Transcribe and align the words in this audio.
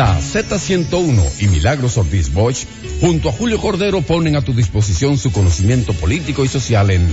La 0.00 0.18
Z101 0.18 1.42
y 1.42 1.48
Milagros 1.48 1.98
Ortiz 1.98 2.32
Bosch, 2.32 2.64
junto 3.02 3.28
a 3.28 3.32
Julio 3.32 3.60
Cordero, 3.60 4.00
ponen 4.00 4.34
a 4.34 4.40
tu 4.40 4.54
disposición 4.54 5.18
su 5.18 5.30
conocimiento 5.30 5.92
político 5.92 6.42
y 6.42 6.48
social 6.48 6.90
en 6.90 7.06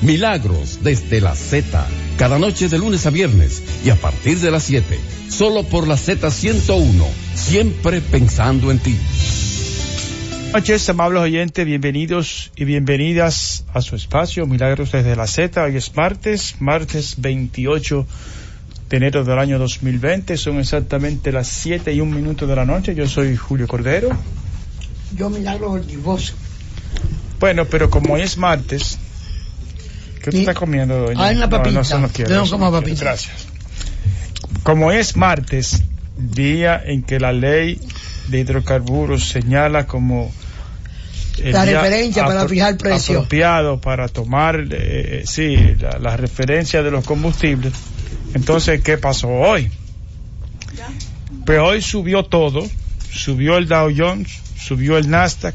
Milagros 0.00 0.78
desde 0.82 1.20
la 1.20 1.34
Z, 1.34 1.86
cada 2.16 2.38
noche 2.38 2.70
de 2.70 2.78
lunes 2.78 3.04
a 3.04 3.10
viernes 3.10 3.62
y 3.84 3.90
a 3.90 3.96
partir 3.96 4.38
de 4.38 4.50
las 4.50 4.62
7, 4.62 4.98
solo 5.28 5.64
por 5.64 5.86
la 5.86 5.96
Z101, 5.96 7.04
siempre 7.34 8.00
pensando 8.00 8.70
en 8.70 8.78
ti. 8.78 8.96
Buenas 10.30 10.54
noches, 10.54 10.88
amables 10.88 11.20
oyentes, 11.20 11.66
bienvenidos 11.66 12.52
y 12.56 12.64
bienvenidas 12.64 13.66
a 13.74 13.82
su 13.82 13.96
espacio 13.96 14.46
Milagros 14.46 14.92
desde 14.92 15.14
la 15.14 15.26
Z. 15.26 15.62
Hoy 15.62 15.76
es 15.76 15.94
martes, 15.94 16.56
martes 16.58 17.16
28 17.18 18.06
de 18.90 18.96
enero 18.96 19.24
del 19.24 19.38
año 19.38 19.58
2020. 19.58 20.36
Son 20.36 20.58
exactamente 20.58 21.30
las 21.30 21.46
7 21.46 21.92
y 21.94 22.00
un 22.00 22.10
minuto 22.10 22.46
de 22.46 22.56
la 22.56 22.64
noche. 22.64 22.94
Yo 22.94 23.06
soy 23.08 23.36
Julio 23.36 23.68
Cordero. 23.68 24.10
Yo 25.16 25.30
Milagros 25.30 25.70
Ortiz 25.70 25.98
Bueno, 27.38 27.64
pero 27.66 27.88
como 27.88 28.14
hoy 28.14 28.22
es 28.22 28.36
martes, 28.36 28.98
¿qué 30.22 30.32
te 30.32 30.40
estás 30.40 30.56
comiendo, 30.56 30.98
doña? 30.98 31.24
Ah, 31.24 31.30
en 31.30 31.38
la 31.38 31.48
papita. 31.48 31.82
No, 31.82 31.88
no, 31.88 31.98
no 32.00 32.08
quiero. 32.08 32.30
Yo 32.30 32.44
no 32.44 32.50
como 32.50 32.72
papita. 32.72 33.04
Gracias. 33.04 33.46
Como 34.64 34.88
hoy 34.88 34.96
es 34.96 35.16
martes, 35.16 35.84
día 36.16 36.82
en 36.84 37.02
que 37.02 37.20
la 37.20 37.32
ley 37.32 37.80
de 38.28 38.40
hidrocarburos 38.40 39.28
señala 39.28 39.86
como 39.86 40.32
La 41.38 41.64
referencia 41.64 42.26
para 42.26 42.48
fijar 42.48 42.76
precio. 42.76 43.18
apropiado 43.18 43.80
para 43.80 44.08
tomar 44.08 44.66
eh, 44.70 45.22
sí 45.26 45.56
la, 45.78 45.98
la 45.98 46.16
referencia 46.16 46.82
de 46.82 46.90
los 46.90 47.04
combustibles 47.04 47.72
entonces 48.34 48.82
qué 48.82 48.98
pasó 48.98 49.28
hoy 49.28 49.70
pues 51.44 51.58
hoy 51.58 51.82
subió 51.82 52.24
todo. 52.24 52.66
Subió 53.12 53.56
el 53.56 53.66
Dow 53.66 53.90
Jones 53.96 54.30
subió 54.56 54.98
el 54.98 55.10
Nasdaq 55.10 55.54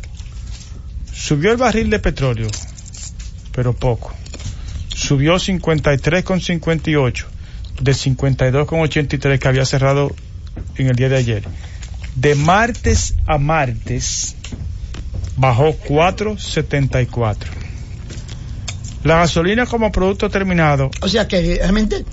subió 1.14 1.52
el 1.52 1.58
barril 1.58 1.90
de 1.90 2.00
petróleo 2.00 2.50
pero 3.54 3.74
poco. 3.74 4.14
Subió 4.94 5.36
53,58 5.36 7.26
de 7.82 7.92
52,83 7.92 9.40
que 9.40 9.48
había 9.48 9.66
cerrado 9.66 10.14
en 10.76 10.88
el 10.88 10.96
día 10.96 11.10
de 11.10 11.18
ayer. 11.18 11.44
De 12.16 12.36
martes 12.36 13.16
a 13.26 13.38
martes 13.38 14.36
bajó 15.38 15.78
4.74. 15.78 17.38
La 19.04 19.18
gasolina 19.18 19.66
como 19.66 19.92
producto 19.92 20.30
terminado, 20.30 20.90
O 21.02 21.08
sea 21.08 21.28
que 21.28 21.58
realmente 21.60 22.06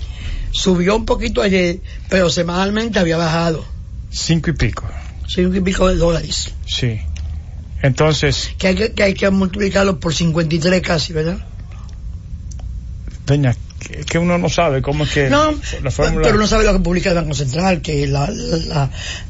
subió 0.53 0.95
un 0.95 1.05
poquito 1.05 1.41
ayer, 1.41 1.79
pero 2.09 2.29
semanalmente 2.29 2.99
había 2.99 3.17
bajado. 3.17 3.65
cinco 4.11 4.49
y 4.51 4.53
pico. 4.53 4.85
Cinco 5.27 5.55
y 5.55 5.61
pico 5.61 5.87
de 5.89 5.95
dólares. 5.95 6.53
Sí. 6.65 7.01
Entonces, 7.81 8.51
Que 8.57 8.67
hay 8.67 8.75
que, 8.75 8.91
que 8.93 9.03
hay 9.03 9.13
que 9.13 9.29
multiplicarlo 9.29 9.99
por 9.99 10.13
53 10.13 10.81
casi, 10.81 11.11
¿verdad? 11.11 11.37
doña, 13.25 13.55
que, 13.79 14.03
que 14.03 14.17
uno 14.17 14.37
no 14.37 14.49
sabe 14.49 14.81
cómo 14.81 15.05
es 15.05 15.11
que 15.11 15.29
No, 15.29 15.53
la 15.81 15.91
fórmula. 15.91 16.23
pero 16.23 16.35
uno 16.35 16.45
sabe 16.47 16.65
lo 16.65 16.73
que 16.73 16.79
publica 16.79 17.09
el 17.09 17.15
Banco 17.15 17.33
Central, 17.33 17.81
que 17.81 18.05
la, 18.07 18.29
la- 18.29 18.57
la- 18.57 18.89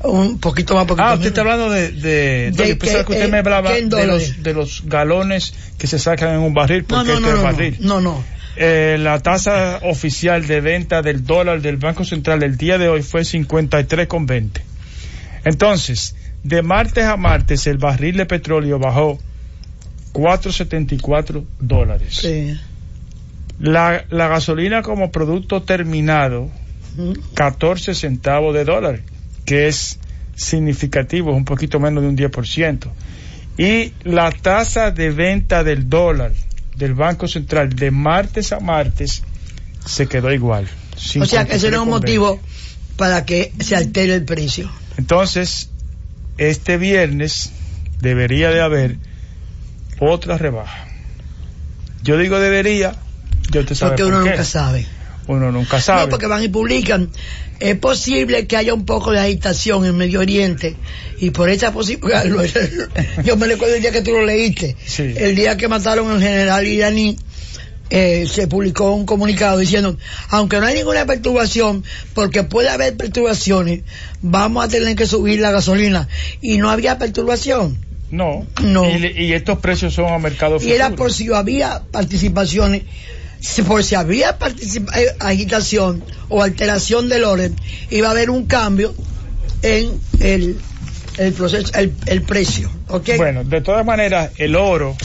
un 0.09 0.39
poquito 0.39 0.73
más, 0.75 0.85
poquito 0.85 1.03
Ah, 1.07 1.13
usted 1.13 1.25
menos. 1.25 1.27
está 1.27 1.41
hablando 1.41 1.69
de... 1.69 1.91
de, 1.91 2.51
De 2.51 2.63
que, 2.77 2.77
que 2.79 2.85
usted 2.87 3.21
eh, 3.25 3.27
me 3.27 3.37
hablaba 3.39 3.71
de 3.71 4.07
los, 4.07 4.41
de 4.41 4.53
los 4.53 4.81
galones 4.85 5.53
que 5.77 5.85
se 5.87 5.99
sacan 5.99 6.33
en 6.35 6.39
un 6.39 6.53
barril, 6.55 6.85
porque 6.85 7.13
no, 7.13 7.19
no, 7.19 7.27
es 7.29 7.35
no, 7.35 7.43
barril. 7.43 7.77
no, 7.81 8.01
no. 8.01 8.23
Eh, 8.55 8.97
la 8.99 9.19
tasa 9.19 9.79
oficial 9.83 10.45
de 10.45 10.61
venta 10.61 11.01
del 11.01 11.25
dólar 11.25 11.61
del 11.61 11.77
Banco 11.77 12.03
Central 12.03 12.43
el 12.43 12.55
día 12.55 12.77
de 12.77 12.87
hoy 12.87 13.01
fue 13.01 13.21
53,20. 13.21 14.61
Entonces, 15.43 16.15
de 16.43 16.61
martes 16.61 17.05
a 17.05 17.17
martes 17.17 17.65
el 17.67 17.77
barril 17.77 18.17
de 18.17 18.25
petróleo 18.25 18.77
bajó 18.77 19.17
4,74 20.13 21.43
dólares. 21.59 22.15
Sí. 22.21 22.59
La, 23.59 24.05
la 24.09 24.27
gasolina 24.27 24.81
como 24.83 25.11
producto 25.11 25.63
terminado, 25.63 26.49
Ujú. 26.97 27.13
14 27.33 27.95
centavos 27.95 28.53
de 28.53 28.65
dólar, 28.65 28.99
que 29.45 29.67
es 29.67 29.99
significativo, 30.35 31.31
es 31.31 31.37
un 31.37 31.45
poquito 31.45 31.79
menos 31.79 32.03
de 32.03 32.09
un 32.09 32.17
10%. 32.17 32.87
Y 33.57 33.93
la 34.03 34.31
tasa 34.31 34.91
de 34.91 35.11
venta 35.11 35.63
del 35.63 35.89
dólar 35.89 36.31
del 36.83 36.95
Banco 36.95 37.29
Central 37.29 37.69
de 37.69 37.91
martes 37.91 38.51
a 38.51 38.59
martes 38.59 39.23
se 39.85 40.07
quedó 40.07 40.33
igual. 40.33 40.67
O 41.21 41.25
sea 41.25 41.45
que 41.45 41.55
ese 41.55 41.71
no 41.71 41.77
es 41.77 41.83
un 41.83 41.87
53,20. 41.87 41.89
motivo 41.89 42.39
para 42.97 43.25
que 43.25 43.53
se 43.61 43.75
altere 43.77 44.15
el 44.15 44.25
precio. 44.25 44.69
Entonces, 44.97 45.69
este 46.37 46.77
viernes 46.77 47.51
debería 48.01 48.49
de 48.49 48.61
haber 48.61 48.97
otra 49.99 50.37
rebaja. 50.37 50.87
Yo 52.03 52.17
digo 52.17 52.37
debería, 52.39 52.95
yo 53.49 53.61
usted 53.61 53.75
sabe 53.75 53.91
Porque 53.91 54.03
por 54.03 54.13
uno 54.13 54.23
qué. 54.25 54.29
nunca 54.31 54.43
sabe. 54.43 54.85
Uno 55.27 55.51
nunca 55.51 55.79
sabe. 55.81 56.03
No, 56.03 56.09
porque 56.09 56.27
van 56.27 56.43
y 56.43 56.49
publican. 56.49 57.09
Es 57.59 57.77
posible 57.77 58.45
que 58.47 58.57
haya 58.57 58.73
un 58.73 58.85
poco 58.85 59.11
de 59.11 59.19
agitación 59.19 59.85
en 59.85 59.95
Medio 59.95 60.19
Oriente 60.19 60.75
y 61.19 61.29
por 61.29 61.49
esa 61.49 61.71
posibilidad, 61.71 62.25
yo 63.23 63.37
me 63.37 63.47
recuerdo 63.47 63.75
el 63.75 63.81
día 63.81 63.91
que 63.91 64.01
tú 64.01 64.11
lo 64.11 64.25
leíste, 64.25 64.75
Sí. 64.85 65.13
el 65.15 65.35
día 65.35 65.55
que 65.55 65.67
mataron 65.69 66.11
al 66.11 66.21
general 66.21 66.67
iraní, 66.67 67.17
eh, 67.89 68.25
se 68.27 68.47
publicó 68.47 68.91
un 68.93 69.05
comunicado 69.05 69.59
diciendo, 69.59 69.97
aunque 70.29 70.59
no 70.59 70.65
hay 70.65 70.73
ninguna 70.73 71.05
perturbación, 71.05 71.83
porque 72.13 72.43
puede 72.43 72.69
haber 72.69 72.97
perturbaciones, 72.97 73.81
vamos 74.21 74.65
a 74.65 74.67
tener 74.67 74.95
que 74.95 75.05
subir 75.05 75.39
la 75.39 75.51
gasolina. 75.51 76.07
Y 76.41 76.57
no 76.57 76.69
había 76.71 76.97
perturbación. 76.97 77.77
No. 78.09 78.45
No. 78.63 78.89
Y, 78.89 79.05
y 79.15 79.33
estos 79.33 79.59
precios 79.59 79.93
son 79.93 80.11
a 80.11 80.17
mercado 80.17 80.57
Y 80.61 80.71
era 80.71 80.91
por 80.91 81.13
si 81.13 81.31
había 81.31 81.83
participaciones, 81.91 82.81
por 83.67 83.83
si 83.83 83.95
había 83.95 84.37
eh, 84.95 85.07
agitación 85.19 86.03
o 86.29 86.41
alteración 86.43 87.09
del 87.09 87.23
orden, 87.25 87.55
iba 87.89 88.07
a 88.07 88.11
haber 88.11 88.29
un 88.29 88.45
cambio 88.45 88.93
en 89.61 89.99
el, 90.19 90.57
el 91.17 91.33
proceso, 91.33 91.71
el, 91.75 91.93
el 92.05 92.21
precio. 92.23 92.69
¿ok? 92.87 93.09
Bueno, 93.17 93.43
de 93.43 93.61
todas 93.61 93.85
maneras, 93.85 94.31
el 94.37 94.55
oro, 94.55 94.95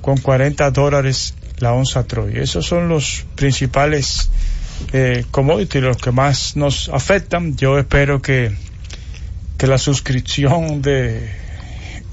con 0.00 0.16
40 0.18 0.70
dólares 0.70 1.34
la 1.58 1.72
onza 1.72 2.04
Troy. 2.04 2.36
Esos 2.38 2.64
son 2.66 2.88
los 2.88 3.26
principales 3.34 4.30
eh, 4.92 5.24
commodities, 5.30 5.82
los 5.82 5.96
que 5.96 6.12
más 6.12 6.56
nos 6.56 6.88
afectan. 6.90 7.56
Yo 7.56 7.78
espero 7.78 8.22
que, 8.22 8.52
que 9.56 9.66
la 9.66 9.78
suscripción 9.78 10.82
de, 10.82 11.28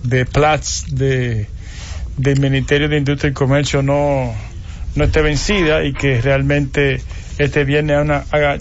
de 0.04 0.26
Platts 0.26 0.86
de, 0.90 1.48
del 2.18 2.40
Ministerio 2.40 2.90
de 2.90 2.98
Industria 2.98 3.30
y 3.30 3.34
Comercio 3.34 3.84
no, 3.84 4.34
no 4.96 5.04
esté 5.04 5.22
vencida 5.22 5.84
y 5.84 5.94
que 5.94 6.22
realmente 6.22 7.02
este 7.38 7.66
viernes 7.66 7.98
haga- 8.32 8.58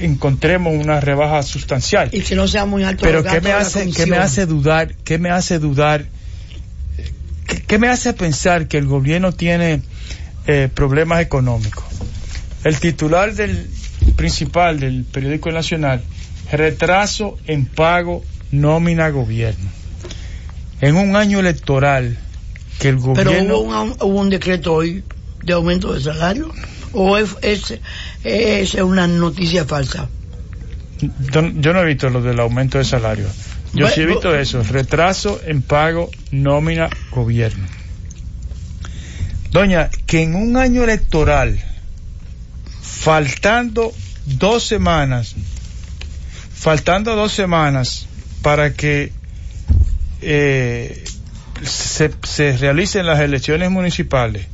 encontremos 0.00 0.74
una 0.74 1.00
rebaja 1.00 1.42
sustancial. 1.42 2.10
Y 2.12 2.20
que 2.20 2.34
no 2.34 2.48
sea 2.48 2.64
muy 2.64 2.84
alto. 2.84 3.02
Pero 3.02 3.22
¿qué 3.24 3.40
me 3.40 3.52
hace, 3.52 3.90
qué 3.90 4.06
me 4.06 4.16
hace 4.16 4.46
dudar, 4.46 4.94
qué 5.04 5.18
me 5.18 5.30
hace 5.30 5.58
dudar, 5.58 6.06
qué, 7.46 7.62
qué 7.62 7.78
me 7.78 7.88
hace 7.88 8.12
pensar 8.12 8.68
que 8.68 8.78
el 8.78 8.86
gobierno 8.86 9.32
tiene 9.32 9.82
eh, 10.46 10.68
problemas 10.72 11.20
económicos? 11.22 11.84
El 12.64 12.78
titular 12.78 13.34
del 13.34 13.68
principal 14.16 14.80
del 14.80 15.04
periódico 15.04 15.50
Nacional, 15.50 16.02
retraso 16.52 17.38
en 17.46 17.66
pago 17.66 18.22
nómina 18.50 19.08
gobierno. 19.10 19.70
En 20.80 20.96
un 20.96 21.16
año 21.16 21.40
electoral 21.40 22.18
que 22.78 22.88
el 22.88 22.96
Pero 22.96 23.14
gobierno 23.14 23.58
hubo 23.58 23.82
un, 23.82 23.90
hubo 24.00 24.20
un 24.20 24.30
decreto 24.30 24.74
hoy 24.74 25.04
de 25.42 25.52
aumento 25.52 25.92
de 25.92 26.00
salario. 26.00 26.52
¿O 26.92 27.16
es, 27.16 27.36
es, 27.42 27.78
es 28.24 28.74
una 28.74 29.06
noticia 29.06 29.64
falsa? 29.64 30.08
Yo, 31.00 31.48
yo 31.54 31.72
no 31.72 31.80
he 31.80 31.86
visto 31.86 32.10
lo 32.10 32.20
del 32.20 32.38
aumento 32.40 32.78
de 32.78 32.84
salario. 32.84 33.26
Yo 33.72 33.88
sí 33.88 34.00
he 34.00 34.06
visto 34.06 34.36
eso, 34.36 34.62
retraso 34.62 35.40
en 35.44 35.62
pago 35.62 36.10
nómina 36.30 36.90
gobierno. 37.10 37.66
Doña, 39.50 39.90
que 40.06 40.22
en 40.22 40.34
un 40.34 40.56
año 40.56 40.84
electoral, 40.84 41.58
faltando 42.82 43.92
dos 44.26 44.64
semanas, 44.64 45.34
faltando 46.54 47.16
dos 47.16 47.32
semanas 47.32 48.06
para 48.42 48.74
que 48.74 49.12
eh, 50.20 51.04
se, 51.62 52.10
se 52.22 52.56
realicen 52.56 53.06
las 53.06 53.20
elecciones 53.20 53.70
municipales 53.70 54.46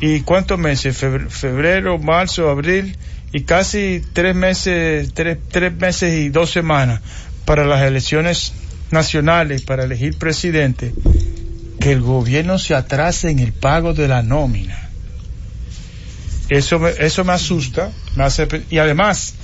¿Y 0.00 0.20
cuántos 0.20 0.58
meses? 0.58 0.96
Febrero, 0.96 1.98
marzo, 1.98 2.48
abril 2.48 2.96
y 3.32 3.42
casi 3.42 4.02
tres 4.12 4.34
meses, 4.34 5.12
tres, 5.12 5.38
tres 5.50 5.74
meses 5.74 6.14
y 6.14 6.28
dos 6.28 6.50
semanas 6.50 7.00
para 7.44 7.64
las 7.64 7.82
elecciones 7.82 8.52
nacionales, 8.90 9.62
para 9.62 9.84
elegir 9.84 10.16
presidente, 10.16 10.92
que 11.80 11.92
el 11.92 12.00
gobierno 12.00 12.58
se 12.58 12.74
atrase 12.74 13.30
en 13.30 13.38
el 13.38 13.52
pago 13.52 13.92
de 13.92 14.08
la 14.08 14.22
nómina. 14.22 14.88
Eso 16.48 16.78
me, 16.78 16.90
eso 16.98 17.24
me 17.24 17.32
asusta, 17.32 17.90
me 18.16 18.24
hace, 18.24 18.48
y 18.70 18.78
además, 18.78 19.34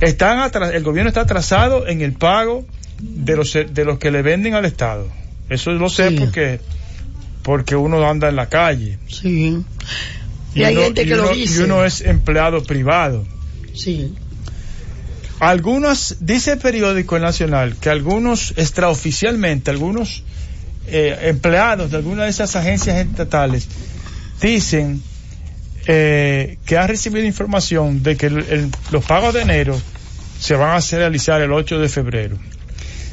están 0.00 0.50
el 0.72 0.82
gobierno 0.82 1.08
está 1.08 1.20
atrasado 1.20 1.86
en 1.86 2.00
el 2.00 2.14
pago 2.14 2.64
de 3.00 3.36
los, 3.36 3.52
de 3.52 3.84
los 3.84 3.98
que 3.98 4.10
le 4.10 4.22
venden 4.22 4.54
al 4.54 4.64
Estado. 4.64 5.08
Eso 5.48 5.70
lo 5.72 5.88
sé 5.88 6.10
porque, 6.12 6.60
porque 7.42 7.76
uno 7.76 8.08
anda 8.08 8.28
en 8.28 8.36
la 8.36 8.48
calle. 8.48 8.98
Sí. 9.08 9.58
Y, 10.54 10.64
hay 10.64 10.76
gente 10.76 11.04
que 11.04 11.16
lo 11.16 11.32
dice. 11.32 11.60
Y 11.60 11.64
uno 11.64 11.84
es 11.84 12.00
empleado 12.00 12.62
privado. 12.62 13.26
Sí. 13.74 14.14
Algunos, 15.40 16.16
dice 16.20 16.52
el 16.52 16.58
periódico 16.58 17.18
nacional, 17.18 17.76
que 17.80 17.90
algunos 17.90 18.54
extraoficialmente, 18.56 19.70
algunos 19.70 20.22
eh, 20.86 21.18
empleados 21.22 21.90
de 21.90 21.96
alguna 21.96 22.24
de 22.24 22.30
esas 22.30 22.54
agencias 22.54 22.96
estatales 22.98 23.68
dicen 24.40 25.02
eh, 25.86 26.58
que 26.64 26.76
han 26.76 26.88
recibido 26.88 27.26
información 27.26 28.02
de 28.02 28.16
que 28.16 28.30
los 28.90 29.04
pagos 29.04 29.34
de 29.34 29.42
enero 29.42 29.80
se 30.38 30.54
van 30.54 30.76
a 30.76 30.80
realizar 30.80 31.40
el 31.40 31.52
8 31.52 31.78
de 31.78 31.88
febrero. 31.88 32.36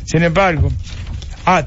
Sin 0.06 0.24
embargo, 0.24 0.72
ah, 1.46 1.66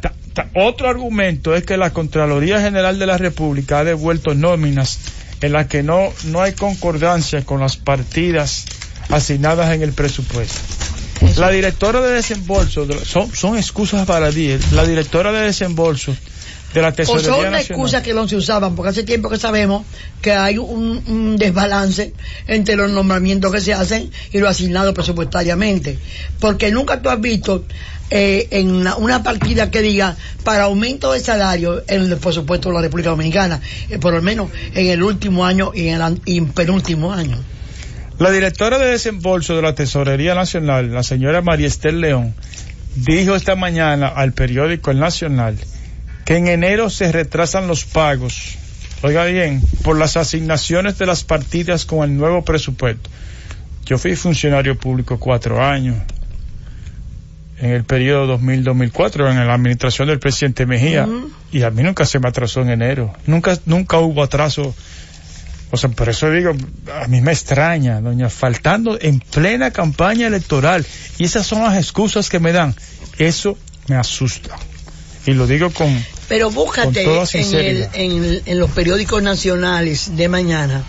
otro 0.54 0.88
argumento 0.88 1.54
es 1.54 1.64
que 1.64 1.76
la 1.76 1.90
Contraloría 1.90 2.60
General 2.60 2.98
de 2.98 3.06
la 3.06 3.18
República 3.18 3.80
ha 3.80 3.84
devuelto 3.84 4.34
nóminas 4.34 4.98
en 5.40 5.52
las 5.52 5.66
que 5.66 5.82
no, 5.82 6.12
no 6.24 6.40
hay 6.40 6.52
concordancia 6.52 7.44
con 7.44 7.60
las 7.60 7.76
partidas 7.76 8.64
asignadas 9.08 9.74
en 9.74 9.82
el 9.82 9.92
presupuesto. 9.92 10.58
La 11.36 11.50
directora 11.50 12.00
de 12.00 12.14
desembolso, 12.14 12.86
son, 13.04 13.34
son 13.34 13.56
excusas 13.56 14.06
para 14.06 14.30
ti, 14.30 14.56
la 14.72 14.84
directora 14.84 15.32
de 15.32 15.46
desembolso 15.46 16.14
de 16.74 16.82
la 16.82 16.92
Tesorería 16.92 17.32
o 17.32 17.34
son 17.34 17.54
excusas 17.54 18.02
que 18.02 18.14
no 18.14 18.26
se 18.26 18.36
usaban, 18.36 18.74
porque 18.74 18.90
hace 18.90 19.02
tiempo 19.02 19.28
que 19.28 19.38
sabemos 19.38 19.84
que 20.20 20.32
hay 20.32 20.58
un, 20.58 21.36
desbalance 21.36 22.12
entre 22.46 22.76
los 22.76 22.90
nombramientos 22.90 23.52
que 23.52 23.60
se 23.60 23.74
hacen 23.74 24.10
y 24.32 24.38
lo 24.38 24.48
asignado 24.48 24.94
presupuestariamente. 24.94 25.98
Porque 26.40 26.70
nunca 26.70 27.00
tú 27.00 27.10
has 27.10 27.20
visto 27.20 27.64
eh, 28.14 28.48
en 28.50 28.68
una, 28.68 29.22
partida 29.22 29.70
que 29.70 29.80
diga 29.80 30.16
para 30.44 30.64
aumento 30.64 31.12
de 31.12 31.20
salario 31.20 31.82
en 31.88 32.02
el 32.02 32.18
presupuesto 32.18 32.68
de 32.68 32.74
la 32.74 32.82
República 32.82 33.08
Dominicana, 33.08 33.58
eh, 33.88 33.98
por 33.98 34.12
lo 34.12 34.20
menos 34.20 34.50
en 34.74 34.88
el 34.88 35.02
último 35.02 35.46
año 35.46 35.72
y 35.74 35.88
en 35.88 36.02
el 36.02 36.46
penúltimo 36.48 37.14
año. 37.14 37.38
La 38.18 38.30
directora 38.30 38.78
de 38.78 38.88
desembolso 38.88 39.56
de 39.56 39.62
la 39.62 39.74
Tesorería 39.74 40.34
Nacional, 40.34 40.92
la 40.92 41.02
señora 41.02 41.40
María 41.40 41.66
Estel 41.66 42.02
León, 42.02 42.34
dijo 42.96 43.34
esta 43.34 43.56
mañana 43.56 44.08
al 44.08 44.34
periódico 44.34 44.90
El 44.90 44.98
Nacional 44.98 45.56
que 46.26 46.36
en 46.36 46.48
enero 46.48 46.90
se 46.90 47.10
retrasan 47.10 47.66
los 47.66 47.86
pagos, 47.86 48.58
oiga 49.00 49.24
bien, 49.24 49.62
por 49.84 49.98
las 49.98 50.18
asignaciones 50.18 50.98
de 50.98 51.06
las 51.06 51.24
partidas 51.24 51.86
con 51.86 52.04
el 52.04 52.14
nuevo 52.14 52.44
presupuesto. 52.44 53.08
Yo 53.86 53.96
fui 53.96 54.16
funcionario 54.16 54.76
público 54.76 55.18
cuatro 55.18 55.64
años 55.64 55.96
en 57.62 57.70
el 57.70 57.84
periodo 57.84 58.38
2000-2004 58.40 59.30
en 59.30 59.46
la 59.46 59.54
administración 59.54 60.08
del 60.08 60.18
presidente 60.18 60.66
Mejía. 60.66 61.08
Y 61.52 61.62
a 61.62 61.70
mí 61.70 61.84
nunca 61.84 62.04
se 62.04 62.18
me 62.18 62.28
atrasó 62.28 62.60
en 62.60 62.70
enero, 62.70 63.14
nunca 63.26 63.56
nunca 63.66 63.98
hubo 63.98 64.22
atraso. 64.22 64.74
O 65.70 65.76
sea, 65.76 65.88
por 65.88 66.08
eso 66.08 66.28
digo, 66.30 66.52
a 67.00 67.06
mí 67.06 67.20
me 67.20 67.30
extraña, 67.30 68.00
doña, 68.00 68.28
faltando 68.28 68.98
en 69.00 69.20
plena 69.20 69.70
campaña 69.70 70.26
electoral. 70.26 70.84
Y 71.18 71.24
esas 71.24 71.46
son 71.46 71.62
las 71.62 71.78
excusas 71.78 72.28
que 72.28 72.40
me 72.40 72.52
dan. 72.52 72.74
Eso 73.16 73.56
me 73.86 73.94
asusta. 73.94 74.56
Y 75.24 75.32
lo 75.32 75.46
digo 75.46 75.70
con 75.70 76.04
pero 76.28 76.50
búscate 76.50 77.04
en, 77.34 78.42
en, 78.44 78.58
los 78.58 78.70
periódicos 78.70 79.22
nacionales 79.22 80.16
de 80.16 80.28
mañana 80.28 80.82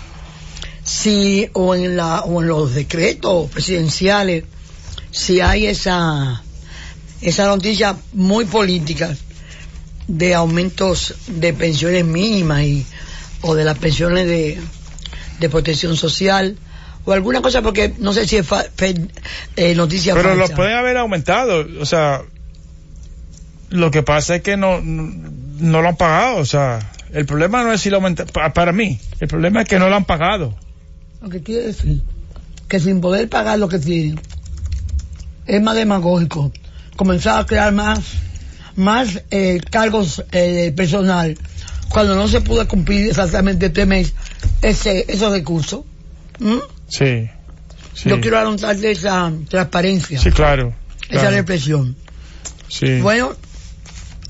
si 0.83 1.49
o 1.53 1.75
en 1.75 1.97
la 1.97 2.21
o 2.21 2.41
en 2.41 2.47
los 2.47 2.73
decretos 2.73 3.51
presidenciales 3.51 4.45
si 5.11 5.41
hay 5.41 5.67
esa 5.67 6.41
esa 7.23 7.47
noticia 7.47 7.95
muy 8.13 8.45
política 8.45 9.15
de 10.07 10.33
aumentos 10.33 11.15
de 11.27 11.53
pensiones 11.53 12.05
mínimas 12.05 12.63
y 12.63 12.85
o 13.41 13.55
de 13.55 13.63
las 13.63 13.77
pensiones 13.77 14.27
de, 14.27 14.59
de 15.39 15.49
protección 15.49 15.95
social 15.95 16.57
o 17.05 17.11
alguna 17.11 17.41
cosa 17.41 17.61
porque 17.61 17.93
no 17.97 18.13
sé 18.13 18.27
si 18.27 18.37
es 18.37 18.47
eh, 19.55 19.75
noticia 19.75 20.13
pero 20.13 20.35
lo 20.35 20.47
pueden 20.49 20.75
haber 20.75 20.97
aumentado 20.97 21.65
o 21.79 21.85
sea 21.85 22.23
lo 23.73 23.89
que 23.89 24.03
pasa 24.03 24.35
es 24.35 24.43
que 24.43 24.55
no, 24.55 24.81
no, 24.81 25.81
lo 25.81 25.89
han 25.89 25.95
pagado, 25.95 26.37
o 26.37 26.45
sea, 26.45 26.91
el 27.11 27.25
problema 27.25 27.63
no 27.63 27.73
es 27.73 27.81
si 27.81 27.89
lo 27.89 27.97
aumentan, 27.97 28.27
para 28.27 28.71
mí, 28.71 28.99
el 29.19 29.27
problema 29.27 29.63
es 29.63 29.67
que 29.67 29.79
no 29.79 29.89
lo 29.89 29.95
han 29.95 30.05
pagado. 30.05 30.55
Lo 31.21 31.29
que 31.29 31.41
quiere 31.41 31.67
decir 31.67 32.03
que 32.67 32.79
sin 32.79 33.01
poder 33.01 33.29
pagar 33.29 33.57
lo 33.57 33.67
que 33.67 33.79
tienen, 33.79 34.19
es 35.47 35.61
más 35.61 35.75
demagógico 35.75 36.51
comenzar 36.95 37.39
a 37.39 37.45
crear 37.45 37.73
más, 37.73 37.99
más 38.75 39.21
eh, 39.31 39.59
cargos 39.69 40.23
eh, 40.31 40.73
personal 40.75 41.37
cuando 41.89 42.15
no 42.15 42.27
se 42.27 42.41
pudo 42.41 42.67
cumplir 42.67 43.09
exactamente 43.09 43.67
este 43.67 43.85
mes 43.85 44.13
ese, 44.61 45.05
esos 45.07 45.31
recursos. 45.31 45.81
Sí, 46.87 47.29
Yo 48.05 48.19
quiero 48.19 48.55
de 48.55 48.91
esa 48.91 49.31
transparencia. 49.47 50.19
Sí, 50.19 50.31
claro. 50.31 50.73
Esa 51.09 51.29
represión. 51.29 51.95
Sí. 52.67 52.99
Bueno, 53.01 53.35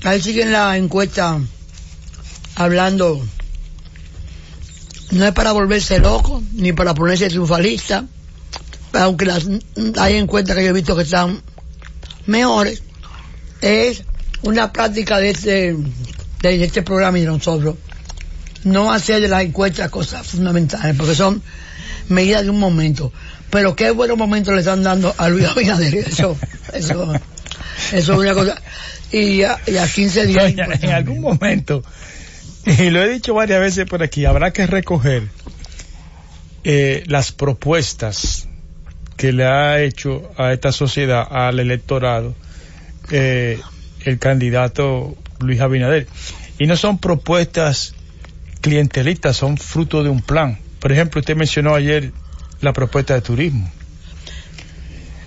Ahí 0.04 0.20
siguen 0.20 0.52
la 0.52 0.76
encuesta 0.76 1.40
hablando. 2.56 3.26
No 5.12 5.24
es 5.24 5.32
para 5.32 5.52
volverse 5.52 5.98
loco, 5.98 6.42
ni 6.52 6.74
para 6.74 6.92
ponerse 6.92 7.28
triunfalista, 7.28 8.04
aunque 8.92 9.24
las, 9.24 9.46
hay 9.98 10.16
encuestas 10.16 10.56
que 10.56 10.64
yo 10.64 10.70
he 10.70 10.74
visto 10.74 10.94
que 10.94 11.04
están 11.04 11.42
mejores. 12.26 12.82
Es 13.60 14.04
una 14.42 14.72
práctica 14.72 15.18
de 15.18 15.30
este, 15.30 15.76
de 16.42 16.64
este 16.64 16.82
programa 16.82 17.18
y 17.18 17.22
de 17.22 17.28
nosotros. 17.28 17.76
No 18.64 18.92
hacer 18.92 19.20
de 19.20 19.28
las 19.28 19.42
encuestas 19.42 19.90
cosas 19.90 20.26
fundamentales, 20.26 20.96
porque 20.96 21.14
son 21.14 21.42
medidas 22.08 22.44
de 22.44 22.50
un 22.50 22.58
momento. 22.58 23.12
Pero 23.50 23.76
qué 23.76 23.90
buenos 23.90 24.16
momentos 24.16 24.54
le 24.54 24.60
están 24.60 24.82
dando 24.82 25.14
a 25.16 25.28
Luis 25.28 25.46
Abinader. 25.48 25.94
Eso, 25.94 26.36
eso, 26.72 27.12
eso 27.92 28.12
es 28.12 28.18
una 28.18 28.34
cosa 28.34 28.60
y 29.14 29.42
a, 29.42 29.58
15 29.62 30.26
días. 30.26 30.54
en 30.82 30.90
algún 30.90 31.20
momento, 31.20 31.82
y 32.66 32.90
lo 32.90 33.02
he 33.02 33.08
dicho 33.08 33.34
varias 33.34 33.60
veces 33.60 33.86
por 33.86 34.02
aquí, 34.02 34.24
habrá 34.24 34.52
que 34.52 34.66
recoger 34.66 35.28
eh, 36.64 37.04
las 37.06 37.32
propuestas 37.32 38.48
que 39.16 39.32
le 39.32 39.44
ha 39.44 39.80
hecho 39.80 40.30
a 40.36 40.52
esta 40.52 40.72
sociedad, 40.72 41.26
al 41.30 41.60
electorado, 41.60 42.34
eh, 43.10 43.60
el 44.04 44.18
candidato 44.18 45.16
Luis 45.40 45.60
Abinader. 45.60 46.06
Y 46.58 46.66
no 46.66 46.76
son 46.76 46.98
propuestas 46.98 47.94
clientelistas, 48.60 49.36
son 49.36 49.56
fruto 49.56 50.02
de 50.02 50.10
un 50.10 50.22
plan. 50.22 50.58
Por 50.80 50.92
ejemplo, 50.92 51.20
usted 51.20 51.36
mencionó 51.36 51.74
ayer 51.74 52.12
la 52.60 52.72
propuesta 52.72 53.14
de 53.14 53.20
turismo. 53.20 53.70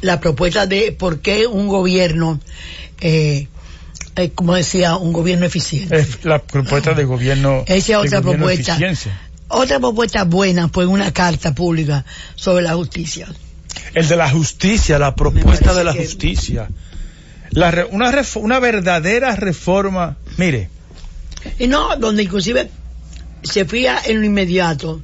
La 0.02 0.20
propuesta 0.20 0.68
de 0.68 0.92
por 0.92 1.22
qué 1.22 1.48
un 1.48 1.68
gobierno 1.68 2.40
eh, 3.02 3.48
eh, 4.18 4.32
como 4.32 4.56
decía, 4.56 4.98
un 4.98 5.14
gobierno 5.14 5.46
eficiente. 5.46 5.96
Es 5.96 6.26
la 6.26 6.40
propuesta 6.40 6.94
de 6.94 7.04
gobierno. 7.04 7.64
Esa 7.68 7.94
es 7.94 7.98
otra 8.08 8.22
propuesta. 8.22 8.78
Otra 9.50 9.80
propuesta 9.80 10.24
buena 10.24 10.70
fue 10.70 10.88
una 10.88 11.14
carta 11.14 11.54
pública 11.54 12.04
sobre 12.36 12.64
la 12.64 12.74
justicia. 12.74 13.28
El 13.94 14.08
de 14.08 14.16
la 14.16 14.30
justicia, 14.30 15.00
la 15.00 15.16
propuesta 15.16 15.74
de 15.74 15.84
la 15.84 15.94
justicia. 15.94 16.70
La 17.52 17.88
una, 17.92 18.12
una 18.36 18.60
verdadera 18.60 19.36
reforma, 19.36 20.18
mire. 20.38 20.70
Y 21.60 21.68
no, 21.68 21.96
donde 21.98 22.24
inclusive 22.24 22.70
se 23.44 23.66
fía 23.66 24.00
en 24.06 24.20
lo 24.20 24.26
inmediato, 24.26 25.02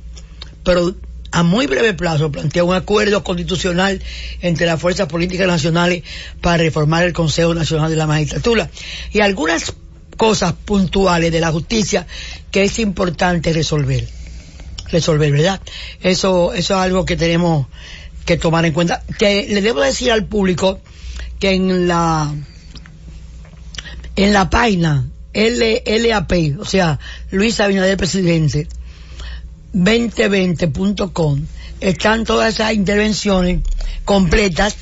pero 0.63 0.95
a 1.31 1.41
muy 1.41 1.65
breve 1.65 1.93
plazo 1.93 2.31
plantea 2.31 2.63
un 2.63 2.75
acuerdo 2.75 3.23
constitucional 3.23 4.01
entre 4.41 4.67
las 4.67 4.79
fuerzas 4.79 5.07
políticas 5.07 5.47
nacionales 5.47 6.03
para 6.41 6.57
reformar 6.57 7.03
el 7.03 7.13
Consejo 7.13 7.55
Nacional 7.55 7.89
de 7.89 7.95
la 7.95 8.05
Magistratura 8.05 8.69
y 9.11 9.21
algunas 9.21 9.73
cosas 10.15 10.53
puntuales 10.53 11.31
de 11.31 11.39
la 11.39 11.51
justicia 11.51 12.05
que 12.51 12.63
es 12.63 12.77
importante 12.77 13.51
resolver. 13.51 14.07
Resolver, 14.91 15.31
¿verdad? 15.31 15.59
Eso, 16.01 16.53
eso 16.53 16.75
es 16.75 16.79
algo 16.79 17.03
que 17.03 17.17
tenemos 17.17 17.65
que 18.25 18.37
tomar 18.37 18.65
en 18.65 18.73
cuenta. 18.73 19.03
Que 19.17 19.47
le 19.49 19.61
debo 19.61 19.81
decir 19.81 20.11
al 20.11 20.25
público 20.25 20.79
que 21.39 21.51
en 21.51 21.87
la 21.87 22.33
en 24.15 24.33
la 24.33 24.49
página 24.49 25.09
LAP, 25.33 26.59
o 26.59 26.65
sea, 26.65 26.99
Luis 27.31 27.59
Abinader 27.59 27.97
presidente, 27.97 28.67
2020.com 29.73 31.41
están 31.79 32.23
todas 32.23 32.53
esas 32.53 32.73
intervenciones 32.73 33.61
completas, 34.05 34.75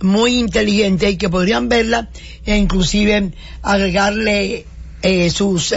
muy 0.00 0.38
inteligentes 0.38 1.12
y 1.12 1.16
que 1.16 1.28
podrían 1.28 1.68
verlas 1.68 2.08
e 2.44 2.56
inclusive 2.56 3.30
agregarle 3.62 4.66
eh, 5.04 5.28
sus, 5.30 5.74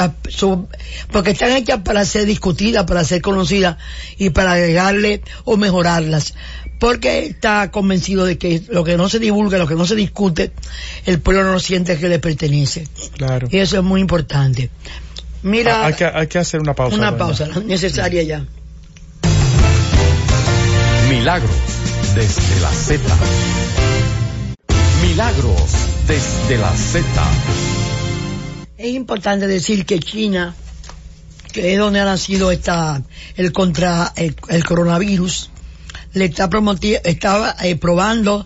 porque 1.11 1.31
están 1.31 1.51
hechas 1.51 1.81
para 1.83 2.05
ser 2.05 2.25
discutidas, 2.25 2.85
para 2.85 3.03
ser 3.03 3.21
conocidas 3.21 3.75
y 4.17 4.29
para 4.29 4.53
agregarle 4.53 5.21
o 5.43 5.57
mejorarlas. 5.57 6.33
Porque 6.79 7.25
está 7.25 7.69
convencido 7.71 8.23
de 8.23 8.37
que 8.37 8.61
lo 8.69 8.83
que 8.83 8.95
no 8.97 9.09
se 9.09 9.19
divulga, 9.19 9.57
lo 9.57 9.67
que 9.67 9.75
no 9.75 9.85
se 9.85 9.95
discute, 9.95 10.51
el 11.05 11.19
pueblo 11.19 11.43
no 11.43 11.59
siente 11.59 11.97
que 11.97 12.07
le 12.07 12.19
pertenece. 12.19 12.87
Claro. 13.17 13.47
Y 13.51 13.57
eso 13.57 13.77
es 13.77 13.83
muy 13.83 13.99
importante. 13.99 14.69
Mira, 15.43 15.81
Ah, 15.81 15.87
hay, 15.87 15.93
que, 15.93 16.05
hay 16.05 16.27
que 16.27 16.39
hacer 16.39 16.59
una 16.61 16.73
pausa. 16.73 16.95
una 16.95 17.17
pausa 17.17 17.47
necesaria 17.65 18.23
ya. 18.23 18.45
Milagros 21.09 21.51
desde 22.15 22.61
la 22.61 22.71
Z. 22.71 23.01
Milagros 25.01 25.71
desde 26.07 26.57
la 26.57 26.71
Z. 26.75 27.03
Es 28.77 28.93
importante 28.93 29.47
decir 29.47 29.87
que 29.87 29.99
China, 29.99 30.53
que 31.51 31.73
es 31.73 31.79
donde 31.79 31.99
ha 31.99 32.05
nacido 32.05 32.51
esta, 32.51 33.01
el 33.35 33.51
contra 33.51 34.13
el, 34.15 34.35
coronavirus, 34.63 35.49
le 36.13 36.25
está 36.25 36.47
estaba 37.03 37.55
eh, 37.63 37.75
probando, 37.75 38.45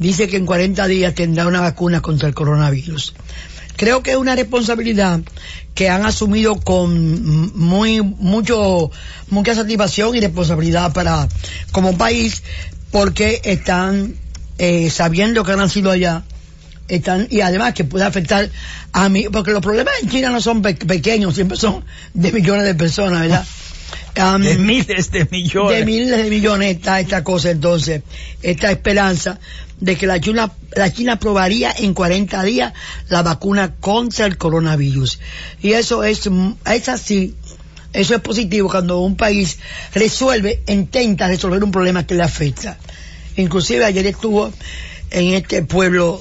dice 0.00 0.26
que 0.26 0.36
en 0.36 0.46
40 0.46 0.84
días 0.88 1.14
tendrá 1.14 1.46
una 1.46 1.60
vacuna 1.60 2.02
contra 2.02 2.26
el 2.26 2.34
coronavirus. 2.34 3.14
Creo 3.76 4.02
que 4.02 4.10
es 4.10 4.16
una 4.16 4.34
responsabilidad 4.34 5.20
que 5.76 5.88
han 5.88 6.04
asumido 6.04 6.56
con 6.56 7.56
muy 7.56 8.02
mucho 8.02 8.90
mucha 9.30 9.54
satisfacción 9.54 10.16
y 10.16 10.20
responsabilidad 10.20 10.92
para 10.92 11.28
como 11.70 11.96
país 11.96 12.42
porque 12.90 13.40
están 13.44 14.16
eh, 14.58 14.90
sabiendo 14.90 15.44
que 15.44 15.52
han 15.52 15.58
nacido 15.58 15.92
allá 15.92 16.24
están 16.88 17.26
y 17.30 17.40
además 17.42 17.74
que 17.74 17.84
puede 17.84 18.04
afectar 18.04 18.48
a 18.92 19.08
mí 19.08 19.26
porque 19.30 19.52
los 19.52 19.60
problemas 19.62 19.94
en 20.02 20.08
China 20.08 20.30
no 20.30 20.40
son 20.40 20.62
pe- 20.62 20.74
pequeños 20.74 21.34
siempre 21.34 21.56
son 21.56 21.84
de 22.14 22.32
millones 22.32 22.64
de 22.64 22.74
personas 22.74 23.20
verdad 23.22 23.46
De 24.48 24.58
miles 24.58 25.10
de 25.12 25.28
millones. 25.30 25.78
de 25.78 25.84
miles 25.84 26.16
de 26.24 26.28
millones 26.30 26.76
está 26.76 26.98
esta 26.98 27.22
cosa 27.22 27.50
entonces, 27.50 28.02
esta 28.42 28.70
esperanza 28.72 29.38
de 29.80 29.96
que 29.96 30.06
la 30.08 30.18
China, 30.20 30.50
la 30.74 30.92
China 30.92 31.18
probaría 31.20 31.72
en 31.78 31.94
40 31.94 32.42
días 32.42 32.72
la 33.08 33.22
vacuna 33.22 33.76
contra 33.76 34.26
el 34.26 34.36
coronavirus. 34.36 35.20
Y 35.62 35.72
eso 35.72 36.02
es, 36.02 36.28
es 36.66 36.88
así, 36.88 37.36
eso 37.92 38.14
es 38.16 38.20
positivo 38.20 38.68
cuando 38.68 38.98
un 39.00 39.14
país 39.16 39.58
resuelve, 39.94 40.62
intenta 40.66 41.28
resolver 41.28 41.62
un 41.62 41.70
problema 41.70 42.04
que 42.04 42.16
le 42.16 42.24
afecta. 42.24 42.76
Inclusive 43.36 43.84
ayer 43.84 44.06
estuvo 44.06 44.52
en 45.10 45.34
este 45.34 45.62
pueblo 45.62 46.20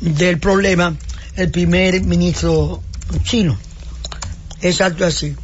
del 0.00 0.38
problema 0.38 0.94
el 1.36 1.50
primer 1.50 2.02
ministro 2.02 2.82
chino. 3.22 3.58
Exacto 4.62 5.04
así. 5.04 5.34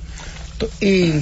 Y 0.81 1.13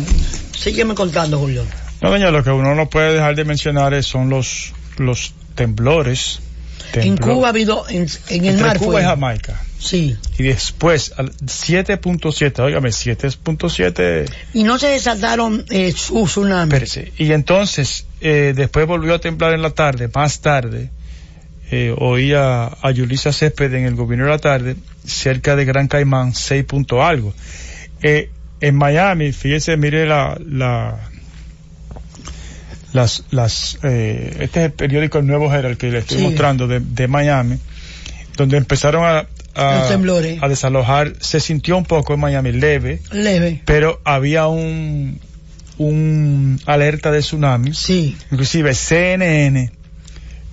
sígueme 0.56 0.94
contando, 0.94 1.38
Julio. 1.38 1.64
No, 2.02 2.10
doña, 2.10 2.30
lo 2.30 2.42
que 2.44 2.50
uno 2.50 2.74
no 2.74 2.88
puede 2.88 3.14
dejar 3.14 3.34
de 3.36 3.44
mencionar 3.44 3.94
es- 3.94 4.06
son 4.06 4.28
los, 4.30 4.72
los 4.98 5.34
temblores. 5.54 6.40
En 6.94 7.16
Cuba 7.16 7.48
ha 7.48 7.50
habido, 7.50 7.84
en, 7.88 8.08
en 8.28 8.44
el 8.44 8.50
entre 8.54 8.66
mar 8.66 8.78
Cuba 8.78 8.92
fue. 8.92 9.02
y 9.02 9.04
Jamaica. 9.04 9.60
Sí. 9.78 10.16
Y 10.38 10.42
después, 10.44 11.12
al 11.16 11.32
7.7, 11.36 12.58
óigame, 12.60 12.90
7.7, 12.90 14.28
Y 14.54 14.64
no 14.64 14.78
se 14.78 14.88
desataron 14.88 15.64
eh, 15.70 15.92
su 15.92 16.24
tsunami. 16.24 16.72
espérese. 16.72 17.12
Y 17.16 17.32
entonces, 17.32 18.06
eh, 18.20 18.52
después 18.56 18.86
volvió 18.86 19.14
a 19.14 19.18
temblar 19.20 19.52
en 19.54 19.62
la 19.62 19.70
tarde, 19.70 20.10
más 20.14 20.40
tarde, 20.40 20.90
eh, 21.70 21.94
oía 21.96 22.64
a 22.66 22.90
Yulisa 22.90 23.32
Césped 23.32 23.72
en 23.74 23.84
el 23.84 23.94
gobierno 23.94 24.24
de 24.26 24.30
la 24.32 24.38
tarde, 24.38 24.76
cerca 25.04 25.56
de 25.56 25.64
Gran 25.64 25.88
Caimán, 25.88 26.34
6 26.34 26.64
punto 26.64 27.02
algo. 27.04 27.32
Eh, 28.02 28.30
en 28.60 28.74
Miami, 28.76 29.32
fíjese, 29.32 29.76
mire 29.76 30.06
la, 30.06 30.36
la, 30.44 30.98
las, 32.92 33.24
las, 33.30 33.78
eh, 33.82 34.36
este 34.40 34.60
es 34.60 34.66
el 34.66 34.72
periódico 34.72 35.18
El 35.18 35.26
Nuevo 35.26 35.52
Herald 35.52 35.76
que 35.78 35.90
le 35.90 35.98
estoy 35.98 36.18
Sí. 36.18 36.22
mostrando 36.24 36.66
de, 36.66 36.80
de 36.80 37.08
Miami, 37.08 37.56
donde 38.36 38.56
empezaron 38.56 39.04
a, 39.04 39.26
a, 39.54 39.88
a 39.88 40.48
desalojar, 40.48 41.12
se 41.20 41.40
sintió 41.40 41.76
un 41.76 41.84
poco 41.84 42.14
en 42.14 42.20
Miami 42.20 42.52
leve, 42.52 43.00
Leve. 43.12 43.62
pero 43.64 44.00
había 44.04 44.46
un, 44.48 45.20
un 45.78 46.60
alerta 46.66 47.10
de 47.10 47.20
tsunami. 47.20 47.74
Sí. 47.74 48.16
Inclusive 48.30 48.74
CNN 48.74 49.70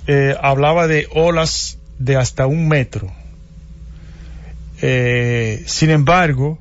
eh, 0.07 0.35
hablaba 0.41 0.87
de 0.87 1.07
olas 1.13 1.77
de 1.99 2.15
hasta 2.15 2.47
un 2.47 2.67
metro. 2.67 3.11
Eh, 4.81 5.63
sin 5.65 5.89
embargo, 5.89 6.59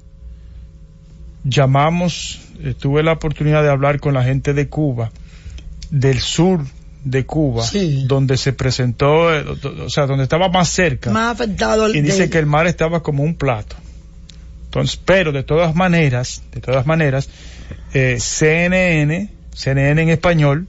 llamamos, 1.45 2.41
eh, 2.63 2.75
tuve 2.79 3.03
la 3.03 3.13
oportunidad 3.13 3.63
de 3.63 3.71
hablar 3.71 4.01
con 4.01 4.15
la 4.15 4.23
gente 4.25 4.55
de 4.55 4.69
Cuba, 4.69 5.11
del 5.91 6.21
sur 6.21 6.61
de 7.05 7.25
Cuba, 7.25 7.63
Sí. 7.63 8.05
donde 8.09 8.37
se 8.37 8.53
presentó, 8.53 9.27
o 9.27 9.91
sea, 9.91 10.07
donde 10.07 10.25
estaba 10.25 10.49
más 10.49 10.69
cerca 10.71 11.11
Más 11.11 11.35
afectado 11.35 11.87
el 11.87 11.95
y 11.97 12.01
dice 12.01 12.23
de- 12.23 12.31
que 12.31 12.39
el 12.39 12.47
mar 12.47 12.67
estaba 12.67 13.03
como 13.03 13.23
un 13.23 13.37
plato. 13.37 13.77
Entonces, 14.65 14.99
pero 15.05 15.31
de 15.31 15.43
todas 15.45 15.75
maneras, 15.77 16.43
de 16.53 16.61
todas 16.61 16.85
maneras, 16.87 17.29
eh, 17.95 18.17
CNN, 18.19 19.31
CNN 19.55 20.03
en 20.03 20.09
español, 20.09 20.67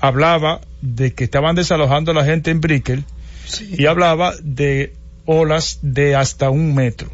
hablaba 0.00 0.60
de 0.94 1.12
que 1.14 1.24
estaban 1.24 1.56
desalojando 1.56 2.12
a 2.12 2.14
la 2.14 2.24
gente 2.24 2.50
en 2.50 2.60
Brickell 2.60 3.04
Sí. 3.46 3.74
y 3.78 3.86
hablaba 3.86 4.34
de 4.42 4.94
olas 5.24 5.78
de 5.82 6.16
hasta 6.16 6.50
un 6.50 6.74
metro. 6.74 7.10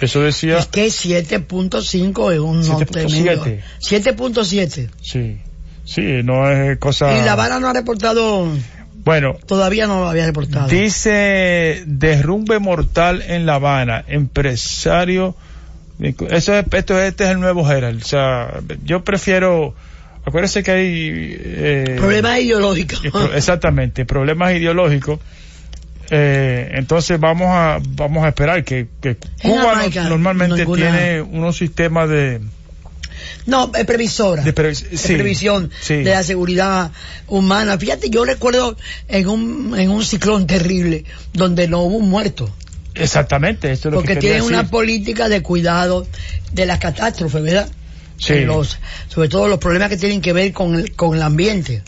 Eso 0.00 0.20
decía, 0.20 0.58
Es 0.58 0.66
que 0.66 0.86
7.5 0.86 2.32
es 2.32 2.38
un 2.38 2.60
no 2.60 2.78
7.7. 2.78 2.86
tremendo. 2.86 3.44
7.7. 3.80 4.90
sí, 5.00 5.38
sí, 5.84 6.02
no 6.22 6.50
es 6.50 6.78
cosa. 6.78 7.18
Y 7.18 7.24
La 7.24 7.32
Habana 7.32 7.58
no 7.58 7.68
ha 7.68 7.72
reportado, 7.72 8.48
Bueno, 9.04 9.36
todavía 9.46 9.86
no 9.86 10.00
lo 10.00 10.08
había 10.08 10.26
reportado. 10.26 10.68
Dice 10.68 11.82
derrumbe 11.86 12.58
mortal 12.58 13.22
en 13.26 13.46
La 13.46 13.54
Habana, 13.54 14.04
empresario. 14.06 15.34
Eso 16.30 16.54
es, 16.54 16.64
esto, 16.72 17.00
este 17.00 17.24
es 17.24 17.30
el 17.30 17.40
nuevo 17.40 17.68
Herald. 17.68 18.02
O 18.02 18.06
sea, 18.06 18.60
yo 18.84 19.02
prefiero. 19.02 19.74
Acuérdese 20.28 20.62
que 20.62 20.70
hay. 20.70 21.36
eh, 21.40 21.94
Problemas 21.98 22.38
ideológicos. 22.40 23.04
eh, 23.04 23.10
exactamente, 23.36 24.04
problemas 24.04 24.52
ideológicos. 24.54 25.18
Eh, 26.10 26.70
entonces 26.74 27.20
vamos 27.20 27.48
a 27.50 27.80
vamos 27.90 28.24
a 28.24 28.28
esperar 28.28 28.64
que, 28.64 28.88
que 29.00 29.16
Cuba 29.42 29.74
Jamaica, 29.74 30.04
normalmente 30.08 30.64
tiene 30.64 31.20
unos 31.20 31.58
sistemas 31.58 32.08
de, 32.08 32.40
No, 33.44 33.70
es 33.74 33.84
previsora. 33.84 34.42
de 34.42 34.54
previ- 34.54 34.88
de 34.88 34.96
sí, 34.96 35.14
previsión 35.14 35.70
sí. 35.82 35.96
de 35.96 36.10
la 36.10 36.22
seguridad 36.22 36.92
humana. 37.26 37.76
Fíjate, 37.76 38.08
yo 38.08 38.24
recuerdo 38.24 38.74
en 39.08 39.28
un, 39.28 39.74
en 39.78 39.90
un 39.90 40.02
ciclón 40.02 40.46
terrible 40.46 41.04
donde 41.34 41.68
no 41.68 41.82
hubo 41.82 41.96
un 41.98 42.08
muerto. 42.08 42.48
exactamente 42.94 43.70
esto 43.70 43.88
es 43.88 43.92
lo 43.94 44.00
Porque 44.00 44.14
que 44.14 44.20
tienen 44.20 44.42
una 44.42 44.66
política 44.70 45.28
de 45.28 45.42
cuidado 45.42 46.06
de 46.52 46.64
las 46.64 46.78
catástrofes, 46.78 47.42
¿verdad? 47.42 47.68
Sí. 48.18 48.34
En 48.34 48.48
los- 48.48 48.78
sobre 49.08 49.28
todo 49.28 49.48
los 49.48 49.58
problemas 49.58 49.88
que 49.88 49.96
tienen 49.96 50.20
que 50.20 50.32
ver 50.32 50.52
con 50.52 50.74
el, 50.74 50.94
con 50.94 51.14
el 51.16 51.22
ambiente. 51.22 51.82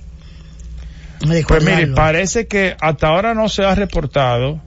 Pues 1.47 1.63
mire, 1.65 1.89
parece 1.89 2.47
que 2.47 2.75
hasta 2.81 3.09
ahora 3.09 3.35
no 3.35 3.49
se 3.51 3.63
ha 3.65 3.75
reportado. 3.75 4.61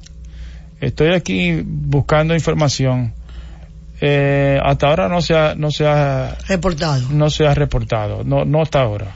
Estoy 0.81 1.13
aquí 1.13 1.61
buscando 1.65 2.35
información. 2.35 3.13
Eh, 4.01 4.59
hasta 4.61 4.87
ahora 4.87 5.07
no 5.07 5.21
se 5.21 5.33
ha, 5.33 5.55
no 5.55 5.71
se 5.71 5.87
ha, 5.87 6.37
Reportado. 6.47 7.07
no 7.09 7.29
se 7.29 7.47
ha 7.47 7.53
reportado. 7.55 8.23
No, 8.23 8.43
no 8.45 8.61
hasta 8.61 8.81
ahora. 8.81 9.15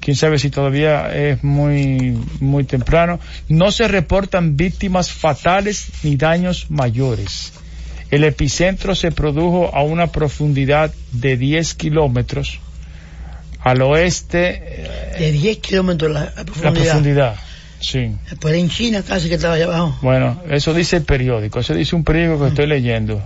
Quién 0.00 0.16
sabe 0.16 0.38
si 0.38 0.50
todavía 0.50 1.12
es 1.14 1.42
muy, 1.42 2.18
muy 2.40 2.64
temprano. 2.64 3.18
No 3.48 3.70
se 3.70 3.88
reportan 3.88 4.56
víctimas 4.56 5.10
fatales 5.12 5.88
ni 6.02 6.16
daños 6.16 6.66
mayores. 6.70 7.52
El 8.10 8.24
epicentro 8.24 8.94
se 8.94 9.10
produjo 9.12 9.74
a 9.74 9.82
una 9.82 10.08
profundidad 10.08 10.92
de 11.12 11.36
10 11.36 11.74
kilómetros 11.74 12.60
al 13.60 13.82
oeste, 13.82 14.62
eh, 14.64 15.16
De 15.18 15.32
10 15.32 15.58
kilómetros 15.58 16.12
la, 16.12 16.20
la 16.20 16.26
la 16.36 16.44
profundidad. 16.44 16.84
profundidad. 16.84 17.36
Sí. 17.80 18.12
Después 18.30 18.54
en 18.54 18.70
China 18.70 19.02
casi 19.06 19.28
que 19.28 19.34
estaba 19.34 19.54
allá 19.54 19.64
abajo. 19.64 19.98
Bueno, 20.02 20.40
eso 20.50 20.72
dice 20.72 20.96
el 20.98 21.02
periódico, 21.02 21.58
eso 21.60 21.74
dice 21.74 21.96
un 21.96 22.04
periódico 22.04 22.42
que 22.42 22.48
estoy 22.48 22.66
leyendo. 22.66 23.22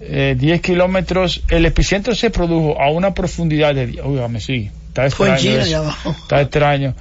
Eh, 0.00 0.36
10 0.38 0.60
kilómetros, 0.60 1.42
el 1.48 1.64
epicentro 1.64 2.14
se 2.14 2.30
produjo 2.30 2.80
a 2.80 2.90
una 2.90 3.14
profundidad 3.14 3.74
de, 3.74 4.00
óigame, 4.02 4.40
sí, 4.40 4.70
está 4.88 5.08
Fue 5.10 5.28
en 5.28 5.34
extraño 5.34 5.52
China 5.54 5.64
allá 5.64 5.78
abajo. 5.78 6.10
está 6.22 6.40
extraño, 6.42 6.94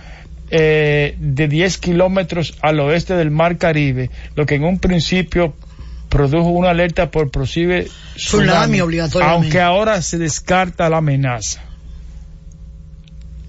Eh, 0.54 1.16
de 1.18 1.48
10 1.48 1.78
kilómetros 1.78 2.56
al 2.62 2.80
oeste 2.82 3.16
del 3.16 3.32
mar 3.32 3.58
Caribe, 3.58 4.10
lo 4.36 4.46
que 4.46 4.56
en 4.56 4.64
un 4.66 4.80
principio 4.80 5.54
produjo 6.12 6.50
una 6.50 6.70
alerta 6.72 7.10
por 7.10 7.32
posible 7.32 7.88
Tsunami, 8.18 8.82
obligatoriamente. 8.82 9.46
aunque 9.46 9.62
ahora 9.62 10.02
se 10.04 10.18
descarta 10.20 10.90
la 10.90 10.98
amenaza. 10.98 11.62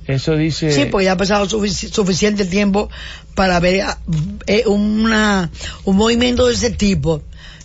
Eso 0.07 0.37
dice... 0.37 0.73
Sí, 0.73 0.87
porque 0.87 1.05
ya 1.07 1.13
ha 1.13 1.17
pasado 1.17 1.47
sufici- 1.47 1.91
suficiente 1.93 2.45
tiempo 2.45 2.89
para 3.35 3.61
ver 3.61 3.83
ah, 3.83 3.99
eh, 4.47 4.63
una, 4.67 5.51
un 5.85 5.97
movimiento 5.97 6.47
de 6.47 6.55
ese 6.55 6.71
tipo. 6.71 7.23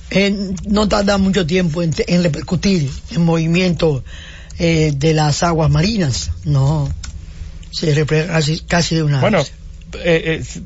eh, 0.10 0.54
no 0.68 0.88
tarda 0.88 1.18
mucho 1.18 1.46
tiempo 1.46 1.84
en, 1.84 1.94
en 2.08 2.24
repercutir 2.24 2.90
en 3.12 3.24
movimiento 3.24 4.04
eh, 4.58 4.94
de 4.96 5.14
las 5.14 5.44
aguas 5.44 5.70
marinas. 5.70 6.32
No, 6.44 6.90
se 7.72 7.94
refleja 7.94 8.28
casi, 8.34 8.60
casi 8.62 8.96
de 8.96 9.04
una 9.04 9.20
Bueno, 9.22 9.44
vez. 9.94 10.62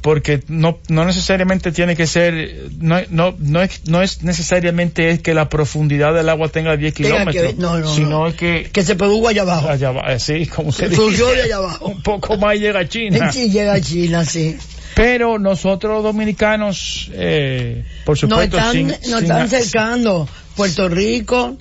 Eh, 0.00 0.08
eh, 0.08 0.34
eh, 0.36 0.40
porque 0.40 0.42
no, 0.48 0.78
no 0.88 1.04
necesariamente 1.04 1.72
tiene 1.72 1.94
que 1.96 2.06
ser, 2.06 2.70
no, 2.78 2.98
no, 3.10 3.34
no, 3.38 3.62
es, 3.62 3.82
no 3.86 4.02
es 4.02 4.22
necesariamente 4.22 5.10
es 5.10 5.20
que 5.20 5.34
la 5.34 5.48
profundidad 5.48 6.14
del 6.14 6.28
agua 6.28 6.48
tenga 6.48 6.76
10 6.76 6.94
Tenga 6.94 7.24
que 7.26 7.30
kilómetros, 7.32 7.56
no, 7.58 7.78
no, 7.78 7.94
sino 7.94 8.08
no. 8.10 8.26
es 8.28 8.34
que 8.34 8.70
Que 8.72 8.82
se 8.82 8.96
produjo 8.96 9.28
allá 9.28 9.42
abajo. 9.42 9.68
allá 9.68 9.92
va, 9.92 10.02
así 10.02 10.46
como 10.46 10.72
se 10.72 10.88
Se 10.88 10.96
dice, 10.96 11.24
allá 11.44 11.56
abajo. 11.56 11.86
un 11.86 12.02
poco 12.02 12.36
más 12.36 12.56
llega 12.58 12.80
a 12.80 12.88
China. 12.88 13.30
Sí, 13.32 13.50
llega 13.50 13.74
a 13.74 13.80
China, 13.80 14.24
sí. 14.24 14.56
Pero 14.94 15.38
nosotros 15.38 15.94
los 15.94 16.02
dominicanos, 16.02 17.10
eh, 17.14 17.84
por 18.04 18.14
Nos 18.14 18.20
supuesto, 18.20 18.56
están, 18.58 18.72
sin, 18.72 18.86
nos 18.88 18.98
sin- 19.00 19.14
están 19.14 19.48
cercando 19.48 20.28
Puerto 20.56 20.88
Rico, 20.88 21.56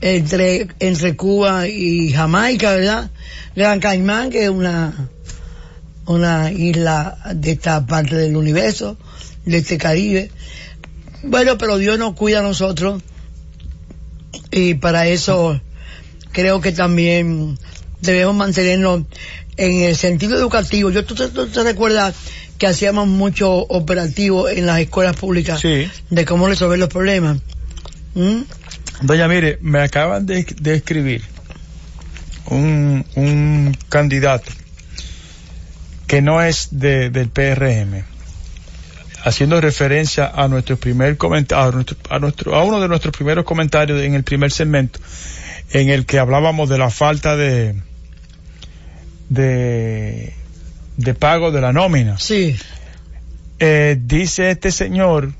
entre, 0.00 0.68
entre 0.78 1.16
Cuba 1.16 1.66
y 1.66 2.12
Jamaica, 2.12 2.72
¿verdad? 2.72 3.10
Gran 3.56 3.80
Caimán, 3.80 4.30
que 4.30 4.44
es 4.44 4.48
una, 4.50 5.08
una 6.08 6.50
isla 6.52 7.18
de 7.34 7.52
esta 7.52 7.86
parte 7.86 8.16
del 8.16 8.36
universo, 8.36 8.96
de 9.44 9.58
este 9.58 9.78
Caribe. 9.78 10.30
Bueno, 11.22 11.58
pero 11.58 11.76
Dios 11.78 11.98
nos 11.98 12.14
cuida 12.14 12.40
a 12.40 12.42
nosotros 12.42 13.02
y 14.50 14.74
para 14.74 15.06
eso 15.06 15.60
creo 16.32 16.60
que 16.60 16.72
también 16.72 17.58
debemos 18.00 18.34
mantenernos 18.34 19.02
en 19.56 19.82
el 19.82 19.96
sentido 19.96 20.36
educativo. 20.36 20.90
Yo, 20.90 21.04
¿tú, 21.04 21.14
te- 21.14 21.28
tú 21.28 21.46
te 21.48 21.62
recuerdas 21.62 22.14
que 22.58 22.66
hacíamos 22.66 23.06
mucho 23.08 23.52
operativo 23.52 24.48
en 24.48 24.66
las 24.66 24.80
escuelas 24.80 25.16
públicas 25.16 25.60
Sí. 25.60 25.88
de 26.10 26.24
cómo 26.24 26.48
resolver 26.48 26.78
los 26.78 26.88
problemas? 26.88 27.38
¿Mm? 28.14 28.42
Doña, 29.02 29.28
mire, 29.28 29.58
me 29.60 29.80
acaban 29.80 30.26
de, 30.26 30.44
de 30.60 30.74
escribir 30.74 31.22
un, 32.46 33.04
un 33.16 33.76
candidato 33.88 34.50
que 36.08 36.20
no 36.22 36.42
es 36.42 36.68
de, 36.72 37.10
del 37.10 37.28
PRM, 37.28 38.02
haciendo 39.24 39.60
referencia 39.60 40.26
a 40.34 40.48
nuestro 40.48 40.76
primer 40.76 41.16
comentario, 41.16 41.68
a, 41.68 41.70
nuestro, 41.72 41.96
a, 42.10 42.18
nuestro, 42.18 42.54
a 42.56 42.64
uno 42.64 42.80
de 42.80 42.88
nuestros 42.88 43.14
primeros 43.14 43.44
comentarios 43.44 44.02
en 44.02 44.14
el 44.14 44.24
primer 44.24 44.50
segmento, 44.50 44.98
en 45.70 45.90
el 45.90 46.04
que 46.06 46.18
hablábamos 46.18 46.68
de 46.68 46.78
la 46.78 46.90
falta 46.90 47.36
de, 47.36 47.74
de, 49.28 50.32
de 50.96 51.14
pago 51.14 51.50
de 51.50 51.60
la 51.60 51.72
nómina. 51.72 52.18
Sí, 52.18 52.56
Eh, 53.60 53.98
dice 54.00 54.50
este 54.52 54.70
señor, 54.70 55.32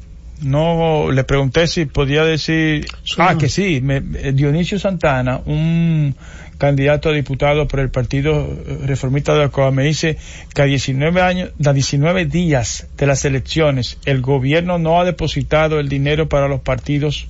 no 0.43 1.11
le 1.13 1.23
pregunté 1.23 1.69
si 1.69 1.87
podía 1.87 2.25
decir, 2.25 2.85
Sí, 3.05 3.15
ah, 3.19 3.37
que 3.39 3.49
sí, 3.49 3.81
me- 3.81 4.03
eh, 4.17 4.33
Dionisio 4.33 4.79
Santana, 4.81 5.41
un 5.47 6.17
candidato 6.59 7.09
a 7.09 7.13
diputado 7.13 7.67
por 7.69 7.81
el 7.81 7.91
Partido 7.91 8.41
eh, 8.43 8.79
Reformista 8.85 9.35
de 9.35 9.45
Alcoa, 9.45 9.71
me 9.71 9.85
dice 9.85 10.19
que 10.55 10.63
a 10.63 10.65
19 10.67 11.23
años, 11.23 11.51
a 11.65 11.73
19 11.73 12.27
días 12.27 12.89
de 12.97 13.07
las 13.07 13.25
elecciones, 13.25 13.99
el 14.05 14.21
gobierno 14.21 14.79
no 14.79 15.01
ha 15.01 15.05
depositado 15.05 15.79
el 15.81 15.89
dinero 15.89 16.29
para 16.29 16.49
los 16.49 16.61
partidos 16.61 17.29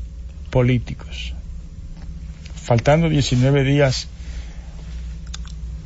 políticos. 0.51 1.35
Faltando 2.63 3.09
19 3.09 3.65
días 3.65 4.09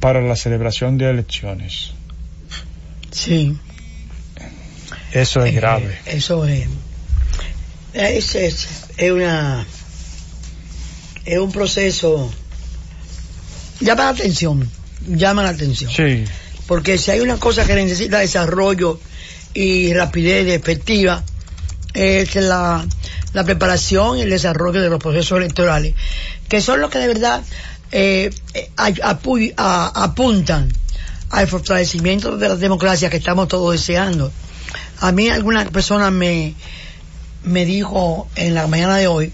para 0.01 0.21
la 0.21 0.37
celebración 0.37 0.99
de 0.99 1.11
elecciones. 1.11 1.93
sí. 3.11 3.57
Eso 5.13 5.45
es 5.45 5.53
Eh, 5.53 5.57
grave. 5.57 5.99
Eso 6.07 6.47
es. 6.47 6.67
Es, 7.93 8.35
es, 8.35 8.69
es 8.97 9.13
una. 9.13 9.67
Es 11.27 11.39
un 11.39 11.53
proceso. 11.53 12.33
Llama 13.83 14.05
la 14.05 14.09
atención. 14.11 14.69
Llama 15.07 15.43
la 15.43 15.51
atención. 15.51 15.91
Sí. 15.91 16.25
Porque 16.67 16.97
si 16.99 17.11
hay 17.11 17.21
una 17.21 17.37
cosa 17.39 17.65
que 17.67 17.75
necesita 17.75 18.19
desarrollo 18.21 19.01
y 19.55 19.93
rapidez 19.93 20.47
efectiva, 20.49 21.23
es 21.95 22.35
la, 22.37 22.87
la 23.33 23.45
preparación 23.45 24.19
y 24.19 24.23
el 24.23 24.31
desarrollo 24.31 24.81
de 24.81 24.89
los 24.89 24.99
procesos 25.03 25.39
electorales, 25.39 25.95
que 26.49 26.61
son 26.61 26.81
los 26.81 26.91
que 26.91 26.99
de 26.99 27.09
verdad 27.09 27.43
eh, 27.91 28.31
apu- 28.77 29.53
a- 29.57 30.03
apuntan 30.05 30.73
al 31.31 31.49
fortalecimiento 31.49 32.37
de 32.39 32.49
la 32.49 32.57
democracia 32.57 33.11
que 33.11 33.17
estamos 33.19 33.49
todos 33.49 33.73
deseando. 33.73 34.33
A 35.01 35.13
mí 35.13 35.29
alguna 35.29 35.65
persona 35.67 36.11
me, 36.11 36.55
me 37.45 37.65
dijo 37.67 38.29
en 38.37 38.55
la 38.55 38.67
mañana 38.69 38.97
de 38.97 39.09
hoy 39.09 39.33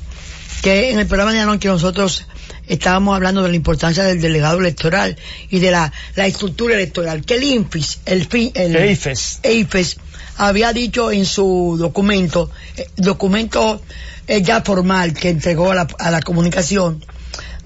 que 0.63 0.91
en 0.91 0.99
el 0.99 1.07
programa 1.07 1.33
de 1.33 1.41
anoche 1.41 1.69
nosotros 1.69 2.25
estábamos 2.69 3.17
hablando 3.17 3.43
de 3.43 3.49
la 3.51 3.57
importancia 3.57 4.05
del 4.05 4.21
delegado 4.21 4.59
electoral 4.59 5.17
y 5.51 5.59
de 5.59 5.71
la, 5.71 5.93
la 6.15 6.27
estructura 6.27 6.75
electoral, 6.75 7.25
que 7.25 7.35
el 7.35 7.43
INFIS, 7.45 8.01
el, 8.07 8.29
fin- 8.29 8.53
el 8.55 8.77
EIFES. 8.77 9.41
EIFES 9.43 9.97
había 10.37 10.73
dicho 10.73 11.11
en 11.11 11.25
su 11.27 11.77
documento, 11.79 12.51
eh, 12.77 12.89
documento 12.97 13.83
eh, 14.27 14.43
ya 14.43 14.63
formal 14.63 15.13
que 15.15 15.31
entregó 15.31 15.73
a 15.73 15.75
la, 15.75 15.89
a 15.99 16.11
la 16.11 16.21
comunicación, 16.23 17.05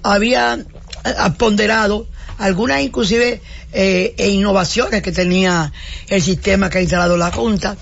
había 0.01 0.55
eh, 0.55 1.13
ponderado 1.37 2.07
algunas 2.39 2.81
inclusive 2.81 3.41
eh, 3.73 4.15
e 4.17 4.29
innovaciones 4.29 5.01
que 5.01 5.11
tenía 5.11 5.71
el 6.09 6.21
sistema 6.21 6.69
que 6.69 6.79
ha 6.79 6.81
instalado 6.81 7.15
la 7.17 7.31
Junta, 7.31 7.77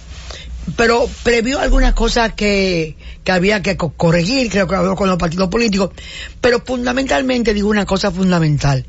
pero 0.76 1.10
previó 1.24 1.60
algunas 1.60 1.94
cosas 1.94 2.34
que, 2.34 2.96
que 3.24 3.32
había 3.32 3.62
que 3.62 3.78
co- 3.78 3.94
corregir, 3.94 4.50
creo 4.50 4.68
que 4.68 4.76
habló 4.76 4.96
con 4.96 5.10
los 5.10 5.18
partidos 5.18 5.50
políticos, 5.50 5.92
pero 6.40 6.62
fundamentalmente 6.66 7.54
dijo 7.54 7.68
una 7.68 7.86
cosa 7.86 8.12
fundamental, 8.12 8.86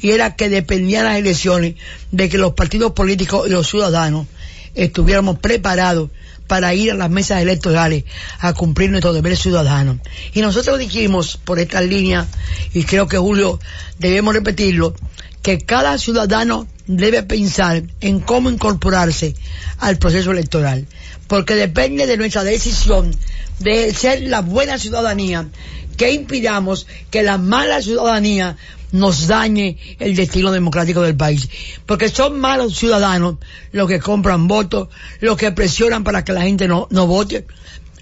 y 0.00 0.10
era 0.10 0.34
que 0.36 0.48
dependía 0.48 1.02
las 1.04 1.16
elecciones 1.16 1.74
de 2.10 2.28
que 2.28 2.38
los 2.38 2.52
partidos 2.54 2.92
políticos 2.92 3.46
y 3.46 3.50
los 3.50 3.68
ciudadanos 3.68 4.26
estuviéramos 4.74 5.38
preparados 5.38 6.10
para 6.46 6.74
ir 6.74 6.90
a 6.90 6.94
las 6.94 7.08
mesas 7.08 7.40
electorales 7.40 8.04
a 8.40 8.52
cumplir 8.52 8.90
nuestro 8.90 9.12
deber 9.12 9.36
ciudadano. 9.36 9.98
Y 10.34 10.40
nosotros 10.42 10.78
dijimos 10.78 11.38
por 11.42 11.58
esta 11.58 11.80
línea, 11.80 12.26
y 12.74 12.82
creo 12.84 13.06
que 13.08 13.16
Julio 13.16 13.58
debemos 13.98 14.34
repetirlo, 14.34 14.94
que 15.40 15.58
cada 15.58 15.96
ciudadano 15.98 16.68
debe 16.86 17.22
pensar 17.22 17.82
en 18.00 18.20
cómo 18.20 18.50
incorporarse 18.50 19.34
al 19.78 19.98
proceso 19.98 20.30
electoral, 20.32 20.86
porque 21.32 21.54
depende 21.54 22.06
de 22.06 22.18
nuestra 22.18 22.44
decisión 22.44 23.10
de 23.58 23.94
ser 23.94 24.20
la 24.24 24.42
buena 24.42 24.78
ciudadanía 24.78 25.48
que 25.96 26.12
impidamos 26.12 26.86
que 27.10 27.22
la 27.22 27.38
mala 27.38 27.80
ciudadanía 27.80 28.58
nos 28.90 29.28
dañe 29.28 29.78
el 29.98 30.14
destino 30.14 30.52
democrático 30.52 31.00
del 31.00 31.16
país. 31.16 31.48
Porque 31.86 32.10
son 32.10 32.38
malos 32.38 32.76
ciudadanos 32.76 33.36
los 33.70 33.88
que 33.88 33.98
compran 33.98 34.46
votos, 34.46 34.90
los 35.20 35.38
que 35.38 35.52
presionan 35.52 36.04
para 36.04 36.22
que 36.22 36.34
la 36.34 36.42
gente 36.42 36.68
no, 36.68 36.86
vote. 36.90 37.46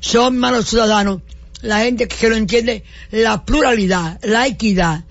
Son 0.00 0.36
malos 0.36 0.66
ciudadanos 0.68 1.20
la 1.62 1.82
gente 1.82 2.08
que 2.08 2.28
no 2.30 2.34
entiende 2.34 2.82
la 3.12 3.44
pluralidad, 3.44 4.18
la 4.24 4.48
equidad, 4.48 5.04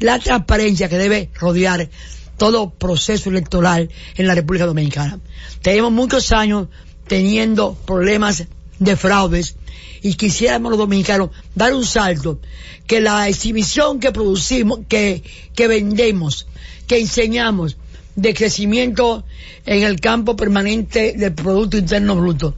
la 0.00 0.18
transparencia 0.18 0.88
que 0.88 0.96
debe 0.96 1.28
rodear 1.34 1.90
todo 2.38 2.70
proceso 2.70 3.28
electoral 3.28 3.90
en 4.14 4.26
la 4.26 4.34
República 4.34 4.64
Dominicana. 4.64 5.18
Tenemos 5.60 5.92
muchos 5.92 6.32
años 6.32 6.68
teniendo 7.08 7.74
problemas 7.86 8.44
de 8.78 8.96
fraudes. 8.96 9.56
Y 10.00 10.14
quisiéramos 10.14 10.70
los 10.70 10.78
dominicanos 10.78 11.30
dar 11.54 11.74
un 11.74 11.84
salto, 11.84 12.38
que 12.86 13.00
la 13.00 13.28
exhibición 13.28 13.98
que 13.98 14.12
producimos, 14.12 14.80
que, 14.88 15.24
que 15.54 15.66
vendemos, 15.66 16.46
que 16.86 17.00
enseñamos 17.00 17.76
de 18.14 18.34
crecimiento 18.34 19.24
en 19.64 19.84
el 19.84 20.00
campo 20.00 20.34
permanente 20.34 21.14
del 21.16 21.34
Producto 21.34 21.78
Interno 21.78 22.16
Bruto, 22.16 22.54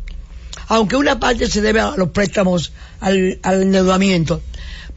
aunque 0.68 0.96
una 0.96 1.20
parte 1.20 1.48
se 1.48 1.60
debe 1.60 1.80
a 1.80 1.96
los 1.96 2.10
préstamos, 2.10 2.72
al, 3.00 3.38
endeudamiento, 3.42 4.40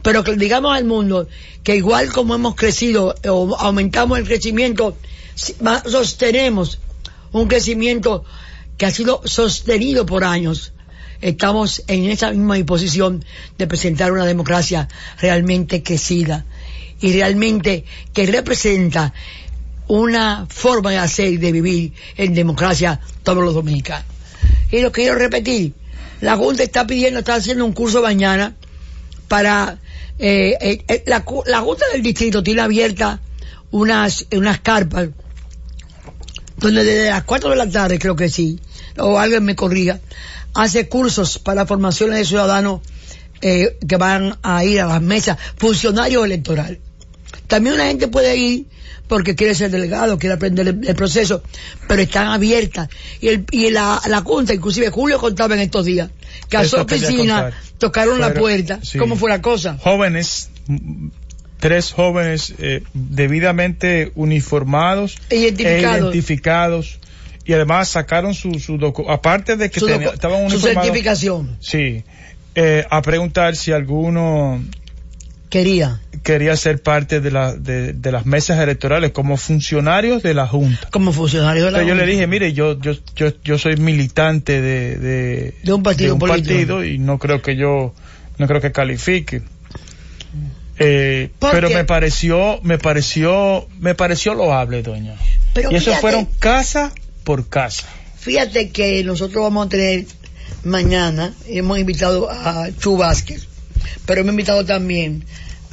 pero 0.02 0.24
que 0.24 0.36
digamos 0.36 0.74
al 0.74 0.84
mundo 0.84 1.28
que 1.62 1.76
igual 1.76 2.12
como 2.12 2.34
hemos 2.34 2.54
crecido 2.54 3.14
o 3.28 3.56
aumentamos 3.56 4.18
el 4.18 4.24
crecimiento, 4.24 4.96
sostenemos 5.86 6.78
un 7.32 7.48
crecimiento 7.48 8.24
que 8.76 8.86
ha 8.86 8.90
sido 8.90 9.22
sostenido 9.24 10.06
por 10.06 10.24
años. 10.24 10.72
Estamos 11.20 11.82
en 11.86 12.04
esa 12.10 12.30
misma 12.30 12.56
disposición 12.56 13.24
de 13.56 13.66
presentar 13.66 14.12
una 14.12 14.26
democracia 14.26 14.88
realmente 15.20 15.82
crecida 15.82 16.44
y 17.00 17.12
realmente 17.12 17.84
que 18.12 18.26
representa 18.26 19.12
una 19.86 20.46
forma 20.48 20.90
de 20.90 20.98
hacer 20.98 21.32
y 21.32 21.36
de 21.36 21.52
vivir 21.52 21.92
en 22.16 22.34
democracia 22.34 23.00
todos 23.22 23.42
los 23.42 23.54
dominicanos. 23.54 24.06
Y 24.70 24.80
lo 24.80 24.92
quiero 24.92 25.14
repetir, 25.14 25.72
la 26.20 26.36
Junta 26.36 26.62
está 26.62 26.86
pidiendo, 26.86 27.20
está 27.20 27.34
haciendo 27.34 27.64
un 27.64 27.72
curso 27.72 28.02
mañana 28.02 28.54
para, 29.28 29.78
eh, 30.18 30.56
eh, 30.60 30.84
eh, 30.88 31.04
la, 31.06 31.24
la 31.46 31.60
Junta 31.60 31.84
del 31.92 32.02
Distrito 32.02 32.42
tiene 32.42 32.62
abierta 32.62 33.20
unas, 33.70 34.26
unas 34.32 34.60
carpas 34.60 35.08
donde 36.56 36.84
desde 36.84 37.10
las 37.10 37.24
4 37.24 37.50
de 37.50 37.56
la 37.56 37.68
tarde, 37.68 37.98
creo 37.98 38.16
que 38.16 38.28
sí, 38.28 38.60
o 38.96 39.18
alguien 39.18 39.44
me 39.44 39.56
corrija, 39.56 40.00
hace 40.54 40.88
cursos 40.88 41.38
para 41.38 41.66
formaciones 41.66 42.18
de 42.18 42.24
ciudadanos 42.24 42.80
eh, 43.40 43.76
que 43.86 43.96
van 43.96 44.38
a 44.42 44.64
ir 44.64 44.80
a 44.80 44.86
las 44.86 45.02
mesas, 45.02 45.38
funcionarios 45.56 46.24
electorales. 46.24 46.78
También 47.46 47.74
una 47.74 47.86
gente 47.86 48.08
puede 48.08 48.36
ir 48.36 48.66
porque 49.08 49.34
quiere 49.34 49.54
ser 49.54 49.70
delegado, 49.70 50.18
quiere 50.18 50.34
aprender 50.34 50.66
el, 50.66 50.94
proceso, 50.94 51.42
pero 51.86 52.00
están 52.00 52.28
abiertas. 52.28 52.88
Y, 53.20 53.28
el, 53.28 53.44
y 53.50 53.70
la, 53.70 54.00
la 54.06 54.22
Junta, 54.22 54.54
inclusive 54.54 54.90
Julio 54.90 55.18
contaba 55.18 55.54
en 55.54 55.60
estos 55.60 55.84
días, 55.84 56.10
que 56.48 56.56
a 56.56 56.64
su 56.64 56.76
oficina 56.76 57.52
tocaron 57.78 58.18
la 58.18 58.32
puerta. 58.32 58.80
¿Cómo 58.98 59.16
fue 59.16 59.28
la 59.28 59.42
cosa? 59.42 59.76
Jóvenes, 59.82 60.50
tres 61.64 61.92
jóvenes 61.92 62.52
eh, 62.58 62.82
debidamente 62.92 64.12
uniformados 64.16 65.16
e 65.30 65.36
identificados. 65.36 65.96
E 65.96 65.98
identificados 65.98 66.98
y 67.46 67.54
además 67.54 67.88
sacaron 67.88 68.34
su, 68.34 68.58
su 68.58 68.74
aparte 69.08 69.56
de 69.56 69.70
que 69.70 69.80
estaban 69.80 70.44
uniformados. 70.44 70.60
Su 70.60 70.60
certificación. 70.60 71.56
Sí. 71.60 72.04
Eh, 72.54 72.84
a 72.90 73.00
preguntar 73.00 73.56
si 73.56 73.72
alguno 73.72 74.62
quería 75.48 76.02
quería 76.22 76.54
ser 76.54 76.82
parte 76.82 77.22
de, 77.22 77.30
la, 77.30 77.54
de, 77.54 78.12
las 78.12 78.26
mesas 78.26 78.58
electorales 78.60 79.12
como 79.12 79.38
funcionarios 79.38 80.22
de 80.22 80.34
la 80.34 80.46
Junta. 80.46 80.90
Como 80.90 81.14
funcionario 81.14 81.64
de 81.64 81.70
la 81.70 81.78
Junta. 81.78 81.88
Yo 81.88 81.94
le 81.94 82.04
dije, 82.04 82.26
mire, 82.26 82.52
yo, 82.52 82.78
yo, 82.78 82.92
yo, 83.16 83.32
yo 83.42 83.56
soy 83.56 83.78
militante 83.78 84.60
de, 84.60 84.98
de, 85.62 85.72
un 85.72 85.82
partido, 85.82 86.18
partido 86.18 86.84
y 86.84 86.98
no 86.98 87.18
creo 87.18 87.40
que 87.40 87.56
yo, 87.56 87.94
no 88.36 88.46
creo 88.46 88.60
que 88.60 88.70
califique. 88.70 89.42
Eh, 90.78 91.30
pero 91.38 91.70
me 91.70 91.84
pareció, 91.84 92.60
me 92.62 92.78
pareció, 92.78 93.68
me 93.78 93.94
pareció 93.94 94.34
loable, 94.34 94.82
doña. 94.82 95.14
y 95.70 95.74
eso 95.74 95.94
fueron 95.96 96.26
casa 96.38 96.92
por 97.22 97.48
casa. 97.48 97.86
Fíjate 98.18 98.70
que 98.70 99.04
nosotros 99.04 99.42
vamos 99.42 99.66
a 99.66 99.68
tener 99.68 100.06
mañana, 100.64 101.32
hemos 101.46 101.78
invitado 101.78 102.30
a 102.30 102.68
Chu 102.78 102.96
Vázquez, 102.96 103.46
pero 104.06 104.22
hemos 104.22 104.32
invitado 104.32 104.64
también 104.64 105.24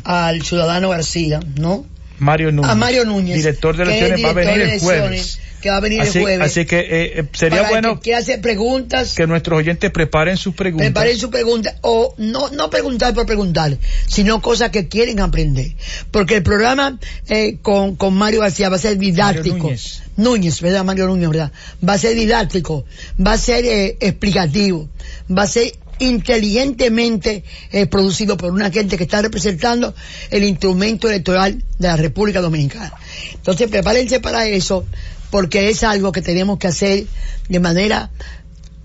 al 0.04 0.42
ciudadano 0.44 0.90
García, 0.90 1.40
¿no? 1.58 1.86
Mario 2.20 2.52
Núñez. 2.52 2.72
A 2.72 2.76
Mario 2.76 3.06
Núñez. 3.06 3.38
Director 3.38 3.76
de 3.78 3.84
elecciones 3.84 4.24
va 4.24 4.30
a 4.30 4.34
venir 4.34 4.62
el 4.62 4.80
jueves. 4.80 5.40
Que 5.62 5.70
va 5.70 5.78
a 5.78 5.80
venir 5.80 6.02
así, 6.02 6.18
el 6.18 6.24
jueves. 6.24 6.48
Así 6.48 6.66
que 6.66 6.80
eh, 6.80 7.20
eh, 7.20 7.26
sería 7.34 7.70
bueno 7.70 8.00
que, 8.00 8.16
hacer 8.16 8.42
preguntas. 8.42 9.14
Que 9.16 9.28
nuestros 9.28 9.60
oyentes 9.60 9.92
preparen 9.92 10.38
sus 10.38 10.56
preguntas. 10.56 10.88
Preparen 10.88 11.18
sus 11.18 11.30
preguntas. 11.30 11.76
O 11.82 12.16
no, 12.18 12.50
no 12.50 12.70
preguntar 12.70 13.14
por 13.14 13.26
preguntar, 13.26 13.78
sino 14.08 14.42
cosas 14.42 14.72
que 14.72 14.88
quieren 14.88 15.20
aprender. 15.20 15.72
Porque 16.10 16.38
el 16.38 16.44
programa 16.44 17.00
eh, 17.28 17.58
con, 17.62 17.96
con 17.96 18.14
Mario 18.14 18.42
García 18.42 18.70
va 18.70 18.78
a 18.78 18.80
ser 18.80 18.98
didáctico. 18.98 19.58
Núñez. 19.58 20.02
Núñez, 20.18 20.62
¿verdad? 20.62 20.84
Mario 20.84 21.08
Núñez, 21.08 21.30
¿verdad? 21.30 21.52
Va 21.88 21.94
a 21.94 21.98
ser 21.98 22.16
didáctico, 22.16 22.86
va 23.26 23.34
a 23.34 23.38
ser 23.38 23.66
explicativo, 24.00 24.90
va 25.30 25.44
a 25.44 25.48
ser 25.48 25.74
inteligentemente 26.02 27.44
eh, 27.72 27.86
producido 27.86 28.36
por 28.36 28.52
una 28.52 28.72
gente 28.72 28.98
que 28.98 29.04
está 29.04 29.22
representando 29.22 29.94
el 30.32 30.44
instrumento 30.44 31.08
electoral 31.08 31.64
de 31.78 31.88
la 31.88 31.96
República 31.96 32.42
Dominicana. 32.42 32.94
Entonces 33.34 33.70
prepárense 33.70 34.20
para 34.20 34.46
eso 34.48 34.86
porque 35.32 35.70
es 35.70 35.84
algo 35.84 36.12
que 36.12 36.22
tenemos 36.22 36.60
que 36.60 36.68
hacer 36.68 37.06
de 37.50 37.60
manera 37.60 38.12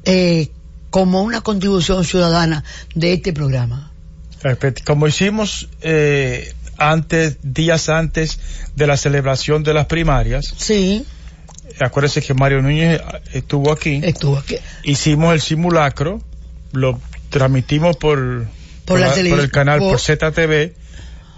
eh, 0.04 0.48
como 0.90 1.22
una 1.22 1.42
contribución 1.42 2.04
ciudadana 2.04 2.64
de 2.94 3.12
este 3.12 3.32
programa. 3.32 3.90
Como 4.84 5.08
hicimos 5.08 5.68
eh, 5.82 6.54
antes, 6.78 7.38
días 7.42 7.88
antes 7.88 8.38
de 8.76 8.86
la 8.86 8.96
celebración 8.96 9.64
de 9.64 9.74
las 9.74 9.86
primarias. 9.86 10.54
Sí. 10.56 11.04
Acuérdense 11.80 12.22
que 12.22 12.32
Mario 12.32 12.62
Núñez 12.62 13.00
estuvo 13.32 13.72
aquí. 13.72 14.00
Estuvo 14.02 14.38
aquí. 14.38 14.56
Hicimos 14.84 15.34
el 15.34 15.40
simulacro 15.40 16.22
lo 16.76 17.00
transmitimos 17.30 17.96
por, 17.96 18.46
por, 18.84 19.00
el 19.00 19.50
canal, 19.50 19.80
por, 19.80 19.98
ZTV, 19.98 20.72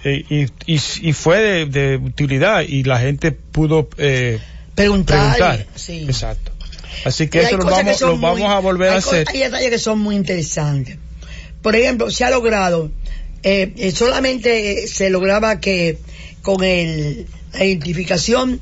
eh, 0.05 0.49
y, 0.67 1.13
fue 1.13 1.67
de, 1.67 1.97
utilidad 1.97 2.61
y 2.61 2.85
la 2.85 2.99
gente 2.99 3.33
pudo 3.33 3.89
eh, 3.97 4.39
preguntar. 4.79 5.67
Exacto. 5.89 6.53
Así 7.05 7.29
que 7.29 7.43
eso 7.43 7.57
lo 7.57 7.65
vamos, 7.65 8.01
lo 8.01 8.19
vamos 8.19 8.51
a 8.51 8.59
volver 8.61 8.91
a 8.91 8.97
hacer. 8.97 9.27
Hay 9.29 9.41
detalles 9.41 9.71
que 9.71 9.79
son 9.79 9.99
muy 9.99 10.17
interesantes. 10.17 10.99
Por 11.63 11.77
ejemplo, 11.77 12.11
se 12.11 12.25
ha 12.25 12.31
logrado, 12.31 12.91
eh, 13.43 13.73
eh 13.77 13.93
solamente 13.93 14.87
se 14.87 15.11
lograba 15.11 15.61
que 15.61 15.99
con 16.43 16.63
el, 16.65 17.27
la 17.53 17.65
identificación 17.65 18.61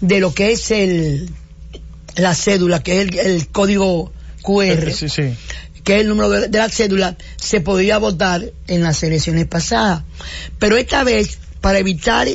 de 0.00 0.20
lo 0.20 0.34
que 0.34 0.52
es 0.52 0.70
el 0.70 1.30
la 2.16 2.34
cédula, 2.34 2.82
que 2.82 3.00
es 3.00 3.08
el, 3.08 3.18
el 3.18 3.48
código 3.48 4.12
QR. 4.42 4.92
Sí, 4.92 5.08
sí 5.08 5.34
que 5.84 5.94
es 5.96 6.00
el 6.02 6.08
número 6.08 6.28
de, 6.28 6.58
la 6.58 6.68
cédula, 6.68 7.16
se 7.36 7.60
podía 7.60 7.98
votar 7.98 8.44
en 8.66 8.82
las 8.82 9.02
elecciones 9.02 9.46
pasadas. 9.46 10.02
Pero 10.58 10.76
esta 10.76 11.04
vez, 11.04 11.38
para 11.60 11.78
evitar 11.78 12.28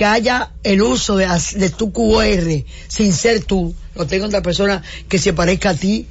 que 0.00 0.06
haya 0.06 0.48
el 0.62 0.80
uso 0.80 1.18
de, 1.18 1.28
de 1.56 1.68
tu 1.68 1.92
QR 1.92 2.64
sin 2.88 3.12
ser 3.12 3.44
tú, 3.44 3.74
lo 3.94 4.06
tengo 4.06 4.24
otra 4.24 4.40
persona 4.40 4.82
que 5.10 5.18
se 5.18 5.34
parezca 5.34 5.68
a 5.70 5.74
ti, 5.74 6.06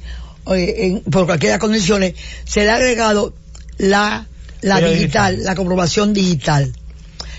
eh, 0.54 1.02
por 1.10 1.26
cualquier 1.26 1.58
condiciones, 1.58 2.14
se 2.44 2.62
le 2.62 2.70
ha 2.70 2.76
agregado 2.76 3.34
la, 3.78 4.28
la 4.60 4.80
digital, 4.80 5.42
la 5.42 5.56
comprobación 5.56 6.14
digital. 6.14 6.72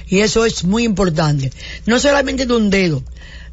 Y 0.09 0.19
eso 0.19 0.45
es 0.45 0.65
muy 0.65 0.83
importante. 0.83 1.53
No 1.85 2.01
solamente 2.01 2.45
de 2.45 2.53
un 2.53 2.69
dedo, 2.69 3.01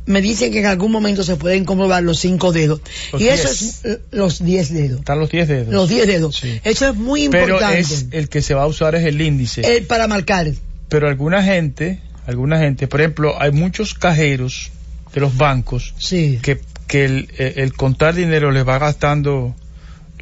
me 0.06 0.20
dicen 0.20 0.50
que 0.50 0.58
en 0.58 0.66
algún 0.66 0.90
momento 0.90 1.22
se 1.22 1.36
pueden 1.36 1.64
comprobar 1.64 2.02
los 2.02 2.18
cinco 2.18 2.50
dedos. 2.50 2.80
y 3.16 3.28
eso 3.28 3.46
es 3.46 3.84
eh, 3.84 4.00
los 4.10 4.42
diez 4.44 4.72
dedos. 4.72 4.98
Están 4.98 5.20
los 5.20 5.30
diez 5.30 5.46
dedos. 5.46 5.72
Los 5.72 5.88
diez 5.88 6.08
dedos. 6.08 6.42
Eso 6.64 6.88
es 6.88 6.96
muy 6.96 7.22
importante. 7.26 7.64
Pero 7.64 7.78
es, 7.78 8.06
el 8.10 8.28
que 8.28 8.42
se 8.42 8.54
va 8.54 8.64
a 8.64 8.66
usar 8.66 8.96
es 8.96 9.04
el 9.04 9.20
índice. 9.20 9.60
El 9.60 9.84
para 9.84 10.08
marcar. 10.08 10.50
Pero 10.88 11.06
alguna 11.06 11.44
gente, 11.44 12.00
alguna 12.28 12.58
gente, 12.58 12.86
por 12.86 13.00
ejemplo, 13.00 13.40
hay 13.40 13.50
muchos 13.50 13.94
cajeros 13.94 14.70
de 15.12 15.20
los 15.20 15.36
bancos 15.36 15.94
que, 16.08 16.60
que 16.86 17.04
el, 17.04 17.28
el 17.38 17.72
contar 17.72 18.14
dinero 18.14 18.50
les 18.52 18.66
va 18.66 18.78
gastando 18.78 19.56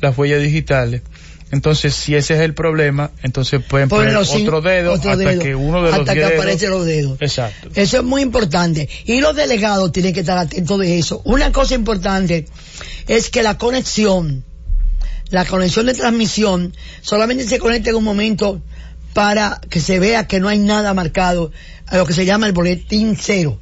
las 0.01 0.17
huellas 0.17 0.41
digitales 0.41 1.03
entonces, 1.53 1.95
si 1.95 2.15
ese 2.15 2.35
es 2.35 2.41
el 2.41 2.55
problema, 2.55 3.13
entonces 3.23 3.63
pueden 3.63 3.89
poner 3.89 4.17
otro 4.17 4.61
dedo 4.61 4.95
hasta 4.95 5.39
que 5.39 5.55
uno 5.55 5.83
de 5.83 5.91
los 5.91 6.01
hasta 6.01 6.15
que 6.15 6.25
aparecen 6.25 6.71
los 6.71 6.85
dedos. 6.85 7.19
Exacto. 7.21 7.71
Eso 7.75 7.99
es 7.99 8.03
muy 8.03 8.23
importante. 8.23 8.89
Y 9.05 9.21
los 9.21 9.37
delegados 9.37 9.93
tienen 9.93 10.13
que 10.13 10.21
estar 10.21 10.39
atentos 10.39 10.79
de 10.81 10.99
eso. 10.99 11.23
Una 11.25 11.53
cosa 11.53 11.75
importante 11.75 12.47
es 13.07 13.31
que 13.31 13.45
la 13.45 13.59
conexión, 13.59 14.45
la 15.31 15.45
conexión 15.45 15.87
de 15.87 15.95
transmisión, 15.95 16.75
solamente 17.01 17.45
se 17.45 17.61
conecta 17.61 17.91
en 17.91 17.97
un 17.97 18.05
momento 18.05 18.61
para 19.17 19.63
que 19.71 19.81
se 19.81 19.99
vea 19.99 20.27
que 20.27 20.41
no 20.41 20.49
hay 20.49 20.59
nada 20.59 20.93
marcado, 20.93 21.51
a 21.87 21.97
lo 21.97 22.05
que 22.05 22.13
se 22.13 22.27
llama 22.27 22.47
el 22.47 22.53
boletín 22.53 23.17
cero 23.19 23.59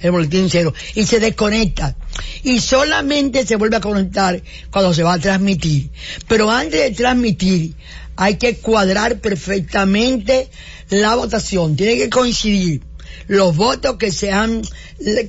el 0.00 0.12
boletín 0.12 0.48
cero, 0.48 0.72
y 0.94 1.04
se 1.06 1.18
desconecta. 1.18 1.96
Y 2.44 2.60
solamente 2.60 3.44
se 3.44 3.56
vuelve 3.56 3.78
a 3.78 3.80
conectar 3.80 4.40
cuando 4.70 4.94
se 4.94 5.02
va 5.02 5.14
a 5.14 5.18
transmitir. 5.18 5.90
Pero 6.28 6.50
antes 6.50 6.80
de 6.80 6.90
transmitir, 6.92 7.74
hay 8.14 8.36
que 8.36 8.58
cuadrar 8.58 9.18
perfectamente 9.18 10.48
la 10.90 11.16
votación. 11.16 11.74
Tiene 11.74 11.96
que 11.96 12.08
coincidir 12.08 12.82
los 13.26 13.56
votos 13.56 13.96
que 13.96 14.12
se 14.12 14.30
han, 14.30 14.62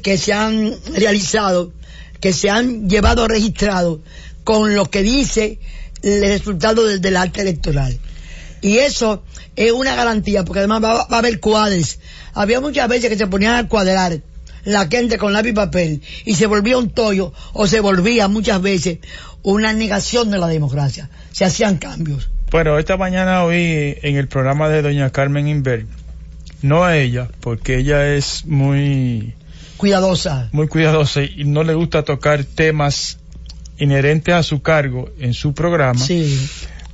que 0.03 0.17
se 0.19 0.33
han 0.33 0.75
realizado, 0.93 1.73
que 2.19 2.31
se 2.31 2.51
han 2.51 2.89
llevado 2.89 3.27
registrados, 3.27 4.01
con 4.43 4.75
lo 4.75 4.91
que 4.91 5.01
dice 5.01 5.57
el 6.03 6.21
resultado 6.21 6.85
del, 6.85 7.01
del 7.01 7.17
acta 7.17 7.41
electoral. 7.41 7.99
Y 8.63 8.77
eso 8.77 9.23
es 9.57 9.73
una 9.73 9.93
garantía, 9.93 10.45
porque 10.45 10.59
además 10.59 10.83
va, 10.83 10.93
va, 10.93 11.07
a 11.09 11.19
haber 11.19 11.39
cuadres. 11.39 11.99
Había 12.33 12.61
muchas 12.61 12.87
veces 12.87 13.09
que 13.09 13.17
se 13.17 13.27
ponían 13.27 13.55
a 13.55 13.67
cuadrar 13.67 14.21
la 14.63 14.87
gente 14.87 15.17
con 15.17 15.33
lápiz 15.33 15.49
y 15.49 15.53
papel 15.53 16.01
y 16.23 16.35
se 16.35 16.47
volvía 16.47 16.77
un 16.77 16.89
tollo 16.89 17.33
o 17.51 17.67
se 17.67 17.81
volvía 17.81 18.29
muchas 18.29 18.61
veces 18.61 18.99
una 19.41 19.73
negación 19.73 20.31
de 20.31 20.39
la 20.39 20.47
democracia. 20.47 21.09
Se 21.33 21.43
hacían 21.43 21.77
cambios. 21.77 22.29
Bueno, 22.51 22.79
esta 22.79 22.95
mañana 22.95 23.43
hoy 23.43 23.97
en 24.01 24.15
el 24.15 24.27
programa 24.29 24.69
de 24.69 24.81
doña 24.81 25.09
Carmen 25.09 25.47
Inver, 25.47 25.85
no 26.61 26.85
a 26.85 26.97
ella, 26.97 27.27
porque 27.41 27.79
ella 27.79 28.13
es 28.13 28.45
muy 28.45 29.33
cuidadosa. 29.75 30.47
Muy 30.53 30.69
cuidadosa 30.69 31.21
y 31.23 31.43
no 31.43 31.63
le 31.63 31.73
gusta 31.73 32.03
tocar 32.03 32.45
temas 32.45 33.17
inherentes 33.77 34.33
a 34.33 34.43
su 34.43 34.61
cargo 34.61 35.09
en 35.19 35.33
su 35.33 35.53
programa. 35.53 35.99
Sí. 35.99 36.47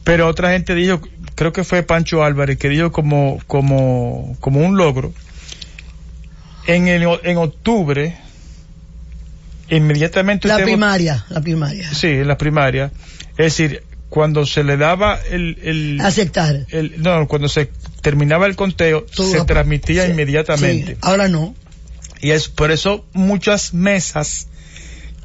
Pero 0.03 0.27
otra 0.27 0.53
gente 0.53 0.73
dijo, 0.73 1.01
creo 1.39 1.53
que 1.53 1.63
fue 1.63 1.83
Pancho 1.83 2.21
Álvarez, 2.21 2.57
que 2.57 2.67
dijo 2.67 2.91
como, 2.91 3.39
como, 3.47 4.35
como 4.41 4.59
un 4.59 4.75
logro 4.75 5.13
en, 6.67 6.89
el, 6.89 7.07
en 7.23 7.37
octubre, 7.37 8.17
inmediatamente... 9.69 10.49
La 10.49 10.57
primaria, 10.57 11.25
la 11.29 11.39
primaria. 11.39 11.93
Sí, 11.93 12.07
en 12.07 12.27
la 12.27 12.37
primaria. 12.37 12.91
Es 13.37 13.57
decir, 13.57 13.83
cuando 14.09 14.45
se 14.45 14.65
le 14.65 14.75
daba 14.75 15.17
el... 15.31 15.57
el 15.63 16.01
Aceptar. 16.01 16.65
no, 16.97 17.25
cuando 17.29 17.47
se 17.47 17.69
terminaba 18.01 18.45
el 18.45 18.57
conteo, 18.57 19.05
se 19.09 19.45
transmitía 19.45 20.09
inmediatamente. 20.09 20.97
ahora 20.99 21.29
no. 21.29 21.55
Y 22.19 22.31
es 22.31 22.49
por 22.49 22.69
eso 22.69 23.05
muchas 23.13 23.73
mesas 23.73 24.49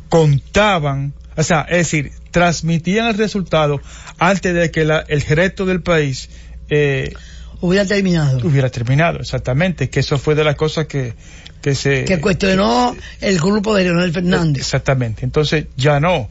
contaban, 0.09 1.13
o 1.37 1.43
sea, 1.43 1.63
es 1.63 1.79
decir, 1.79 2.13
transmitían 2.35 3.07
el 3.07 3.15
resultado 3.15 3.81
antes 4.19 4.53
de 4.53 4.73
que 4.73 4.85
la, 4.85 5.05
el 5.07 5.21
resto 5.21 5.67
del 5.67 5.83
país 5.83 6.29
eh, 6.69 7.15
hubiera 7.61 7.87
terminado. 7.87 8.45
Hubiera 8.45 8.71
terminado, 8.71 9.21
exactamente, 9.21 9.89
que 9.89 10.01
eso 10.01 10.19
fue 10.19 10.35
de 10.35 10.43
las 10.43 10.57
cosas 10.57 10.89
que, 10.89 11.15
que 11.63 11.77
se... 11.77 12.05
Que 12.05 12.21
cuestionó 12.21 12.97
el 13.21 13.39
grupo 13.39 13.77
de 13.77 13.85
Leonel 13.85 14.13
Fernández. 14.13 14.63
Exactamente, 14.63 15.25
entonces 15.25 15.67
ya 15.77 16.01
no. 16.01 16.29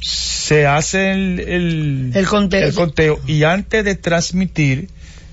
Se 0.00 0.66
hace 0.66 1.12
el, 1.12 1.38
el, 1.38 2.10
el 2.14 2.26
conteo. 2.26 2.66
el 2.66 2.74
conteo 2.74 3.20
y 3.24 3.44
antes 3.44 3.84
de 3.84 3.94
transmitir 3.94 4.88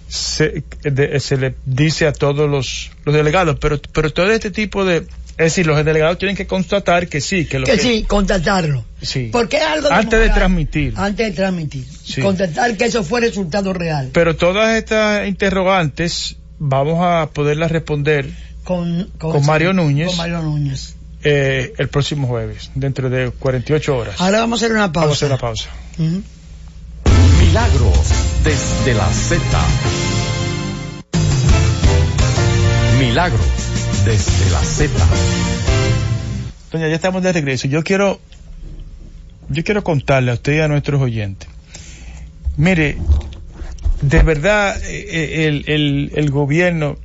se, 0.07 0.63
de, 0.83 1.19
se 1.19 1.37
le 1.37 1.55
dice 1.65 2.05
a 2.05 2.13
todos 2.13 2.47
los, 2.47 2.91
los 3.05 3.15
delegados, 3.15 3.57
pero, 3.59 3.81
pero 3.91 4.11
todo 4.11 4.29
este 4.29 4.51
tipo 4.51 4.85
de, 4.85 5.07
es 5.39 5.45
decir, 5.45 5.65
los 5.67 5.85
delegados 5.85 6.17
tienen 6.17 6.35
que 6.35 6.45
constatar 6.45 7.07
que 7.07 7.21
sí, 7.21 7.45
que 7.45 7.59
lo 7.59 7.65
que, 7.65 7.71
que 7.71 7.77
sí, 7.77 8.03
constatarlo. 8.03 8.83
Sí. 9.01 9.29
Porque 9.31 9.55
es 9.55 9.63
algo 9.63 9.89
antes 9.89 10.19
de 10.19 10.29
transmitir. 10.31 10.93
Antes 10.97 11.27
de 11.27 11.31
transmitir. 11.31 11.85
Sí. 12.03 12.19
Constatar 12.19 12.75
que 12.75 12.83
eso 12.83 13.05
fue 13.05 13.21
resultado 13.21 13.71
real. 13.71 14.09
Pero 14.11 14.35
todas 14.35 14.75
estas 14.77 15.29
interrogantes 15.29 16.35
vamos 16.57 16.97
a 17.01 17.29
poderlas 17.29 17.71
responder 17.71 18.29
con, 18.65 19.09
con, 19.17 19.31
con 19.31 19.45
Mario 19.45 19.71
Núñez. 19.71 20.07
Con 20.07 20.17
Mario 20.17 20.41
Núñez. 20.41 20.95
Eh, 21.23 21.73
el 21.77 21.87
próximo 21.87 22.27
jueves, 22.27 22.71
dentro 22.75 23.09
de 23.09 23.31
48 23.31 23.97
horas. 23.97 24.19
Ahora 24.19 24.41
vamos 24.41 24.61
a 24.61 24.65
hacer 24.65 24.75
una 24.75 24.91
pausa. 24.91 25.05
Vamos 25.05 25.23
a 25.23 25.25
hacer 25.25 25.31
una 25.31 25.37
pausa. 25.37 25.69
Uh 25.99 26.03
-huh. 26.03 26.21
Milagros 27.47 28.09
desde 28.43 28.93
la 28.93 29.07
Z. 29.07 29.41
Milagros 32.99 33.68
desde 34.05 34.49
la 34.51 34.63
Z. 34.63 34.91
Doña, 36.71 36.87
ya 36.87 36.95
estamos 36.95 37.23
de 37.23 37.33
regreso. 37.33 37.67
Yo 37.67 37.83
quiero, 37.83 38.19
yo 39.49 39.63
quiero 39.63 39.83
contarle 39.83 40.31
a 40.31 40.35
usted 40.35 40.53
y 40.55 40.59
a 40.59 40.67
nuestros 40.67 41.01
oyentes. 41.01 41.49
Mire, 42.57 42.97
de 44.01 44.23
verdad, 44.23 44.77
eh, 44.83 45.47
el, 45.47 45.63
el, 45.67 46.11
el 46.15 46.31
gobierno, 46.31 46.97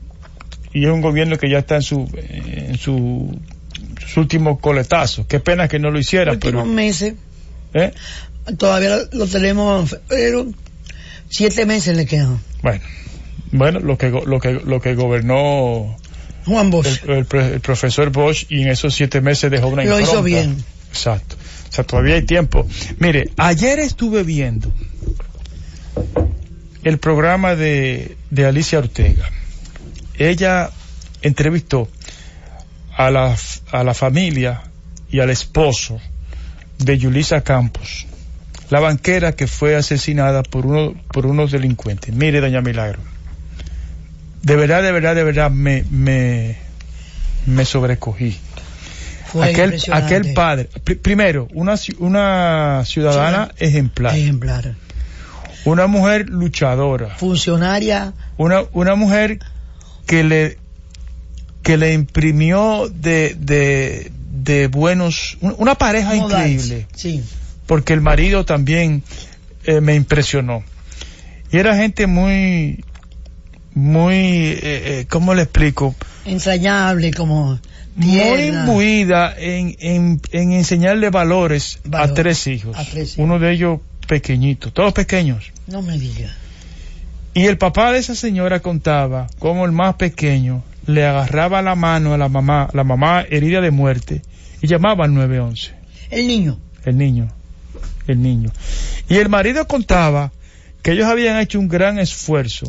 y 0.73 0.85
es 0.85 0.91
un 0.91 1.01
gobierno 1.01 1.39
que 1.39 1.49
ya 1.51 1.59
está 1.59 1.77
en 1.77 1.83
su, 1.83 2.09
en 2.17 2.77
su, 2.79 3.39
sus 4.01 4.17
últimos 4.17 4.59
coletazos. 4.61 5.27
Qué 5.27 5.41
pena 5.41 5.69
que 5.69 5.79
no 5.79 5.91
lo 5.91 5.99
hiciera, 5.99 6.33
Últimos 6.33 6.63
pero. 6.65 6.75
meses. 6.75 7.15
¿Eh? 7.73 7.93
Todavía 8.59 8.99
lo 9.13 9.27
tenemos, 9.27 9.97
pero 10.09 10.47
siete 11.31 11.65
meses 11.67 11.97
le 11.97 12.07
quedan. 12.07 12.41
Bueno, 12.63 12.81
bueno, 13.53 13.81
lo 13.81 13.97
que, 13.97 14.11
lo 14.11 14.41
que, 14.41 14.53
lo 14.53 14.81
que 14.81 14.95
gobernó 14.95 15.97
Juan 16.45 16.71
Bosch. 16.71 17.03
El, 17.05 17.11
el, 17.11 17.43
el, 17.53 17.61
profesor 17.61 18.11
Bosch 18.11 18.47
y 18.49 18.63
en 18.63 18.69
esos 18.69 18.95
siete 18.95 19.21
meses 19.21 19.51
dejó 19.51 19.69
una 19.69 19.85
Lo 19.85 20.01
hizo 20.01 20.23
bien. 20.23 20.63
Exacto. 20.91 21.37
O 21.69 21.73
sea, 21.73 21.85
todavía 21.85 22.15
hay 22.15 22.23
tiempo. 22.23 22.69
Mire, 22.99 23.31
ayer 23.37 23.81
estuve 23.81 24.23
viendo 24.23 24.73
el 26.85 26.99
programa 26.99 27.57
de, 27.57 28.17
de 28.31 28.47
Alicia 28.47 28.79
Ortega. 28.79 29.29
Ella 30.17 30.71
entrevistó 31.23 31.89
a 32.97 33.11
la, 33.11 33.37
a 33.73 33.83
la 33.83 33.95
familia 33.95 34.63
y 35.11 35.21
al 35.21 35.31
esposo 35.31 36.01
de 36.79 36.99
Yulisa 36.99 37.43
Campos, 37.43 38.07
la 38.71 38.81
banquera 38.81 39.33
que 39.33 39.47
fue 39.47 39.75
asesinada 39.75 40.43
por, 40.43 40.67
uno, 40.67 40.95
por 41.13 41.27
unos 41.27 41.51
delincuentes. 41.51 42.15
Mire, 42.15 42.41
doña 42.41 42.61
Milagro 42.61 43.14
de 44.45 44.57
verdad, 44.57 44.83
de 44.83 44.93
verdad, 44.93 45.15
de 45.15 45.25
verdad 45.25 45.51
me, 45.51 45.85
me, 45.91 46.57
me 47.47 47.65
sobrecogí. 47.65 48.37
Fue 49.27 49.51
aquel, 49.51 49.81
aquel 49.93 50.33
padre, 50.35 50.69
pr 50.85 50.99
primero, 51.01 51.49
una, 51.55 51.75
una 51.99 52.83
ciudadana 52.85 53.49
Sí. 53.59 53.65
ejemplar, 53.65 54.15
Ejemplar. 54.15 54.75
una 55.65 55.87
mujer 55.89 56.29
luchadora, 56.29 57.17
Funcionaria. 57.17 58.13
una, 58.37 58.63
una 58.73 58.95
mujer 58.95 59.41
que 60.07 60.23
le, 60.23 60.59
que 61.63 61.77
le 61.77 61.95
imprimió 61.95 62.89
de, 62.95 63.35
de, 63.37 64.13
de 64.31 64.69
buenos, 64.69 65.37
una 65.41 65.75
pareja 65.75 66.15
increíble, 66.15 66.87
Sí. 66.95 67.25
porque 67.67 67.93
el 67.93 68.03
marido 68.03 68.45
también 68.45 69.03
eh, 69.65 69.81
me 69.81 69.95
impresionó. 69.97 70.63
Y 71.51 71.57
era 71.59 71.77
gente 71.77 72.07
muy, 72.07 72.85
muy, 73.75 74.15
eh, 74.15 74.59
eh, 74.63 75.07
¿cómo 75.09 75.35
le 75.35 75.43
explico? 75.43 75.95
Entrañable, 76.25 77.13
como. 77.13 77.59
Muy 77.97 78.41
imbuida 78.49 79.35
en, 79.39 79.77
en, 79.79 80.21
en 80.33 80.53
enseñarle 80.53 81.11
valores, 81.11 81.79
Valor. 81.85 82.11
a 82.11 82.15
tres 82.15 82.47
hijos. 82.49 82.77
A 82.77 82.85
tres 82.85 83.13
hijos. 83.13 83.19
Uno 83.25 83.39
de 83.39 83.53
ellos 83.53 83.81
pequeñito, 84.09 84.73
todos 84.73 84.93
pequeños. 84.93 85.53
No 85.69 85.81
me 85.81 85.97
diga. 85.99 86.35
Y 87.35 87.47
el 87.47 87.57
papá 87.59 87.93
de 87.93 87.99
esa 87.99 88.15
señora 88.15 88.61
contaba 88.61 89.29
cómo 89.39 89.65
el 89.65 89.73
más 89.73 89.95
pequeño 89.95 90.65
le 90.87 91.07
agarraba 91.07 91.63
la 91.63 91.75
mano 91.75 92.15
a 92.15 92.19
la 92.19 92.29
mamá, 92.29 92.69
la 92.73 92.85
mamá 92.85 93.25
herida 93.29 93.61
de 93.61 93.71
muerte, 93.71 94.23
y 94.61 94.67
llamaba 94.67 95.05
al 95.05 95.15
911. 95.15 95.73
El 96.11 96.27
niño. 96.27 96.59
El 96.85 96.99
niño, 96.99 97.29
el 98.07 98.23
niño. 98.23 98.51
Y 99.09 99.17
el 99.17 99.29
marido 99.29 99.67
contaba 99.67 100.33
que 100.83 100.93
ellos 100.93 101.07
habían 101.07 101.39
hecho 101.39 101.59
un 101.59 101.69
gran 101.69 101.99
esfuerzo 101.99 102.67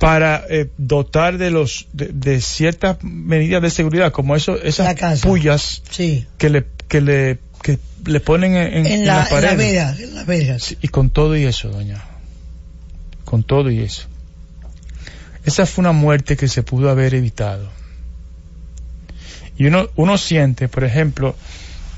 para 0.00 0.46
eh, 0.48 0.70
dotar 0.78 1.36
de 1.36 1.50
los 1.50 1.86
de, 1.92 2.08
de, 2.08 2.40
ciertas 2.40 2.96
medidas 3.04 3.60
de 3.60 3.68
seguridad 3.68 4.12
como 4.12 4.34
eso 4.34 4.60
esas 4.60 5.20
pullas 5.20 5.82
Sí. 5.90 6.26
que 6.38 6.48
le 6.48 6.64
que 6.88 7.02
le 7.02 7.38
que 7.62 7.78
le 8.06 8.18
ponen 8.20 8.56
en, 8.56 8.66
en, 8.78 8.86
En, 8.86 8.92
en 8.92 9.06
la, 9.06 9.16
las 9.18 9.32
en 9.32 9.42
la 9.42 9.54
vera, 9.54 9.94
las 10.14 10.26
veras. 10.26 10.62
Sí, 10.62 10.78
y 10.80 10.88
con 10.88 11.10
todo 11.10 11.36
y 11.36 11.44
eso 11.44 11.68
doña 11.68 12.02
con 13.26 13.42
todo 13.42 13.70
y 13.70 13.80
eso 13.80 14.06
esa 15.44 15.66
fue 15.66 15.82
una 15.82 15.92
muerte 15.92 16.34
que 16.34 16.48
se 16.48 16.62
pudo 16.62 16.88
haber 16.88 17.14
evitado 17.14 17.68
y 19.58 19.66
uno 19.66 19.90
uno 19.96 20.16
siente 20.16 20.68
por 20.68 20.84
ejemplo 20.84 21.36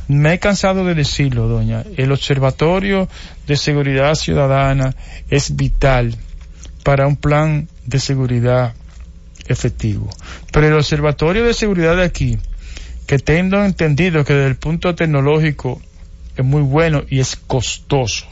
me 0.09 0.35
he 0.35 0.39
cansado 0.41 0.85
de 0.85 0.95
decirlo, 0.95 1.47
doña. 1.47 1.85
El 1.97 2.11
Observatorio 2.13 3.09
de 3.47 3.57
Seguridad 3.57 4.15
Ciudadana 4.17 4.95
es 5.31 5.55
vital 5.57 6.17
para 6.83 7.07
un 7.07 7.17
plan 7.17 7.69
de 7.87 7.99
seguridad 8.01 8.75
efectivo. 9.47 10.09
Pero 10.53 10.69
el 10.69 10.75
Observatorio 10.75 11.45
de 11.45 11.55
Seguridad 11.55 11.97
de 11.97 12.05
aquí, 12.05 12.39
que 13.07 13.19
tengo 13.19 13.63
entendido 13.65 14.25
que 14.25 14.33
desde 14.35 14.49
el 14.49 14.57
punto 14.57 14.95
tecnológico 14.95 15.81
es 16.37 16.45
muy 16.45 16.63
bueno 16.63 17.03
y 17.09 17.21
es 17.21 17.37
costoso, 17.37 18.27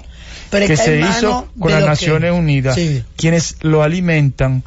Pero 0.50 0.66
que 0.66 0.76
se 0.76 1.00
hizo 1.00 1.48
con 1.58 1.70
las 1.72 1.80
que- 1.82 1.86
Naciones 1.88 2.32
Unidas, 2.32 2.74
Sí. 2.76 3.02
quienes 3.16 3.56
lo 3.62 3.82
alimentan 3.82 4.62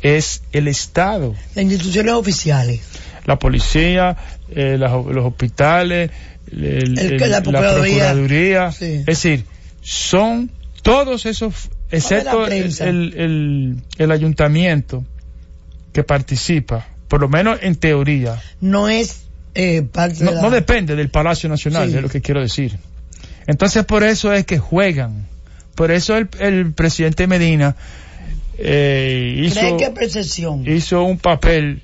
es 0.00 0.42
el 0.52 0.68
Estado 0.68 1.34
Las 1.54 1.64
instituciones 1.64 2.12
oficiales. 2.14 2.80
la 3.26 3.38
policía, 3.38 4.16
eh, 4.50 4.76
los 4.78 5.24
hospitales, 5.26 6.10
el- 6.50 6.64
El- 6.64 6.98
el- 6.98 7.16
la 7.18 7.26
la 7.28 7.42
Procuraduría. 7.42 7.94
Procuraduría. 8.12 8.72
Sí. 8.72 8.84
Es 9.00 9.04
decir, 9.06 9.44
son 9.82 10.50
todos 10.82 11.26
esos, 11.26 11.70
excepto 11.92 12.46
el, 12.46 12.72
el- 12.80 13.14
el- 13.16 13.76
el 13.98 14.10
ayuntamiento 14.10 15.04
que 15.92 16.02
participa, 16.02 16.86
por 17.08 17.20
lo 17.20 17.28
menos 17.28 17.58
en 17.62 17.76
teoría. 17.76 18.40
No 18.60 18.88
es 18.88 19.26
eh, 19.54 19.82
parte 19.82 20.24
No, 20.24 20.30
de 20.30 20.36
la... 20.36 20.42
no 20.42 20.50
depende 20.50 20.96
del 20.96 21.10
Palacio 21.10 21.48
Nacional, 21.48 21.90
Sí. 21.90 21.96
es 21.96 22.02
lo 22.02 22.08
que 22.08 22.20
quiero 22.20 22.40
decir. 22.40 22.76
Entonces, 23.46 23.84
por 23.84 24.02
eso 24.02 24.32
es 24.32 24.46
que 24.46 24.58
juegan. 24.58 25.26
Por 25.74 25.90
eso 25.90 26.16
el, 26.16 26.28
el 26.40 26.72
presidente 26.72 27.26
Medina 27.26 27.76
eh, 28.58 29.34
hizo 29.44 29.60
hizo 30.66 31.02
un 31.04 31.18
papel 31.18 31.82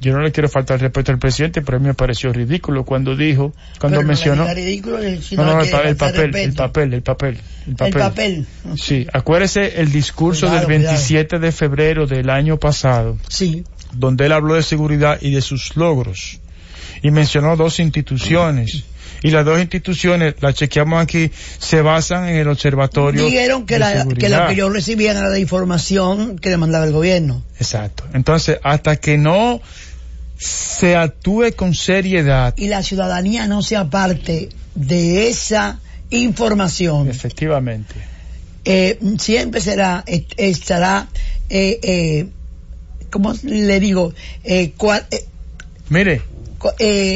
yo 0.00 0.12
no 0.12 0.20
le 0.20 0.30
quiero 0.32 0.48
faltar 0.48 0.76
el 0.76 0.80
respeto 0.82 1.12
al 1.12 1.18
presidente 1.18 1.62
pero 1.62 1.76
a 1.78 1.80
mí 1.80 1.86
me 1.86 1.94
pareció 1.94 2.32
ridículo 2.32 2.84
cuando 2.84 3.16
dijo 3.16 3.52
cuando 3.80 3.98
Pero 3.98 4.02
no 4.02 4.08
mencionó 4.08 4.42
diga 4.44 4.54
ridículo, 4.54 4.98
si 5.20 5.36
no, 5.36 5.44
no, 5.44 5.60
el, 5.62 5.70
pa- 5.70 5.78
papel, 5.78 5.86
el 5.88 5.96
papel, 5.96 6.34
el 6.36 6.52
papel, 6.54 6.94
el 6.94 7.02
papel. 7.02 7.38
El 7.66 7.92
papel. 7.98 8.46
Sí, 8.76 9.06
acuérdese 9.12 9.80
el 9.80 9.90
discurso 9.92 10.46
Cuidado, 10.46 10.66
del 10.68 10.76
cuidado. 10.78 10.92
27 10.94 11.38
de 11.38 11.52
febrero 11.52 12.06
del 12.06 12.30
año 12.30 12.58
pasado, 12.58 13.18
Sí. 13.28 13.64
donde 13.92 14.26
él 14.26 14.32
habló 14.32 14.54
de 14.54 14.62
seguridad 14.62 15.18
y 15.20 15.30
de 15.32 15.40
sus 15.40 15.76
logros. 15.76 16.40
Y 17.02 17.10
mencionó 17.10 17.56
dos 17.56 17.78
instituciones. 17.80 18.84
Y 19.22 19.30
las 19.30 19.44
dos 19.44 19.58
instituciones, 19.60 20.34
las 20.40 20.54
chequeamos 20.54 21.02
aquí, 21.02 21.30
se 21.58 21.82
basan 21.82 22.28
en 22.28 22.36
el 22.36 22.48
observatorio. 22.48 23.24
Dijeron 23.24 23.66
que 23.66 23.74
de 23.74 23.80
la, 23.80 24.06
que 24.06 24.28
la 24.28 24.46
que 24.46 24.54
yo 24.54 24.70
recibía 24.70 25.10
era 25.10 25.28
la 25.28 25.38
información 25.40 26.38
que 26.38 26.50
le 26.50 26.56
mandaba 26.56 26.84
el 26.86 26.92
gobierno. 26.92 27.42
Exacto. 27.58 28.04
Entonces, 28.14 28.58
hasta 28.62 28.96
que 28.96 29.18
no 29.18 29.60
se 30.38 30.94
actúe 30.96 31.52
con 31.56 31.74
seriedad, 31.74 32.54
Y 32.56 32.68
la 32.68 32.82
ciudadanía 32.82 33.46
no 33.46 33.60
sea 33.62 33.90
parte 33.90 34.48
de 34.74 35.28
esa 35.28 35.80
información. 36.10 37.08
efectivamente, 37.08 37.94
eh, 38.64 38.98
siempre 39.18 39.60
será, 39.60 40.04
est- 40.06 40.32
estará 40.36 41.08
eh, 41.50 41.78
eh, 41.82 42.26
¿cómo 43.10 43.34
le 43.42 43.80
digo? 43.80 44.12
Eh, 44.44 44.72
eh, 45.10 45.24
Mire, 45.88 46.22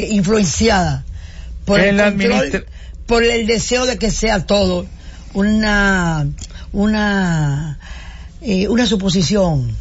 influenciada 0.09 1.05
por 1.65 1.79
el, 1.79 1.97
control, 1.97 2.65
por 3.05 3.23
el 3.23 3.45
deseo 3.47 3.85
de 3.85 3.97
que 3.97 4.11
sea 4.11 4.45
todo 4.45 4.85
una 5.33 6.27
una 6.73 7.79
una 8.69 8.85
suposición 8.87 9.75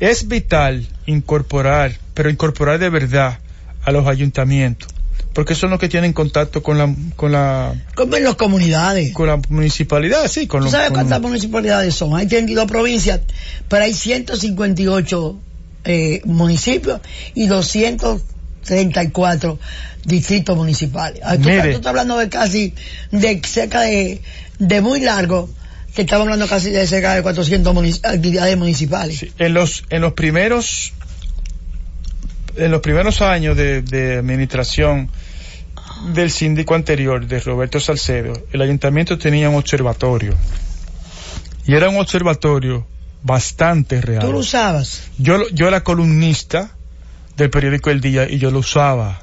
es 0.00 0.28
vital 0.28 0.86
incorporar, 1.06 1.92
pero 2.14 2.30
incorporar 2.30 2.78
de 2.78 2.88
verdad 2.90 3.38
a 3.84 3.92
los 3.92 4.06
ayuntamientos, 4.06 4.88
porque 5.32 5.54
son 5.54 5.70
los 5.70 5.78
que 5.78 5.88
tienen 5.88 6.12
contacto 6.12 6.62
con 6.62 6.76
la, 6.78 6.94
con 7.16 7.32
la, 7.32 7.74
como 7.94 8.16
en 8.16 8.24
las 8.24 8.34
comunidades 8.36 9.12
con 9.12 9.26
la 9.28 9.40
municipalidad, 9.48 10.26
sí, 10.28 10.46
con 10.46 10.60
¿Tú 10.60 10.64
los, 10.64 10.72
sabes 10.72 10.88
con- 10.88 10.96
cuántas 10.96 11.20
municipalidades 11.20 11.94
son? 11.94 12.14
Hay 12.16 12.26
32 12.26 12.66
provincias, 12.66 13.20
pero 13.68 13.84
hay 13.84 13.94
158 13.94 15.38
eh, 15.84 16.20
municipios 16.24 17.00
y 17.34 17.46
234 17.46 19.58
distritos 20.04 20.56
municipales. 20.56 21.20
Tú, 21.22 21.38
Mire. 21.48 21.62
tú 21.62 21.68
estás 21.76 21.86
hablando 21.86 22.18
de 22.18 22.28
casi, 22.28 22.74
de 23.10 23.40
cerca 23.46 23.80
de, 23.82 24.20
de 24.58 24.80
muy 24.80 25.00
largo, 25.00 25.48
estamos 26.02 26.24
hablando 26.26 26.46
casi 26.48 26.70
de 26.70 26.86
cerca 26.86 27.14
de 27.14 27.22
400 27.22 27.74
munici- 27.74 28.00
actividades 28.04 28.56
municipales. 28.56 29.18
Sí, 29.18 29.32
en 29.38 29.54
los 29.54 29.84
en 29.90 30.00
los 30.02 30.12
primeros 30.14 30.92
en 32.56 32.70
los 32.70 32.80
primeros 32.80 33.22
años 33.22 33.56
de, 33.56 33.82
de 33.82 34.18
administración 34.18 35.10
del 36.14 36.30
síndico 36.30 36.74
anterior 36.74 37.26
de 37.26 37.40
Roberto 37.40 37.78
Salcedo 37.78 38.32
el 38.52 38.62
ayuntamiento 38.62 39.18
tenía 39.18 39.48
un 39.50 39.56
observatorio 39.56 40.34
y 41.66 41.74
era 41.74 41.88
un 41.88 41.98
observatorio 41.98 42.86
bastante 43.22 44.00
real 44.00 44.22
¿Tú 44.24 44.32
lo 44.32 44.38
usabas? 44.38 45.02
yo 45.18 45.48
yo 45.50 45.68
era 45.68 45.82
columnista 45.84 46.70
del 47.36 47.50
periódico 47.50 47.90
El 47.90 48.00
Día 48.00 48.28
y 48.28 48.38
yo 48.38 48.50
lo 48.50 48.58
usaba 48.60 49.20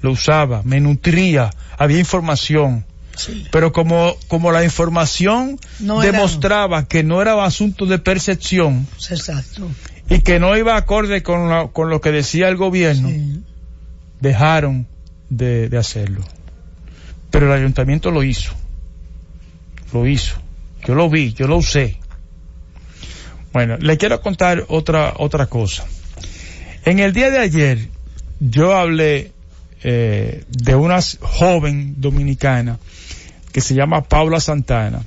lo 0.00 0.10
usaba 0.12 0.62
me 0.64 0.80
nutría 0.80 1.50
había 1.78 1.98
información 1.98 2.84
Sí. 3.16 3.46
pero 3.52 3.72
como 3.72 4.16
como 4.28 4.52
la 4.52 4.64
información 4.64 5.58
No 5.80 6.02
era- 6.02 6.12
demostraba 6.12 6.86
que 6.88 7.02
no 7.02 7.20
era 7.20 7.44
asunto 7.44 7.84
de 7.86 7.98
percepción 7.98 8.86
Exacto. 9.10 9.68
y 10.08 10.20
que 10.20 10.38
no 10.40 10.56
iba 10.56 10.76
acorde 10.76 11.22
con, 11.22 11.48
la- 11.50 11.68
con 11.68 11.90
lo 11.90 12.00
que 12.00 12.10
decía 12.10 12.48
el 12.48 12.56
gobierno, 12.56 13.08
Sí. 13.10 13.42
dejaron 14.20 14.86
de, 15.28 15.68
de 15.68 15.78
hacerlo. 15.78 16.22
Pero 17.30 17.46
el 17.46 17.52
ayuntamiento 17.60 18.10
lo 18.10 18.22
hizo. 18.22 18.52
Lo 19.92 20.06
hizo. 20.06 20.36
Yo 20.86 20.94
lo 20.94 21.08
vi, 21.10 21.32
yo 21.34 21.46
lo 21.46 21.56
usé. 21.58 21.98
Bueno, 23.52 23.76
le 23.78 23.98
quiero 23.98 24.20
contar 24.20 24.64
otra, 24.68 25.14
otra 25.18 25.46
cosa. 25.46 25.84
En 26.84 26.98
el 26.98 27.12
día 27.12 27.30
de 27.30 27.38
ayer, 27.38 27.88
yo 28.40 28.74
hablé 28.76 29.32
eh, 29.84 30.44
de 30.48 30.74
una 30.74 30.98
joven 31.20 31.94
dominicana 31.98 32.78
que 33.52 33.60
se 33.60 33.74
llama 33.74 34.02
Paula 34.04 34.40
Santana, 34.40 35.02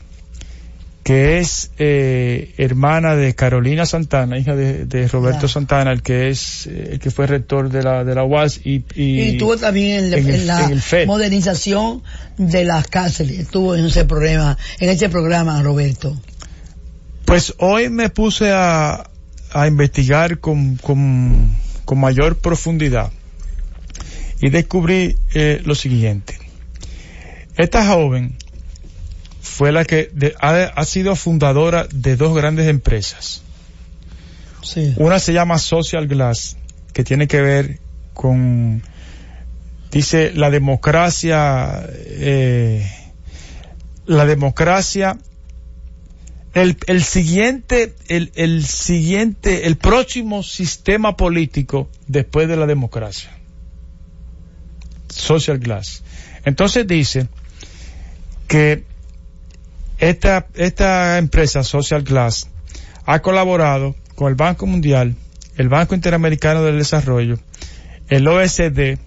que 1.04 1.38
es 1.40 1.72
eh, 1.78 2.54
hermana 2.58 3.16
de 3.16 3.36
Carolina 3.36 3.86
Santana, 3.86 4.40
hija 4.40 4.56
de, 4.56 4.86
de 4.86 5.08
Roberto 5.08 5.40
Claro. 5.42 5.48
Santana, 5.50 5.92
el 5.92 6.02
que 6.02 6.30
es 6.30 6.66
eh, 6.68 6.90
el 6.94 7.00
que 7.00 7.12
fue 7.12 7.28
rector 7.28 7.70
de 7.70 7.84
la 7.84 8.04
de 8.04 8.16
la 8.16 8.24
UAS 8.24 8.62
y, 8.64 8.84
y, 8.96 9.04
Y 9.04 9.22
estuvo 9.34 9.56
también 9.58 10.06
en, 10.06 10.12
la- 10.12 10.18
en 10.18 10.28
el- 10.30 10.36
en 10.36 10.48
la 10.48 10.66
en 10.66 10.72
el 10.72 10.82
FED. 10.82 11.06
modernización 11.06 12.02
de 12.38 12.66
las 12.66 12.88
cárceles. 12.88 13.40
Estuvo 13.40 13.76
en 13.76 13.86
ese 13.86 14.06
programa, 14.06 14.58
en 14.80 14.90
ese 14.90 15.10
programa, 15.10 15.62
Roberto. 15.62 16.16
Pues 17.26 17.54
hoy 17.60 17.90
me 17.90 18.10
puse 18.10 18.52
a, 18.52 19.10
a 19.52 19.68
investigar 19.68 20.40
con, 20.40 20.76
con, 20.78 21.56
con 21.86 22.00
mayor 22.00 22.38
profundidad 22.38 23.12
y 24.42 24.50
descubrí 24.50 25.16
eh, 25.34 25.62
lo 25.66 25.76
siguiente. 25.76 26.38
Esta 27.58 27.86
joven 27.88 28.36
fue 29.42 29.72
la 29.72 29.86
que 29.86 30.10
de- 30.14 30.36
ha, 30.42 30.64
ha 30.64 30.86
sido 30.86 31.16
fundadora 31.16 31.88
de 31.92 32.16
dos 32.16 32.36
grandes 32.36 32.68
empresas. 32.68 33.42
Sí. 34.64 34.94
Una 34.98 35.20
se 35.20 35.32
llama 35.34 35.58
Social 35.60 36.08
Glass, 36.08 36.58
que 36.94 37.04
tiene 37.04 37.28
que 37.28 37.42
ver 37.42 37.80
con, 38.14 38.82
dice, 39.92 40.32
la 40.34 40.50
democracia, 40.50 41.88
eh, 41.94 42.90
la 44.08 44.26
democracia, 44.26 45.18
el, 46.54 46.78
el 46.88 47.04
siguiente, 47.04 47.94
el, 48.08 48.32
el 48.36 48.66
siguiente, 48.66 49.68
el 49.68 49.76
próximo 49.78 50.42
sistema 50.42 51.16
político 51.16 51.90
después 52.08 52.48
de 52.48 52.56
la 52.58 52.66
democracia. 52.66 53.30
Social 55.10 55.60
Glass. 55.60 56.02
Entonces 56.44 56.88
dice 56.88 57.28
que 58.48 58.84
esta, 59.98 60.48
esta 60.56 61.18
empresa 61.18 61.64
Social 61.64 62.04
Glass 62.04 62.48
ha 63.06 63.22
colaborado 63.22 63.96
con 64.16 64.28
el 64.30 64.36
Banco 64.36 64.66
Mundial, 64.66 65.16
el 65.58 65.70
Banco 65.70 65.96
Interamericano 65.96 66.64
del 66.64 66.78
Desarrollo, 66.78 67.38
el 68.10 68.28
OSD, 68.28 68.98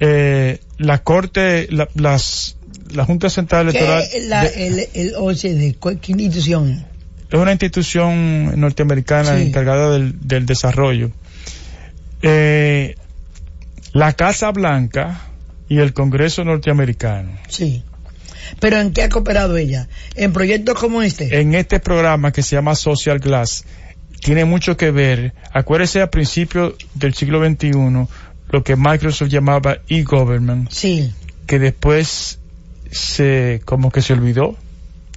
eh, 0.00 0.60
la 0.78 0.98
Corte, 1.02 1.66
la, 1.70 1.88
las, 1.94 2.56
la 2.92 3.04
Junta 3.04 3.30
Central 3.30 3.68
Electoral 3.68 4.04
¿Qué 4.10 4.18
es 4.18 4.26
la, 4.26 4.44
de- 4.44 4.66
el, 4.66 4.88
el? 4.94 5.76
¿Cuál- 5.78 5.98
¿Qué 5.98 6.12
institución? 6.12 6.86
es 7.30 7.38
una 7.40 7.50
institución 7.52 8.60
norteamericana 8.60 9.36
Sí. 9.36 9.42
encargada 9.42 9.90
del, 9.92 10.14
del 10.28 10.46
desarrollo. 10.46 11.10
Eh, 12.22 12.94
la 13.92 14.12
Casa 14.12 14.50
Blanca 14.52 15.22
y 15.68 15.78
el 15.78 15.92
Congreso 15.92 16.44
norteamericano. 16.44 17.32
Sí. 17.48 17.82
¿Pero 18.60 18.80
en 18.80 18.92
qué 18.92 19.02
ha 19.04 19.08
cooperado 19.08 19.56
ella? 19.56 19.88
¿En 20.14 20.32
proyectos 20.32 20.78
como 20.78 21.02
este? 21.02 21.40
en 21.40 21.54
este 21.54 21.80
programa 21.80 22.32
que 22.32 22.42
se 22.42 22.56
llama 22.56 22.74
Social 22.74 23.18
Glass 23.18 23.64
tiene 24.20 24.44
mucho 24.44 24.76
que 24.76 24.90
ver, 24.90 25.34
acuérdese 25.52 26.00
a 26.00 26.10
principios 26.10 26.74
del 26.94 27.14
siglo 27.14 27.44
XXI, 27.46 27.70
lo 28.50 28.64
que 28.64 28.74
Microsoft 28.76 29.28
llamaba 29.28 29.78
e-government, 29.88 30.70
Sí, 30.70 31.12
que 31.46 31.58
después 31.58 32.38
se, 32.90 33.60
como 33.64 33.90
que 33.90 34.00
se 34.02 34.14
olvidó. 34.14 34.56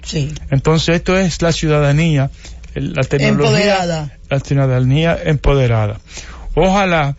sí. 0.02 0.32
Entonces 0.50 0.96
esto 0.96 1.16
es 1.18 1.40
la 1.42 1.50
ciudadanía, 1.52 2.30
la 2.74 3.02
tecnología, 3.02 3.28
Empoderada. 3.28 4.18
la 4.28 4.40
ciudadanía 4.40 5.18
empoderada. 5.24 6.00
Ojalá 6.54 7.16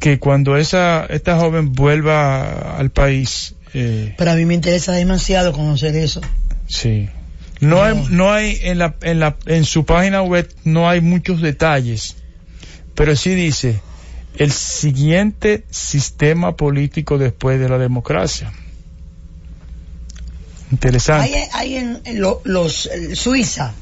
que 0.00 0.18
cuando 0.18 0.56
esa, 0.56 1.06
esta 1.06 1.38
joven 1.38 1.72
vuelva 1.72 2.76
al 2.78 2.90
país, 2.90 3.53
eh, 3.74 4.14
Pero 4.16 4.30
a 4.30 4.34
mí 4.34 4.44
me 4.44 4.54
interesa 4.54 4.92
demasiado 4.92 5.52
conocer 5.52 5.94
eso. 5.96 6.20
Sí. 6.68 7.08
No 7.60 7.82
hay, 7.82 8.06
no 8.10 8.32
hay 8.32 8.58
en 8.62 8.78
la, 8.78 8.96
en 9.02 9.20
la, 9.20 9.36
en 9.46 9.64
su 9.64 9.84
página 9.84 10.22
web 10.22 10.52
no 10.64 10.88
hay 10.88 11.00
muchos 11.00 11.40
detalles, 11.40 12.16
pero 12.94 13.14
sí 13.16 13.34
dice 13.34 13.80
el 14.36 14.50
siguiente 14.52 15.64
sistema 15.70 16.56
político 16.56 17.16
después 17.18 17.60
de 17.60 17.68
la 17.68 17.78
democracia. 17.78 18.52
Interesante. 20.72 21.34
Hay, 21.36 21.44
hay 21.52 21.76
en, 21.76 22.00
en 22.04 22.20
lo- 22.20 22.40
los 22.44 22.88
Suiza 23.14 23.72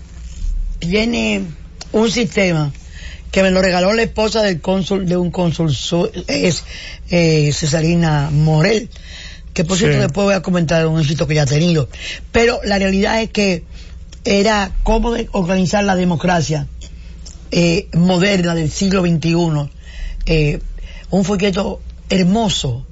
tiene 0.78 1.42
un 1.92 2.10
sistema 2.10 2.72
que 3.30 3.42
me 3.42 3.50
lo 3.50 3.62
regaló 3.62 3.94
la 3.94 4.02
esposa 4.02 4.42
del 4.42 4.60
cónsul 4.60 5.06
de 5.08 5.16
un 5.16 5.30
cónsul 5.30 5.74
su- 5.74 6.10
es 6.26 6.64
eh, 7.10 7.50
Cesarina 7.54 8.28
Morel 8.30 8.90
que 9.52 9.64
por 9.64 9.76
Sí. 9.76 9.84
cierto 9.84 10.00
después 10.00 10.24
voy 10.24 10.34
a 10.34 10.42
comentar 10.42 10.86
un 10.86 11.00
éxito 11.00 11.26
que 11.26 11.34
ya 11.34 11.42
ha 11.42 11.46
tenido 11.46 11.88
pero 12.30 12.60
la 12.64 12.78
realidad 12.78 13.22
es 13.22 13.30
que 13.30 13.64
era 14.24 14.72
cómo 14.82 15.14
organizar 15.32 15.84
la 15.84 15.96
democracia 15.96 16.66
eh, 17.50 17.88
moderna 17.94 18.54
del 18.54 18.70
siglo 18.70 19.02
XXI 19.02 19.70
eh, 20.26 20.60
un 21.10 21.24
folleto 21.24 21.80
hermoso 22.08 22.86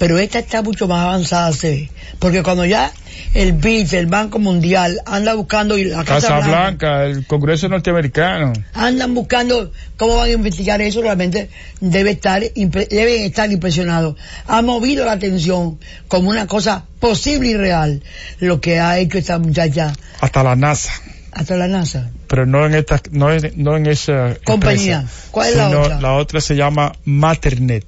pero 0.00 0.18
esta 0.18 0.38
está 0.38 0.62
mucho 0.62 0.88
más 0.88 1.04
avanzada 1.04 1.52
se 1.52 1.70
ve. 1.70 1.90
porque 2.18 2.42
cuando 2.42 2.64
ya 2.64 2.90
el 3.34 3.52
BID, 3.52 3.92
el 3.94 4.06
Banco 4.06 4.38
Mundial 4.38 5.00
anda 5.04 5.34
buscando 5.34 5.76
y 5.76 5.84
la 5.84 6.04
Casa, 6.04 6.28
Casa 6.28 6.36
Blanca, 6.38 6.48
Blanca, 6.88 7.04
el 7.04 7.26
Congreso 7.26 7.68
norteamericano. 7.68 8.52
andan 8.72 9.14
buscando 9.14 9.70
cómo 9.98 10.16
van 10.16 10.30
a 10.30 10.32
investigar 10.32 10.80
eso 10.80 11.02
realmente 11.02 11.50
debe 11.80 12.12
estar 12.12 12.40
deben 12.42 13.22
estar 13.24 13.52
impresionados 13.52 14.16
ha 14.46 14.62
movido 14.62 15.04
la 15.04 15.12
atención 15.12 15.78
como 16.08 16.30
una 16.30 16.46
cosa 16.46 16.84
posible 16.98 17.50
y 17.50 17.56
real 17.56 18.02
lo 18.38 18.60
que 18.60 18.80
ha 18.80 18.98
hecho 18.98 19.18
esta 19.18 19.38
muchacha 19.38 19.92
Hasta 20.20 20.42
la 20.42 20.56
NASA. 20.56 20.90
hasta 21.32 21.56
la 21.56 21.68
NASA 21.68 22.10
Pero 22.26 22.46
no 22.46 22.64
en 22.66 22.74
esta, 22.74 23.00
no 23.12 23.30
en, 23.32 23.52
no 23.56 23.76
en 23.76 23.86
esa 23.86 24.34
Compañía. 24.44 25.00
empresa, 25.00 25.28
¿Cuál 25.30 25.48
es 25.50 25.56
la 25.56 25.68
otra? 25.80 26.00
La 26.00 26.12
otra 26.14 26.40
se 26.40 26.56
llama 26.56 26.92
Maternet. 27.04 27.84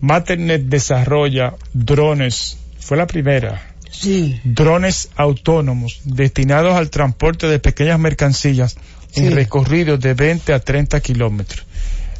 Maternet 0.00 0.62
desarrolla 0.62 1.54
drones. 1.72 2.56
Fue 2.78 2.96
la 2.96 3.06
primera. 3.06 3.74
sí 3.90 4.40
drones 4.44 5.10
autónomos 5.16 6.00
destinados 6.04 6.74
al 6.74 6.90
transporte 6.90 7.46
de 7.46 7.58
pequeñas 7.58 7.98
mercancías 7.98 8.76
en 9.14 9.32
recorridos 9.32 10.00
de 10.00 10.14
20 10.14 10.52
a 10.52 10.60
30 10.60 11.00
kilómetros. 11.00 11.64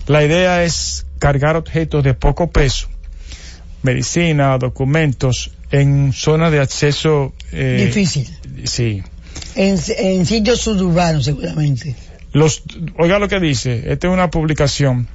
La 0.06 0.24
idea 0.24 0.64
es 0.64 1.06
cargar 1.18 1.56
objetos 1.56 2.02
de 2.02 2.14
poco 2.14 2.50
peso, 2.50 2.88
medicina, 3.82 4.58
documentos, 4.58 5.52
en 5.70 6.12
zonas 6.12 6.50
de 6.50 6.58
acceso... 6.60 7.32
eh, 7.52 7.84
Difícil. 7.86 8.28
Sí. 8.64 9.02
En, 9.54 9.78
en 9.98 10.26
sitios 10.26 10.60
suburbanos, 10.60 11.24
seguramente. 11.26 11.94
Los, 12.32 12.62
oiga 12.98 13.18
lo 13.18 13.28
que 13.28 13.38
dice, 13.40 13.92
esta 13.92 14.08
es 14.08 14.12
una 14.12 14.30
publicación. 14.30 15.06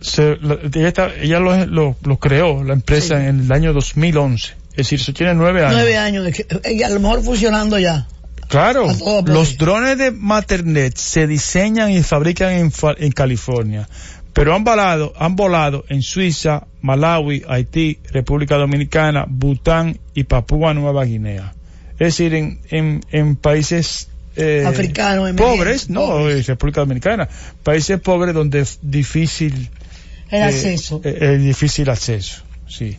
Se- 0.00 0.36
la- 0.40 0.58
ella 0.74 0.88
está- 0.88 1.14
ella 1.20 1.38
lo, 1.40 1.66
lo- 1.66 1.96
lo 2.02 2.16
creó, 2.18 2.64
la 2.64 2.72
empresa, 2.72 3.20
Sí. 3.20 3.26
en 3.26 3.40
el 3.40 3.52
año 3.52 3.72
2011. 3.72 4.54
Es 4.70 4.76
decir, 4.76 5.00
eso 5.00 5.12
tiene 5.12 5.34
nueve 5.34 5.60
años. 5.64 5.74
Nueve 5.74 5.96
años. 5.98 6.24
de 6.24 6.32
que- 6.32 6.46
eh, 6.64 6.84
a 6.84 6.88
lo 6.90 7.00
mejor 7.00 7.22
funcionando 7.22 7.78
ya. 7.78 8.06
Claro, 8.48 8.88
los 9.26 9.58
drones 9.58 9.96
de 9.98 10.10
Maternet 10.10 10.96
se 10.96 11.26
diseñan 11.28 11.90
y 11.92 12.02
fabrican 12.02 12.52
en, 12.52 12.72
en 12.98 13.12
California, 13.12 13.88
pero 14.32 14.54
han 14.56 14.64
volado, 14.64 15.12
han 15.18 15.36
volado 15.36 15.84
en 15.88 16.02
Suiza, 16.02 16.66
Malawi, 16.80 17.44
Haití, 17.48 18.00
República 18.10 18.56
Dominicana, 18.56 19.24
Bután 19.28 20.00
y 20.14 20.24
Papúa 20.24 20.74
Nueva 20.74 21.04
Guinea. 21.04 21.54
Es 21.92 21.98
decir, 22.16 22.34
en, 22.34 22.60
en, 22.70 23.02
en 23.12 23.36
países 23.36 24.08
eh, 24.36 24.64
Africanos, 24.66 25.32
pobres, 25.32 25.90
no, 25.90 26.00
pobres. 26.06 26.40
eh, 26.48 26.52
República 26.52 26.80
Dominicana, 26.80 27.28
países 27.62 28.00
pobres 28.00 28.34
donde 28.34 28.60
es 28.60 28.78
difícil 28.82 29.68
El 30.30 30.40
eh, 30.42 30.44
acceso. 30.44 31.00
eh, 31.04 31.18
eh, 31.20 31.38
difícil 31.38 31.88
acceso, 31.90 32.42
sí. 32.68 32.96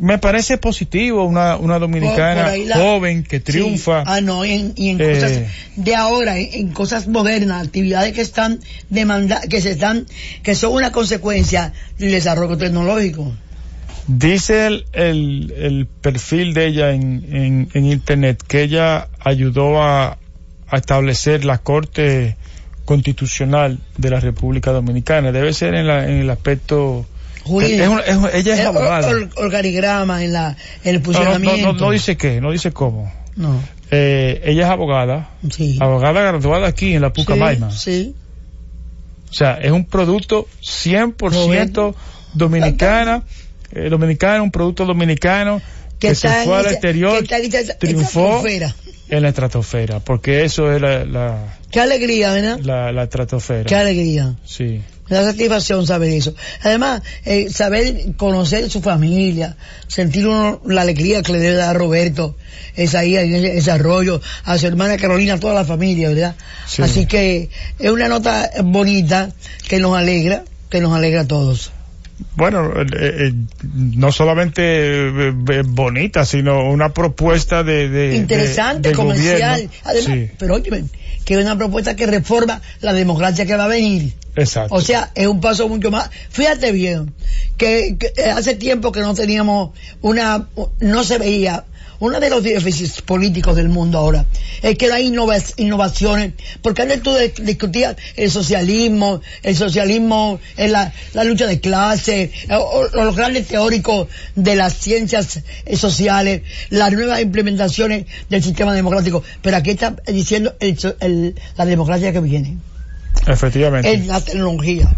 Me 0.00 0.18
parece 0.18 0.58
positivo 0.58 1.24
una, 1.24 1.56
una 1.56 1.78
dominicana 1.78 2.34
Por- 2.34 2.44
por 2.44 2.52
ahí 2.52 2.64
la- 2.64 2.76
joven 2.76 3.22
que 3.22 3.36
Sí. 3.38 3.42
triunfa. 3.44 4.02
Ah, 4.04 4.20
no, 4.20 4.44
y 4.44 4.50
en, 4.52 4.72
y 4.76 4.88
en 4.90 5.00
Eh. 5.00 5.14
cosas 5.14 5.32
de 5.76 5.94
ahora, 5.94 6.36
en, 6.38 6.48
en 6.52 6.68
cosas 6.72 7.06
modernas, 7.06 7.64
actividades 7.66 8.12
que 8.12 8.20
están 8.20 8.58
demanda, 8.90 9.40
que 9.48 9.60
se 9.60 9.70
están, 9.70 10.06
que 10.42 10.56
son 10.56 10.72
una 10.72 10.90
consecuencia 10.90 11.72
del 11.98 12.10
desarrollo 12.10 12.56
tecnológico. 12.58 13.32
Dice 14.06 14.66
el, 14.66 14.86
el, 14.92 15.54
el 15.56 15.86
perfil 15.86 16.52
de 16.52 16.66
ella 16.66 16.90
en, 16.92 17.24
en, 17.34 17.68
en 17.72 17.86
internet 17.86 18.42
que 18.46 18.62
ella 18.62 19.08
ayudó 19.20 19.82
a, 19.82 20.18
a 20.68 20.76
establecer 20.76 21.44
la 21.44 21.58
Corte 21.58 22.36
Constitucional 22.84 23.78
de 23.96 24.10
la 24.10 24.20
República 24.20 24.72
Dominicana. 24.72 25.32
Debe 25.32 25.52
ser 25.54 25.74
en, 25.74 25.86
la, 25.86 26.04
en 26.04 26.18
el 26.18 26.30
aspecto... 26.30 27.06
Jurídico. 27.44 27.98
es 28.00 28.08
es 28.08 28.34
ella 28.34 28.54
es 28.54 28.60
El 28.60 28.66
abogada. 28.66 29.08
or- 29.08 29.16
or- 29.36 29.44
organigrama 29.44 30.24
en 30.24 30.32
la, 30.32 30.56
en 30.82 30.94
el 30.96 31.02
No, 31.02 31.08
no, 31.08 31.12
funcionamiento. 31.14 31.66
no, 31.66 31.72
no, 31.74 31.78
no 31.80 31.90
dice 31.90 32.16
qué, 32.16 32.40
no 32.40 32.50
dice 32.50 32.72
cómo. 32.72 33.12
No, 33.36 33.60
Eh, 33.90 34.40
ella 34.44 34.64
es 34.64 34.70
abogada, 34.70 35.30
sí. 35.50 35.76
abogada 35.80 36.22
graduada 36.22 36.66
aquí 36.68 36.94
en 36.94 37.02
la 37.02 37.12
Pucamaima. 37.12 37.70
Sí, 37.70 37.78
sí. 37.78 38.14
O 39.30 39.32
sea, 39.34 39.54
es 39.60 39.72
un 39.72 39.84
producto 39.84 40.46
100% 40.62 41.94
dominicana, 42.34 43.22
eh, 43.74 43.88
dominicano, 43.90 44.42
un 44.44 44.50
producto 44.50 44.84
dominicano 44.84 45.60
que, 45.98 46.08
Que 46.08 46.14
se 46.14 46.28
fue 46.44 46.56
al 46.56 46.62
esa- 46.66 46.72
exterior, 46.72 47.22
está 47.22 47.38
en 47.38 47.54
esa- 47.54 47.74
triunfó 47.78 48.42
en 49.08 49.22
la 49.22 49.28
estratosfera, 49.28 50.00
porque 50.00 50.44
eso 50.44 50.72
es 50.72 50.80
la, 50.80 51.04
la, 51.04 51.58
Qué 51.70 51.80
alegría, 51.80 52.32
¿verdad? 52.32 52.58
la, 52.62 52.90
la 52.92 53.04
estratosfera. 53.04 53.64
Qué 53.64 53.74
alegría. 53.74 54.34
Sí. 54.44 54.80
Da 55.08 55.22
satisfacción 55.22 55.86
saber 55.86 56.08
eso. 56.14 56.34
Además, 56.62 57.02
eh, 57.26 57.50
saber 57.50 58.16
conocer 58.16 58.70
su 58.70 58.80
familia, 58.80 59.56
sentir 59.86 60.26
uno 60.26 60.62
la 60.64 60.80
alegría 60.80 61.20
que 61.22 61.32
le 61.32 61.38
debe 61.40 61.56
dar 61.56 61.76
a 61.76 61.78
Roberto, 61.78 62.34
es 62.74 62.94
ahí 62.94 63.14
en 63.14 63.34
ese 63.34 63.52
desarrollo, 63.52 64.22
a 64.44 64.56
su 64.56 64.66
hermana 64.66 64.96
Carolina, 64.96 65.34
a 65.34 65.40
toda 65.40 65.52
la 65.52 65.66
familia, 65.66 66.08
¿verdad? 66.08 66.34
Sí. 66.66 66.80
Así 66.80 67.04
que 67.06 67.50
es 67.78 67.90
una 67.90 68.08
nota 68.08 68.50
bonita 68.64 69.30
que 69.68 69.78
nos 69.78 69.94
alegra, 69.96 70.44
que 70.70 70.80
nos 70.80 70.94
alegra 70.96 71.20
a 71.20 71.26
todos. 71.28 71.70
Bueno, 72.36 72.72
eh, 72.80 72.86
eh, 73.00 73.32
no 73.74 74.10
solamente 74.10 74.62
eh, 75.08 75.32
bonita, 75.64 76.24
sino 76.24 76.68
una 76.70 76.88
propuesta 76.92 77.62
de, 77.62 77.88
de 77.88 78.16
Interesante, 78.16 78.88
de- 78.90 78.94
comercial. 78.94 79.52
gobierno. 79.62 79.70
Además, 79.84 80.04
Sí, 80.06 80.30
pero 80.38 80.54
óyeme, 80.54 80.84
que 81.24 81.34
es 81.34 81.40
una 81.44 81.56
propuesta 81.56 81.94
que 81.96 82.06
reforma 82.06 82.60
la 82.80 82.92
democracia 82.92 83.46
que 83.46 83.54
va 83.56 83.64
a 83.64 83.68
venir. 83.68 84.14
exacto. 84.36 84.74
O 84.74 84.80
sea, 84.80 85.10
es 85.14 85.26
un 85.28 85.40
paso 85.40 85.68
mucho 85.68 85.90
más. 85.92 86.10
Fíjate 86.30 86.72
bien, 86.72 87.14
que, 87.56 87.96
que, 87.98 88.22
hace 88.24 88.56
tiempo 88.56 88.90
que 88.90 89.00
no 89.00 89.14
teníamos 89.14 89.70
una, 90.00 90.48
no 90.80 91.04
se 91.04 91.18
veía, 91.18 91.64
uno 92.04 92.20
de 92.20 92.28
los 92.30 92.42
déficits 92.42 93.00
políticos 93.02 93.56
del 93.56 93.68
mundo 93.68 93.98
ahora 93.98 94.26
es 94.62 94.76
que 94.76 94.88
no 94.88 94.94
hay 94.94 95.06
innovaciones, 95.56 96.32
porque 96.62 96.82
antes 96.82 97.02
tú 97.02 97.12
discutías 97.42 97.96
el 98.16 98.30
socialismo, 98.30 99.20
el 99.42 99.56
socialismo 99.56 100.38
es 100.56 100.70
la, 100.70 100.92
la 101.14 101.24
lucha 101.24 101.46
de 101.46 101.60
clase, 101.60 102.30
o, 102.50 102.56
o 102.92 103.04
los 103.04 103.16
grandes 103.16 103.46
teóricos 103.48 104.08
de 104.34 104.54
las 104.56 104.74
ciencias 104.74 105.40
eh, 105.64 105.76
sociales, 105.76 106.42
las 106.70 106.92
nuevas 106.92 107.20
implementaciones 107.20 108.06
del 108.28 108.42
sistema 108.42 108.72
democrático, 108.74 109.22
pero 109.42 109.56
aquí 109.56 109.70
está 109.70 109.96
diciendo 110.06 110.54
el 110.60 110.78
so- 110.78 110.96
el- 111.00 111.34
la 111.56 111.64
democracia 111.64 112.12
que 112.12 112.20
viene, 112.20 112.58
Efectivamente. 113.26 113.92
es 113.92 114.06
la 114.06 114.20
tecnología. 114.20 114.88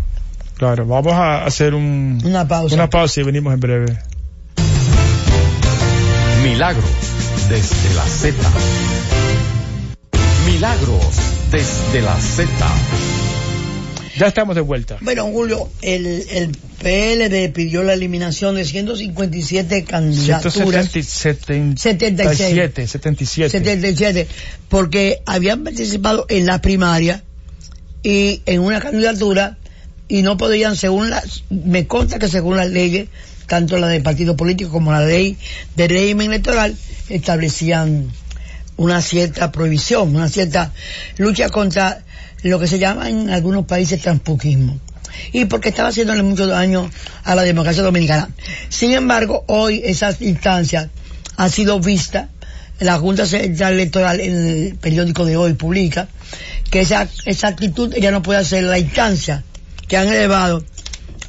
Claro, 0.56 0.86
vamos 0.86 1.12
a 1.12 1.44
hacer 1.44 1.74
un, 1.74 2.20
Una 2.24 2.48
pausa. 2.48 2.74
una 2.74 2.88
pausa 2.90 3.20
y 3.20 3.24
venimos 3.24 3.52
en 3.54 3.60
breve. 3.60 3.98
Milagros 6.46 6.84
desde 7.48 7.94
la 7.96 8.04
Z. 8.06 8.36
Milagros 10.46 11.16
desde 11.50 12.02
la 12.02 12.16
Z. 12.20 12.48
Ya 14.16 14.28
estamos 14.28 14.54
de 14.54 14.60
vuelta. 14.60 14.96
Bueno, 15.00 15.24
Julio, 15.24 15.68
el, 15.82 16.06
el 16.06 16.52
PLD 16.52 17.52
pidió 17.52 17.82
la 17.82 17.94
eliminación 17.94 18.54
de 18.54 18.64
157 18.64 19.82
candidaturas. 19.82 20.88
177, 20.92 22.86
77. 22.86 23.50
77, 23.50 24.28
porque 24.68 25.22
habían 25.26 25.64
participado 25.64 26.26
en 26.28 26.46
la 26.46 26.60
primaria 26.60 27.24
y 28.04 28.42
en 28.46 28.60
una 28.60 28.78
candidatura 28.78 29.58
y 30.06 30.22
no 30.22 30.36
podían, 30.36 30.76
según 30.76 31.10
las, 31.10 31.42
me 31.50 31.88
consta 31.88 32.20
que 32.20 32.28
según 32.28 32.56
las 32.56 32.70
leyes, 32.70 33.08
tanto 33.46 33.78
la 33.78 33.88
del 33.88 34.02
partido 34.02 34.36
político 34.36 34.70
como 34.70 34.92
la 34.92 35.04
ley 35.04 35.36
de 35.74 35.88
régimen 35.88 36.28
electoral, 36.28 36.76
establecían 37.08 38.10
una 38.76 39.00
cierta 39.00 39.52
prohibición, 39.52 40.14
una 40.14 40.28
cierta 40.28 40.72
lucha 41.16 41.48
contra 41.48 42.02
lo 42.42 42.58
que 42.58 42.66
se 42.66 42.78
llama 42.78 43.08
en 43.08 43.30
algunos 43.30 43.64
países 43.66 44.00
transpuquismo. 44.00 44.78
Y 45.32 45.46
porque 45.46 45.70
estaba 45.70 45.88
haciéndole 45.88 46.22
mucho 46.22 46.46
daño 46.46 46.90
a 47.24 47.34
la 47.34 47.42
democracia 47.42 47.82
dominicana. 47.82 48.28
Sin 48.68 48.92
embargo, 48.92 49.44
hoy 49.48 49.80
esas 49.84 50.20
instancias 50.20 50.88
han 51.36 51.50
sido 51.50 51.80
vistas, 51.80 52.28
la 52.78 52.98
Junta 52.98 53.26
Central 53.26 53.74
Electoral 53.74 54.20
en 54.20 54.34
el 54.34 54.74
periódico 54.76 55.24
de 55.24 55.36
hoy 55.36 55.54
publica 55.54 56.08
que 56.70 56.80
esa, 56.80 57.08
esa 57.24 57.48
actitud 57.48 57.94
ya 57.94 58.10
no 58.10 58.22
puede 58.22 58.44
ser 58.44 58.64
la 58.64 58.78
instancia 58.78 59.42
que 59.88 59.96
han 59.96 60.08
elevado 60.08 60.62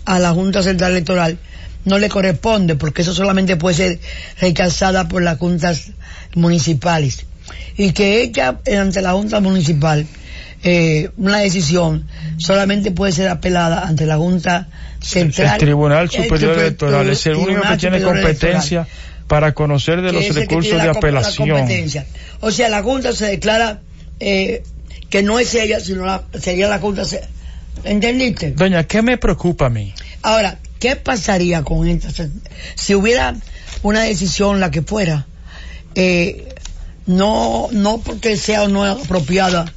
a 0.04 0.20
la 0.20 0.32
Junta 0.32 0.64
Central 0.64 0.92
Electoral 0.92 1.40
no 1.88 1.98
le 1.98 2.10
corresponde 2.10 2.76
porque 2.76 3.02
eso 3.02 3.14
solamente 3.14 3.56
puede 3.56 3.76
ser 3.76 4.00
rechazada 4.40 5.08
por 5.08 5.24
las 5.24 5.38
juntas 5.38 5.92
municipales 6.36 7.26
y 7.78 7.94
que 7.94 8.22
ella 8.22 8.60
ante 8.78 9.02
la 9.02 9.14
junta 9.14 9.40
municipal 9.40 10.06
eh, 10.64 11.10
una 11.18 11.40
decisión 11.40 12.06
solamente 12.38 12.92
puede 12.92 13.14
ser 13.14 13.30
apelada 13.30 13.88
ante 13.88 14.06
la 14.06 14.18
junta 14.18 14.68
central 15.00 15.54
el 15.54 15.60
Tribunal 15.60 16.10
Superior 16.10 16.40
Super- 16.54 16.60
Electoral 16.60 17.10
es 17.10 17.26
el 17.26 17.36
único 17.36 17.62
que 17.62 17.78
tiene 17.78 18.02
competencia 18.02 18.82
Electoral, 18.82 19.26
para 19.28 19.54
conocer 19.54 20.02
de 20.02 20.12
los 20.12 20.36
recursos 20.36 20.82
de 20.82 20.90
apelación. 20.90 21.68
o 22.42 22.52
sea 22.52 22.70
la 22.70 22.84
junta 22.84 23.14
se 23.14 23.28
declara 23.28 23.80
eh, 24.20 24.64
que 25.10 25.24
no 25.24 25.40
es 25.40 25.56
ella 25.56 25.80
sino 25.80 26.06
la, 26.06 26.24
sería 26.38 26.68
la 26.68 26.80
junta 26.80 27.04
¿entendiste? 27.84 28.52
Doña, 28.52 28.84
¿qué 28.84 29.02
me 29.02 29.18
preocupa 29.18 29.68
a 29.68 29.70
mí? 29.70 29.94
Ahora, 30.24 30.58
¿qué 30.80 30.96
pasaría 30.96 31.64
con 31.64 31.88
esta? 31.88 32.10
Si 32.76 32.96
hubiera 32.96 33.36
una 33.84 34.02
decisión, 34.02 34.60
la 34.60 34.72
que 34.72 34.82
fuera, 34.82 35.28
eh, 35.96 36.56
no, 37.06 37.70
no 37.72 38.00
porque 38.00 38.38
sea 38.38 38.64
o 38.64 38.68
no 38.68 38.84
apropiada 38.84 39.72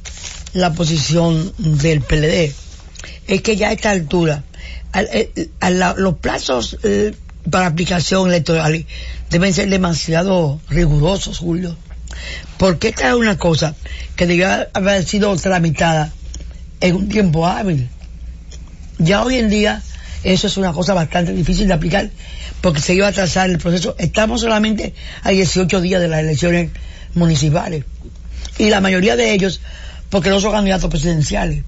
la 0.53 0.73
posición 0.73 1.53
del 1.57 2.01
PLD, 2.01 2.53
es 3.27 3.41
que 3.41 3.55
ya 3.55 3.69
a 3.69 3.71
esta 3.73 3.91
altura, 3.91 4.43
al- 4.91 5.09
eh, 5.11 5.49
a 5.59 5.69
la- 5.69 5.93
los 5.97 6.15
plazos 6.17 6.77
eh, 6.83 7.13
para 7.49 7.67
aplicación 7.67 8.27
electoral 8.27 8.85
deben 9.29 9.53
ser 9.53 9.69
demasiado 9.69 10.59
rigurosos, 10.69 11.39
Julio. 11.39 11.75
Porque 12.57 12.89
esta 12.89 13.07
es 13.09 13.15
una 13.15 13.37
cosa 13.37 13.73
que 14.15 14.27
debía 14.27 14.67
haber 14.73 15.05
sido 15.05 15.33
tramitada 15.37 16.11
en 16.81 16.95
un 16.95 17.09
tiempo 17.09 17.47
hábil. 17.47 17.89
Ya 18.97 19.23
hoy 19.23 19.37
en 19.37 19.49
día 19.49 19.81
eso 20.23 20.47
es 20.47 20.57
una 20.57 20.73
cosa 20.73 20.93
bastante 20.93 21.33
difícil 21.33 21.67
de 21.67 21.73
aplicar 21.73 22.09
porque 22.61 22.79
se 22.81 22.93
iba 22.93 23.07
a 23.07 23.09
atrasar 23.09 23.49
el 23.49 23.57
proceso. 23.57 23.95
Estamos 23.97 24.41
solamente 24.41 24.93
a 25.23 25.29
18 25.31 25.81
días 25.81 26.01
de 26.01 26.07
las 26.07 26.19
elecciones 26.21 26.69
municipales 27.15 27.83
y 28.57 28.69
la 28.69 28.81
mayoría 28.81 29.15
de 29.15 29.33
ellos 29.33 29.61
porque 30.09 30.29
no 30.29 30.39
son 30.39 30.51
candidatos 30.51 30.89
presidenciales, 30.89 31.63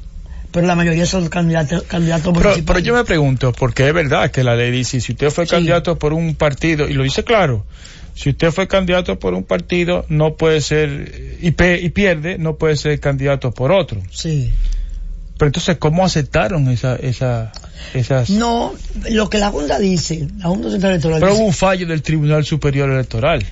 pero 0.51 0.67
la 0.67 0.75
mayoría 0.75 1.05
son 1.05 1.29
candidatos, 1.29 1.83
candidatos 1.83 2.33
Pero, 2.37 2.55
pero 2.65 2.79
yo 2.79 2.93
me 2.93 3.03
pregunto, 3.05 3.53
porque 3.53 3.87
es 3.87 3.93
verdad 3.93 4.29
que 4.31 4.43
la 4.43 4.55
ley 4.55 4.69
dice, 4.71 4.99
si 5.01 5.13
usted 5.13 5.29
fue 5.31 5.45
Sí. 5.45 5.51
candidato 5.51 5.97
por 5.97 6.13
un 6.13 6.35
partido, 6.35 6.87
y 6.87 6.93
lo 6.93 7.03
dice 7.03 7.23
claro, 7.23 7.65
si 8.15 8.29
usted 8.29 8.51
fue 8.51 8.67
candidato 8.67 9.17
por 9.17 9.33
un 9.33 9.43
partido, 9.43 10.05
no 10.09 10.35
puede 10.35 10.61
ser, 10.61 11.37
y, 11.41 11.51
pe- 11.51 11.79
y 11.81 11.89
pierde, 11.89 12.37
no 12.37 12.55
puede 12.57 12.75
ser 12.75 12.99
candidato 12.99 13.51
por 13.51 13.71
otro. 13.71 14.01
Sí. 14.11 14.51
Pero 15.37 15.47
entonces, 15.47 15.77
¿cómo 15.77 16.05
aceptaron 16.05 16.67
esa, 16.69 16.95
esa, 16.95 17.51
esas? 17.93 18.29
No, 18.29 18.73
lo 19.09 19.29
que 19.29 19.39
la 19.39 19.49
Junta 19.49 19.79
dice, 19.79 20.27
la 20.37 20.49
Junta 20.49 20.69
Central 20.69 20.91
Electoral 20.93 21.19
Pero 21.19 21.35
hubo 21.35 21.45
un 21.45 21.53
fallo 21.53 21.87
del 21.87 22.01
Tribunal 22.01 22.45
Superior 22.45 22.89
Electoral. 22.91 23.45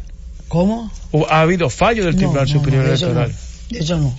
¿cómo? 0.48 0.92
Ha 1.30 1.42
habido 1.42 1.70
fallo 1.70 2.04
del 2.06 2.14
No, 2.14 2.18
Tribunal 2.20 2.46
no, 2.48 2.54
Superior 2.54 2.84
no, 2.86 2.92
de 2.92 2.98
no, 2.98 3.06
Electoral. 3.06 3.36
de 3.70 3.80
eso 3.80 3.98
no. 3.98 4.16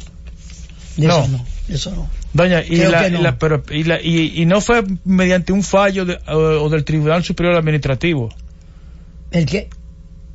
De 0.97 1.07
No. 1.07 1.19
eso 1.21 1.29
no, 1.29 1.47
de 1.69 1.75
eso 1.75 1.91
no. 1.93 2.09
Doña, 2.35 2.63
y, 2.63 2.77
la, 2.77 3.03
que 3.03 3.09
y 3.09 3.11
no. 3.13 3.21
la- 3.23 3.39
pero, 3.39 3.63
y, 3.71 3.85
la- 3.85 4.01
y- 4.03 4.33
y 4.43 4.47
no 4.47 4.61
fue 4.61 4.83
mediante 5.05 5.53
un 5.53 5.63
fallo 5.63 6.05
de- 6.05 6.19
o, 6.29 6.65
o 6.65 6.69
del 6.71 6.85
Tribunal 6.85 7.23
Superior 7.23 7.55
Administrativo. 7.57 8.31
¿El 9.31 9.47
qué? 9.47 9.69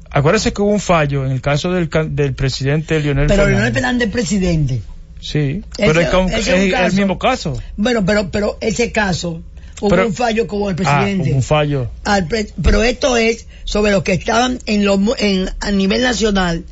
Acuérdese 0.10 0.54
que 0.54 0.62
hubo 0.62 0.72
un 0.72 0.80
fallo 0.80 1.26
en 1.26 1.32
el 1.32 1.42
caso 1.42 1.72
del, 1.72 1.90
del 2.12 2.34
presidente 2.34 3.00
Lionel 3.00 3.28
Pero 3.28 3.44
Fernández. 3.44 3.56
Leonel 3.58 3.74
Fernández 3.74 4.12
presidente. 4.12 4.82
Sí, 5.20 5.64
pero 5.78 6.00
es, 6.02 6.10
con- 6.10 6.28
ese 6.30 6.40
es 6.40 6.48
es 6.74 6.80
un 6.80 6.86
el 6.86 6.94
mismo 6.94 7.18
caso. 7.20 7.60
Bueno, 7.76 8.06
pero, 8.06 8.30
pero 8.32 8.58
ese 8.62 8.92
caso, 8.92 9.42
hubo 9.82 9.90
Pero- 9.90 10.08
un 10.08 10.14
fallo 10.14 10.48
como 10.48 10.70
el 10.70 10.74
Ah, 10.74 10.76
presidente. 11.02 11.34
un 11.34 11.44
fallo. 11.44 11.90
al 12.04 12.28
pre- 12.28 12.50
pero 12.62 12.84
esto 12.84 13.18
es 13.18 13.48
sobre 13.64 13.92
los 13.92 14.04
que 14.04 14.14
estaban 14.14 14.60
en 14.66 14.86
lo, 14.86 14.98
mu- 14.98 15.16
en, 15.18 15.50
a 15.60 15.72
nivel 15.72 16.02
nacional 16.02 16.64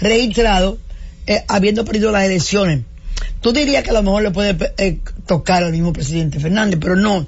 registrados 0.00 0.78
eh, 1.26 1.44
habiendo 1.48 1.84
perdido 1.84 2.10
las 2.10 2.24
elecciones. 2.24 2.80
Tú 3.40 3.52
dirías 3.52 3.82
que 3.84 3.90
a 3.90 3.94
lo 3.94 4.02
mejor 4.02 4.22
le 4.22 4.30
puede 4.30 4.56
eh, 4.78 4.98
tocar 5.26 5.62
al 5.62 5.72
mismo 5.72 5.92
presidente 5.92 6.40
Fernández, 6.40 6.78
pero 6.80 6.96
no. 6.96 7.26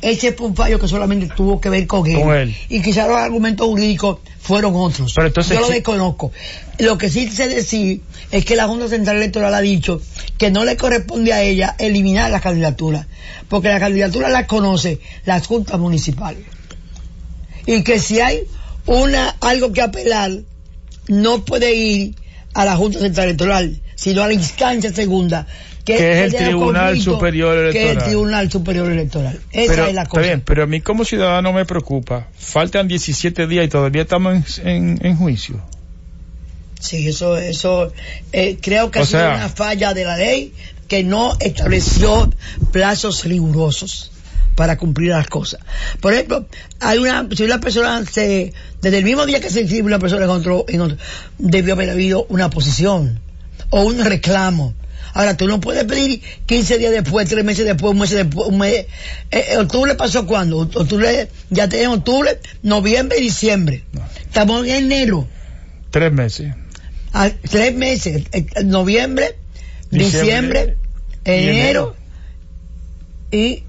Ese 0.00 0.32
fue 0.32 0.46
un 0.48 0.56
fallo 0.56 0.78
que 0.78 0.88
solamente 0.88 1.28
tuvo 1.34 1.60
que 1.60 1.70
ver 1.70 1.86
con 1.86 2.06
él. 2.06 2.20
Con 2.20 2.34
él. 2.34 2.56
Y 2.68 2.82
quizás 2.82 3.08
los 3.08 3.16
argumentos 3.16 3.66
jurídicos 3.66 4.18
fueron 4.40 4.74
otros. 4.76 5.12
Pero 5.14 5.26
entonces 5.26 5.56
Yo 5.56 5.60
lo 5.60 5.68
desconozco. 5.68 6.32
Lo 6.78 6.96
que 6.98 7.10
sí 7.10 7.28
sé 7.30 7.48
decir 7.48 8.02
es 8.30 8.44
que 8.44 8.54
la 8.54 8.68
Junta 8.68 8.88
Central 8.88 9.16
Electoral 9.16 9.52
ha 9.54 9.60
dicho 9.60 10.00
que 10.36 10.50
no 10.50 10.64
le 10.64 10.76
corresponde 10.76 11.32
a 11.32 11.42
ella 11.42 11.74
eliminar 11.78 12.30
las 12.30 12.42
candidaturas, 12.42 13.06
porque 13.48 13.68
las 13.68 13.80
candidaturas 13.80 14.30
las 14.30 14.46
conoce 14.46 15.00
las 15.24 15.46
juntas 15.46 15.78
municipales 15.80 16.44
y 17.68 17.82
que 17.82 17.98
si 17.98 18.18
hay 18.18 18.44
una 18.86 19.28
algo 19.40 19.74
que 19.74 19.82
apelar 19.82 20.30
no 21.06 21.44
puede 21.44 21.74
ir 21.74 22.14
a 22.54 22.64
la 22.64 22.76
Junta 22.76 22.98
Central 22.98 23.26
Electoral 23.26 23.82
sino 23.94 24.22
a 24.22 24.26
la 24.26 24.32
instancia 24.32 24.90
segunda 24.90 25.46
Que 25.96 26.12
es 26.24 26.34
el 26.34 26.38
Tribunal 26.44 27.00
Superior 27.00 27.54
que 27.54 27.68
es 27.70 27.74
el 27.76 27.80
Electoral. 27.82 28.08
Tribunal 28.08 28.50
Superior 28.50 28.90
Electoral 28.92 29.40
esa 29.52 29.72
pero, 29.72 29.86
es 29.86 29.94
la 29.94 30.02
está 30.02 30.10
cosa 30.10 30.22
bien, 30.22 30.40
pero 30.42 30.62
a 30.62 30.66
mí 30.66 30.80
como 30.80 31.04
ciudadano 31.04 31.52
me 31.52 31.64
preocupa. 31.64 32.28
Faltan 32.38 32.86
17 32.88 33.46
días 33.46 33.64
y 33.66 33.68
todavía 33.68 34.02
estamos 34.02 34.58
en, 34.58 34.68
en- 34.68 34.98
en 35.06 35.16
juicio. 35.16 35.60
sí 36.80 37.08
eso 37.08 37.36
eso 37.36 37.92
eh, 38.32 38.58
creo 38.60 38.90
que 38.90 39.00
O 39.00 39.02
ha 39.02 39.06
sido 39.06 39.20
sea- 39.20 39.34
una 39.36 39.48
falla 39.48 39.94
de 39.94 40.04
la 40.04 40.16
ley 40.16 40.52
que 40.86 41.02
no 41.04 41.36
estableció 41.40 42.30
plazos 42.72 43.24
rigurosos 43.24 44.10
para 44.54 44.76
cumplir 44.76 45.10
las 45.10 45.28
cosas. 45.28 45.60
Por 46.00 46.12
ejemplo, 46.14 46.46
hay 46.80 46.98
una, 46.98 47.28
si 47.36 47.44
una 47.44 47.60
persona 47.60 48.04
se, 48.10 48.52
desde 48.82 48.98
el 48.98 49.04
mismo 49.04 49.24
día 49.26 49.40
que 49.40 49.50
se 49.50 49.60
inscribe 49.60 49.86
una 49.86 49.98
persona 50.00 50.24
en 50.24 50.30
otro, 50.30 50.64
en 50.66 50.80
otro, 50.80 50.96
debió 51.38 51.74
haber 51.74 51.90
habido 51.90 52.26
una 52.28 52.50
posición 52.50 53.20
o 53.70 53.82
un 53.82 54.04
reclamo. 54.04 54.74
Ahora, 55.14 55.36
tú 55.36 55.46
no 55.46 55.60
puedes 55.60 55.84
pedir 55.84 56.20
15 56.46 56.78
días 56.78 56.92
después, 56.92 57.28
3 57.28 57.44
meses 57.44 57.64
después, 57.64 57.92
un 57.92 57.98
mes 58.00 58.10
después, 58.10 58.48
un 58.48 58.58
mes. 58.58 58.72
Eh, 58.74 58.86
eh, 59.30 59.56
¿Octubre 59.58 59.94
pasó 59.94 60.26
cuándo? 60.26 60.58
Octubre, 60.58 61.28
ya 61.50 61.68
tenemos 61.68 61.98
octubre, 61.98 62.38
noviembre 62.62 63.18
y 63.18 63.22
diciembre. 63.22 63.84
Estamos 64.22 64.66
en 64.66 64.74
enero. 64.86 65.26
Tres 65.90 66.12
meses. 66.12 66.52
a- 67.12 67.30
tres 67.30 67.74
meses, 67.74 68.24
eh, 68.32 68.46
noviembre, 68.64 69.36
Diciembre, 69.90 70.76
diciembre, 70.76 70.76
y 71.24 71.48
enero 71.48 71.96
y, 73.30 73.62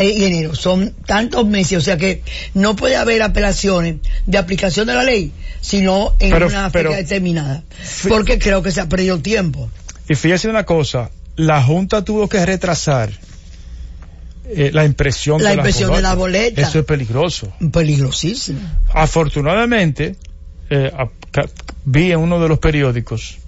y 0.00 0.24
enero. 0.24 0.54
Son 0.54 0.94
tantos 1.06 1.46
meses, 1.46 1.78
o 1.78 1.80
sea 1.80 1.96
que 1.96 2.22
no 2.54 2.76
puede 2.76 2.94
haber 2.96 3.22
apelaciones 3.22 3.96
de 4.26 4.38
aplicación 4.38 4.86
de 4.86 4.94
la 4.94 5.02
ley, 5.02 5.32
sino 5.60 6.14
en 6.20 6.30
Pero- 6.30 6.46
una 6.46 6.70
fecha 6.70 6.90
determinada. 6.90 7.64
Porque 8.08 8.38
creo 8.38 8.62
que 8.62 8.70
se 8.70 8.80
ha 8.80 8.88
perdido 8.88 9.18
tiempo. 9.18 9.68
Y 10.08 10.14
fíjese 10.14 10.48
una 10.48 10.64
cosa, 10.64 11.10
la 11.36 11.62
Junta 11.62 12.04
tuvo 12.04 12.28
que 12.28 12.44
retrasar 12.46 13.10
eh, 14.48 14.70
la 14.72 14.84
impresión, 14.84 15.42
La 15.42 15.50
de, 15.50 15.56
impresión 15.56 15.90
las 15.90 15.96
de 15.98 16.02
la 16.02 16.14
boleta. 16.14 16.60
Eso 16.62 16.78
es 16.78 16.84
peligroso. 16.84 17.52
Peligrosísimo. 17.72 18.60
Afortunadamente, 18.92 20.16
eh, 20.70 20.90
a- 20.96 21.08
ca- 21.32 21.46
vi 21.84 22.12
en 22.12 22.20
uno 22.20 22.40
de 22.40 22.48
los 22.48 22.58
periódicos 22.58 23.38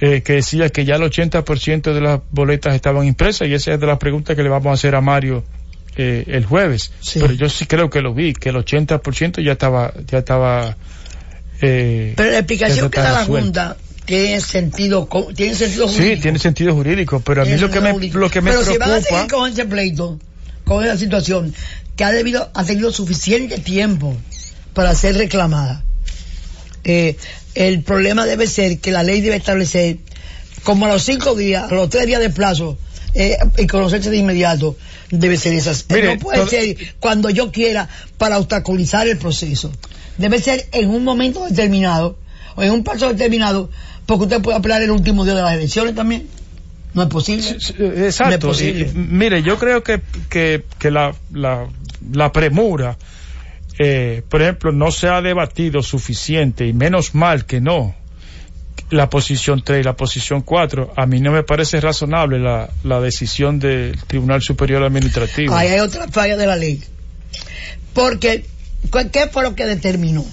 eh, 0.00 0.22
que 0.22 0.34
decía 0.34 0.68
que 0.68 0.84
ya 0.84 0.96
el 0.96 1.02
80% 1.02 1.94
de 1.94 2.00
las 2.00 2.20
boletas 2.30 2.74
estaban 2.74 3.06
impresas 3.06 3.48
y 3.48 3.54
esa 3.54 3.72
es 3.74 3.80
de 3.80 3.86
las 3.86 3.98
preguntas 3.98 4.36
que 4.36 4.42
le 4.42 4.48
vamos 4.48 4.66
a 4.70 4.72
hacer 4.74 4.94
a 4.94 5.00
Mario 5.00 5.42
eh, 5.96 6.24
el 6.26 6.44
jueves. 6.44 6.92
Sí. 7.00 7.20
Pero 7.20 7.32
yo 7.32 7.48
sí 7.48 7.64
creo 7.66 7.88
que 7.88 8.00
lo 8.02 8.12
vi, 8.12 8.34
que 8.34 8.50
el 8.50 8.56
80% 8.56 9.42
ya 9.42 9.52
estaba, 9.52 9.94
ya 10.06 10.18
estaba. 10.18 10.76
Eh, 11.62 12.12
Pero 12.16 12.30
la 12.32 12.38
explicación 12.38 12.90
que 12.90 13.00
da 13.00 13.12
la. 13.12 13.24
Junta 13.24 13.76
tiene 14.06 14.40
sentido, 14.40 15.08
tiene 15.34 15.54
sentido 15.54 15.88
Sí, 15.88 15.94
jurídico. 15.96 16.22
tiene 16.22 16.38
sentido 16.38 16.74
jurídico, 16.74 17.20
pero 17.20 17.42
a 17.42 17.44
mí 17.44 17.56
lo 17.56 17.70
que 17.70 17.80
me, 17.80 17.92
lo 18.10 18.30
que 18.30 18.40
me 18.40 18.50
Pero 18.52 18.64
si 18.64 18.78
van 18.78 18.90
a 18.90 18.92
preocupa. 18.94 19.16
seguir 19.18 19.30
con 19.32 19.52
ese 19.52 19.64
pleito, 19.66 20.18
con 20.64 20.84
esa 20.84 20.96
situación, 20.96 21.54
que 21.96 22.04
ha 22.04 22.10
debido, 22.12 22.50
ha 22.54 22.64
tenido 22.64 22.92
suficiente 22.92 23.58
tiempo 23.58 24.16
para 24.74 24.94
ser 24.94 25.16
reclamada. 25.16 25.82
Eh, 26.84 27.16
el 27.54 27.82
problema 27.82 28.26
debe 28.26 28.46
ser 28.46 28.78
que 28.78 28.92
la 28.92 29.02
ley 29.02 29.20
debe 29.20 29.36
establecer 29.36 29.98
como 30.62 30.86
a 30.86 30.88
los 30.88 31.02
cinco 31.02 31.34
días, 31.34 31.70
a 31.70 31.74
los 31.74 31.88
tres 31.90 32.06
días 32.06 32.20
de 32.20 32.30
plazo, 32.30 32.78
eh, 33.14 33.38
y 33.58 33.66
conocerse 33.66 34.10
de 34.10 34.18
inmediato, 34.18 34.76
debe 35.10 35.36
ser 35.36 35.54
esas. 35.54 35.86
Mire, 35.88 36.14
no 36.16 36.20
puede 36.20 36.38
todo- 36.38 36.48
ser 36.48 36.76
cuando 37.00 37.30
yo 37.30 37.50
quiera 37.50 37.88
para 38.18 38.38
obstaculizar 38.38 39.08
el 39.08 39.16
proceso. 39.16 39.72
Debe 40.18 40.40
ser 40.40 40.66
en 40.72 40.90
un 40.90 41.02
momento 41.04 41.44
determinado, 41.46 42.18
o 42.56 42.62
en 42.62 42.70
un 42.72 42.84
plazo 42.84 43.08
determinado, 43.08 43.70
porque 44.06 44.24
usted 44.24 44.40
puede 44.40 44.56
apelar 44.58 44.82
el 44.82 44.90
último 44.90 45.24
día 45.24 45.34
de 45.34 45.42
las 45.42 45.54
elecciones 45.54 45.94
también. 45.94 46.26
No 46.94 47.02
es 47.02 47.08
posible. 47.08 47.46
Exacto. 47.50 48.24
No 48.30 48.34
es 48.34 48.38
posible. 48.38 48.90
Y, 48.94 48.98
y, 48.98 48.98
mire, 48.98 49.42
yo 49.42 49.58
creo 49.58 49.82
que, 49.82 50.00
que, 50.30 50.64
que 50.78 50.90
la, 50.90 51.14
la, 51.32 51.66
la 52.12 52.32
premura, 52.32 52.96
eh, 53.78 54.22
por 54.28 54.40
ejemplo, 54.40 54.72
no 54.72 54.90
se 54.90 55.08
ha 55.08 55.20
debatido 55.20 55.82
suficiente 55.82 56.66
y 56.66 56.72
menos 56.72 57.14
mal 57.14 57.44
que 57.44 57.60
no. 57.60 57.94
La 58.90 59.10
posición 59.10 59.62
3 59.64 59.80
y 59.80 59.82
la 59.82 59.94
posición 59.96 60.42
4, 60.42 60.92
a 60.96 61.06
mí 61.06 61.20
no 61.20 61.32
me 61.32 61.42
parece 61.42 61.80
razonable 61.80 62.38
la, 62.38 62.70
la 62.84 63.00
decisión 63.00 63.58
del 63.58 63.98
Tribunal 64.06 64.40
Superior 64.42 64.82
Administrativo. 64.84 65.54
Ahí 65.54 65.68
hay 65.68 65.80
otra 65.80 66.06
falla 66.08 66.36
de 66.36 66.46
la 66.46 66.54
ley. 66.56 66.82
Porque, 67.92 68.44
¿cu- 68.90 69.10
¿qué 69.12 69.26
fue 69.28 69.42
lo 69.42 69.54
que 69.54 69.66
determinó? 69.66 70.24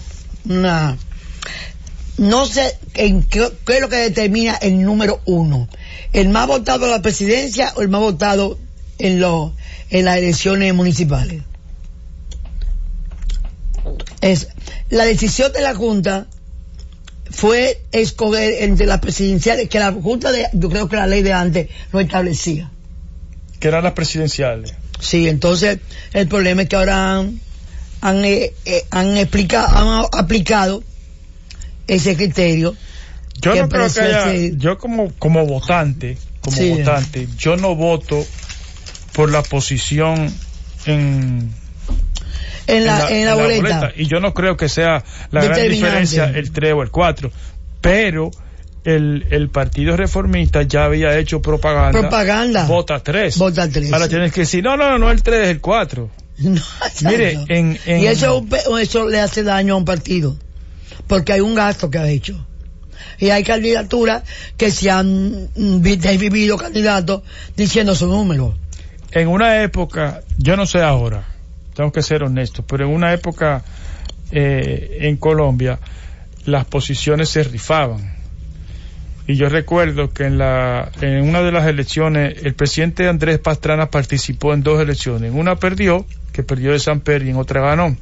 Una, 0.48 0.98
no 2.18 2.45
sé 2.45 2.78
en 2.93 3.24
qué, 3.24 3.49
qué 3.66 3.76
es 3.76 3.82
lo 3.82 3.89
que 3.89 3.97
determina 3.97 4.55
el 4.55 4.82
número 4.82 5.22
uno. 5.26 5.68
¿El 6.11 6.30
más 6.30 6.47
votado 6.47 6.86
en 6.86 6.91
la 6.91 7.01
presidencia 7.01 7.74
o 7.76 7.82
el 7.82 7.89
más 7.89 8.01
votado 8.01 8.59
en, 8.99 9.20
lo, 9.20 9.53
en 9.89 10.05
las 10.05 10.18
elecciones 10.18 10.74
municipales? 10.74 11.41
Es, 14.22 14.47
la 14.89 15.05
decisión 15.05 15.51
de 15.51 15.61
la 15.61 15.76
Junta 15.76 16.28
fue 17.30 17.82
escoger 17.91 18.64
entre 18.64 18.86
las 18.86 18.99
presidenciales, 18.99 19.68
que 19.68 19.80
la 19.80 19.91
Junta 19.91 20.32
de, 20.32 20.47
yo 20.53 20.70
creo 20.70 20.88
que 20.88 20.95
la 20.95 21.07
ley 21.07 21.24
de 21.24 21.34
antes 21.34 21.70
lo 21.91 21.99
establecía. 21.99 22.70
Que 23.59 23.70
eran 23.70 23.84
las 23.84 23.93
presidenciales. 23.93 24.74
Sí, 24.99 25.28
entonces 25.28 25.80
el 26.14 26.28
problema 26.28 26.61
es 26.61 26.70
que 26.70 26.76
ahora 26.76 27.18
han, 27.18 27.41
han, 28.01 28.24
eh, 28.24 28.53
eh, 28.66 28.86
han 28.91 29.18
explicado, 29.18 29.68
han 29.76 30.05
aplicado 30.11 30.84
ese 31.88 32.16
criterio. 32.16 32.76
Yo 33.42 33.56
no 33.56 33.68
creo 33.70 33.92
que 33.92 34.02
haya, 34.02 34.24
ser- 34.26 34.58
yo 34.58 34.78
como, 34.78 35.12
como 35.20 35.46
votante, 35.46 36.18
como 36.42 36.56
Sí. 36.58 36.70
votante, 36.72 37.28
yo 37.38 37.58
no 37.58 37.76
voto 37.76 38.26
por 39.14 39.32
la 39.32 39.42
posición 39.44 40.32
en, 40.86 41.52
En 42.68 42.86
la, 42.86 43.10
en 43.10 43.26
la, 43.26 43.36
boleta. 43.36 43.92
Y 43.96 44.08
yo 44.08 44.20
no 44.20 44.34
creo 44.34 44.56
que 44.56 44.70
sea 44.70 45.04
la 45.32 45.44
gran 45.44 45.68
diferencia 45.70 46.26
el 46.34 46.52
3 46.52 46.74
o 46.74 46.82
el 46.84 46.90
4. 46.92 47.32
Pero 47.82 48.32
el, 48.86 49.26
el 49.32 49.50
Partido 49.50 49.98
Reformista 49.98 50.62
ya 50.64 50.86
había 50.86 51.18
hecho 51.18 51.42
propaganda. 51.42 52.00
Propaganda. 52.00 52.66
Vota 52.66 53.00
3. 53.04 53.38
Vota 53.38 53.68
tres, 53.70 53.92
Ahora 53.92 54.06
sí. 54.06 54.12
tienes 54.12 54.32
que 54.32 54.42
decir, 54.42 54.64
no, 54.64 54.78
no, 54.78 54.90
no, 54.92 54.98
no 55.00 55.12
el 55.12 55.22
3 55.24 55.42
es 55.44 55.48
el 55.50 55.60
4. 55.62 56.10
No, 56.40 56.60
Mire, 57.02 57.38
en- 57.50 57.78
en- 57.86 58.00
Y 58.02 58.08
eso, 58.08 58.44
eso 58.82 59.08
le 59.08 59.20
hace 59.20 59.44
daño 59.44 59.76
a 59.76 59.78
un 59.78 59.86
partido. 59.86 60.36
Porque 61.08 61.34
hay 61.34 61.42
un 61.42 61.56
gasto 61.56 61.90
que 61.90 61.98
ha 61.98 62.08
hecho. 62.10 62.46
Y 63.20 63.30
hay 63.30 63.44
candidaturas 63.44 64.24
que 64.58 64.72
se 64.72 64.90
han 64.90 65.50
mm, 65.56 65.82
vi- 65.82 66.18
vivido 66.18 66.58
candidatos 66.58 67.22
diciendo 67.56 67.96
su 67.96 68.08
número. 68.08 68.56
En 69.12 69.28
una 69.28 69.62
época, 69.64 70.22
yo 70.38 70.56
no 70.58 70.66
sé 70.66 70.82
ahora, 70.82 71.26
tengo 71.76 71.92
que 71.92 72.02
ser 72.02 72.24
honesto, 72.24 72.64
pero 72.66 72.86
en 72.88 72.94
una 72.94 73.14
época 73.14 73.64
eh, 74.32 74.98
en 75.02 75.18
Colombia 75.18 75.80
las 76.46 76.66
posiciones 76.66 77.30
se 77.30 77.44
rifaban. 77.44 78.14
Y 79.28 79.36
yo 79.36 79.48
recuerdo 79.48 80.12
que 80.12 80.26
en, 80.26 80.38
la, 80.38 80.92
en 81.02 81.22
una 81.30 81.42
de 81.42 81.52
las 81.54 81.66
elecciones 81.68 82.36
el 82.44 82.56
presidente 82.56 83.08
Andrés 83.08 83.40
Pastrana 83.40 83.90
participó 83.90 84.54
en 84.54 84.64
dos 84.64 84.82
elecciones. 84.82 85.32
En 85.32 85.38
una 85.40 85.56
perdió, 85.56 86.06
que 86.34 86.44
perdió 86.44 86.72
de 86.74 86.80
San 86.80 87.00
Pedro, 87.00 87.26
y 87.26 87.30
en 87.30 87.38
otra 87.38 87.62
ganó. 87.62 87.96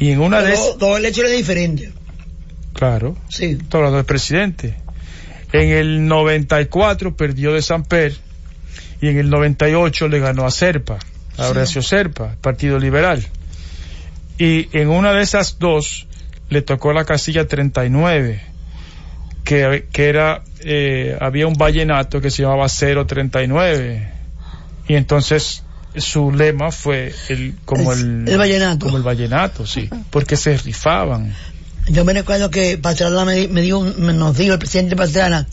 Y 0.00 0.10
en 0.10 0.20
una 0.20 0.42
de 0.42 0.54
esas, 0.54 0.78
Dos, 0.78 0.98
elecciones 0.98 1.32
diferentes. 1.36 1.90
claro, 2.72 3.16
Sí. 3.28 3.58
Hablando 3.72 3.96
del 3.96 4.06
presidente. 4.06 4.76
En 5.52 5.68
el 5.70 6.06
94 6.08 7.16
perdió 7.16 7.52
de 7.52 7.62
Samper 7.62 8.16
y 9.00 9.08
en 9.08 9.18
el 9.18 9.30
98 9.30 10.08
le 10.08 10.18
ganó 10.18 10.44
a 10.46 10.50
Serpa, 10.50 10.94
a 11.36 11.44
Sí. 11.44 11.50
Horacio 11.50 11.82
Serpa, 11.82 12.36
Partido 12.40 12.78
Liberal. 12.78 13.24
Y 14.38 14.68
en 14.76 14.88
una 14.88 15.12
de 15.12 15.22
esas 15.22 15.58
dos 15.58 16.06
le 16.48 16.62
tocó 16.62 16.92
la 16.92 17.04
casilla 17.04 17.46
39, 17.46 18.42
que, 19.44 19.86
que 19.92 20.08
era, 20.08 20.42
eh, 20.60 21.16
había 21.20 21.46
un 21.46 21.54
vallenato 21.54 22.20
que 22.20 22.30
se 22.30 22.42
llamaba 22.42 22.66
039. 22.68 24.08
Y 24.88 24.94
entonces 24.94 25.63
su 25.96 26.30
lema 26.32 26.70
fue 26.70 27.14
el, 27.28 27.54
como 27.64 27.92
el, 27.92 28.28
el 28.28 28.38
vallenato. 28.38 28.86
Como 28.86 28.96
el 28.98 29.02
vallenato, 29.02 29.66
sí, 29.66 29.88
porque 30.10 30.36
se 30.36 30.56
rifaban. 30.58 31.34
Yo 31.88 32.04
me 32.04 32.14
recuerdo 32.14 32.50
que 32.50 32.78
Pastrana 32.78 33.24
me, 33.26 33.46
me 33.48 33.72
un- 33.74 33.94
me 34.04 34.12
nos 34.14 34.36
dijo 34.38 34.54
el 34.54 34.58
presidente 34.58 34.96
Pastrana, 34.96 35.46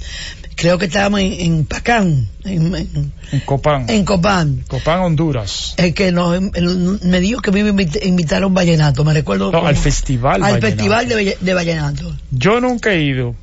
creo 0.55 0.77
que 0.77 0.85
estábamos 0.85 1.19
en, 1.19 1.33
en 1.33 1.65
Pacán, 1.65 2.29
en, 2.45 2.73
en, 2.75 3.13
En 3.33 3.39
Copán. 3.41 3.89
en 3.89 4.05
Copán, 4.05 4.63
Copán, 4.67 4.99
Honduras. 5.01 5.73
el 5.77 5.93
que 5.93 6.13
nos, 6.13 6.33
el- 6.53 6.99
me 7.03 7.19
dijo 7.19 7.41
que 7.41 7.51
me 7.51 7.59
iba 7.59 7.69
a 7.69 8.05
invitar 8.07 8.43
a 8.43 8.47
un 8.47 8.53
vallenato, 8.53 9.03
me 9.03 9.13
recuerdo. 9.13 9.51
No, 9.51 9.67
al 9.67 9.75
festival. 9.75 10.35
al 10.35 10.41
vallenato. 10.53 10.67
festival 10.67 11.07
de, 11.09 11.37
de 11.41 11.53
vallenato. 11.53 12.15
Yo 12.31 12.61
nunca 12.61 12.91
he 12.93 13.01
ido, 13.03 13.35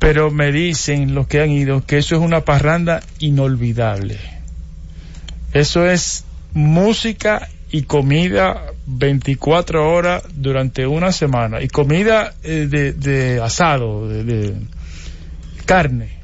pero 0.00 0.32
me 0.32 0.50
dicen 0.50 1.14
los 1.14 1.28
que 1.28 1.40
han 1.42 1.50
ido 1.50 1.86
que 1.86 1.98
eso 1.98 2.16
es 2.16 2.20
una 2.22 2.40
parranda 2.44 3.02
inolvidable. 3.20 4.18
Eso 5.52 5.86
es 5.88 6.24
música 6.54 7.48
y 7.70 7.82
comida 7.82 8.62
24 8.86 9.90
horas 9.92 10.22
durante 10.34 10.86
una 10.86 11.12
semana. 11.12 11.62
Y 11.62 11.68
comida 11.68 12.34
eh, 12.42 12.66
de, 12.68 12.92
de 12.92 13.40
asado, 13.40 14.08
de, 14.08 14.24
de 14.24 14.54
carne. 15.64 16.20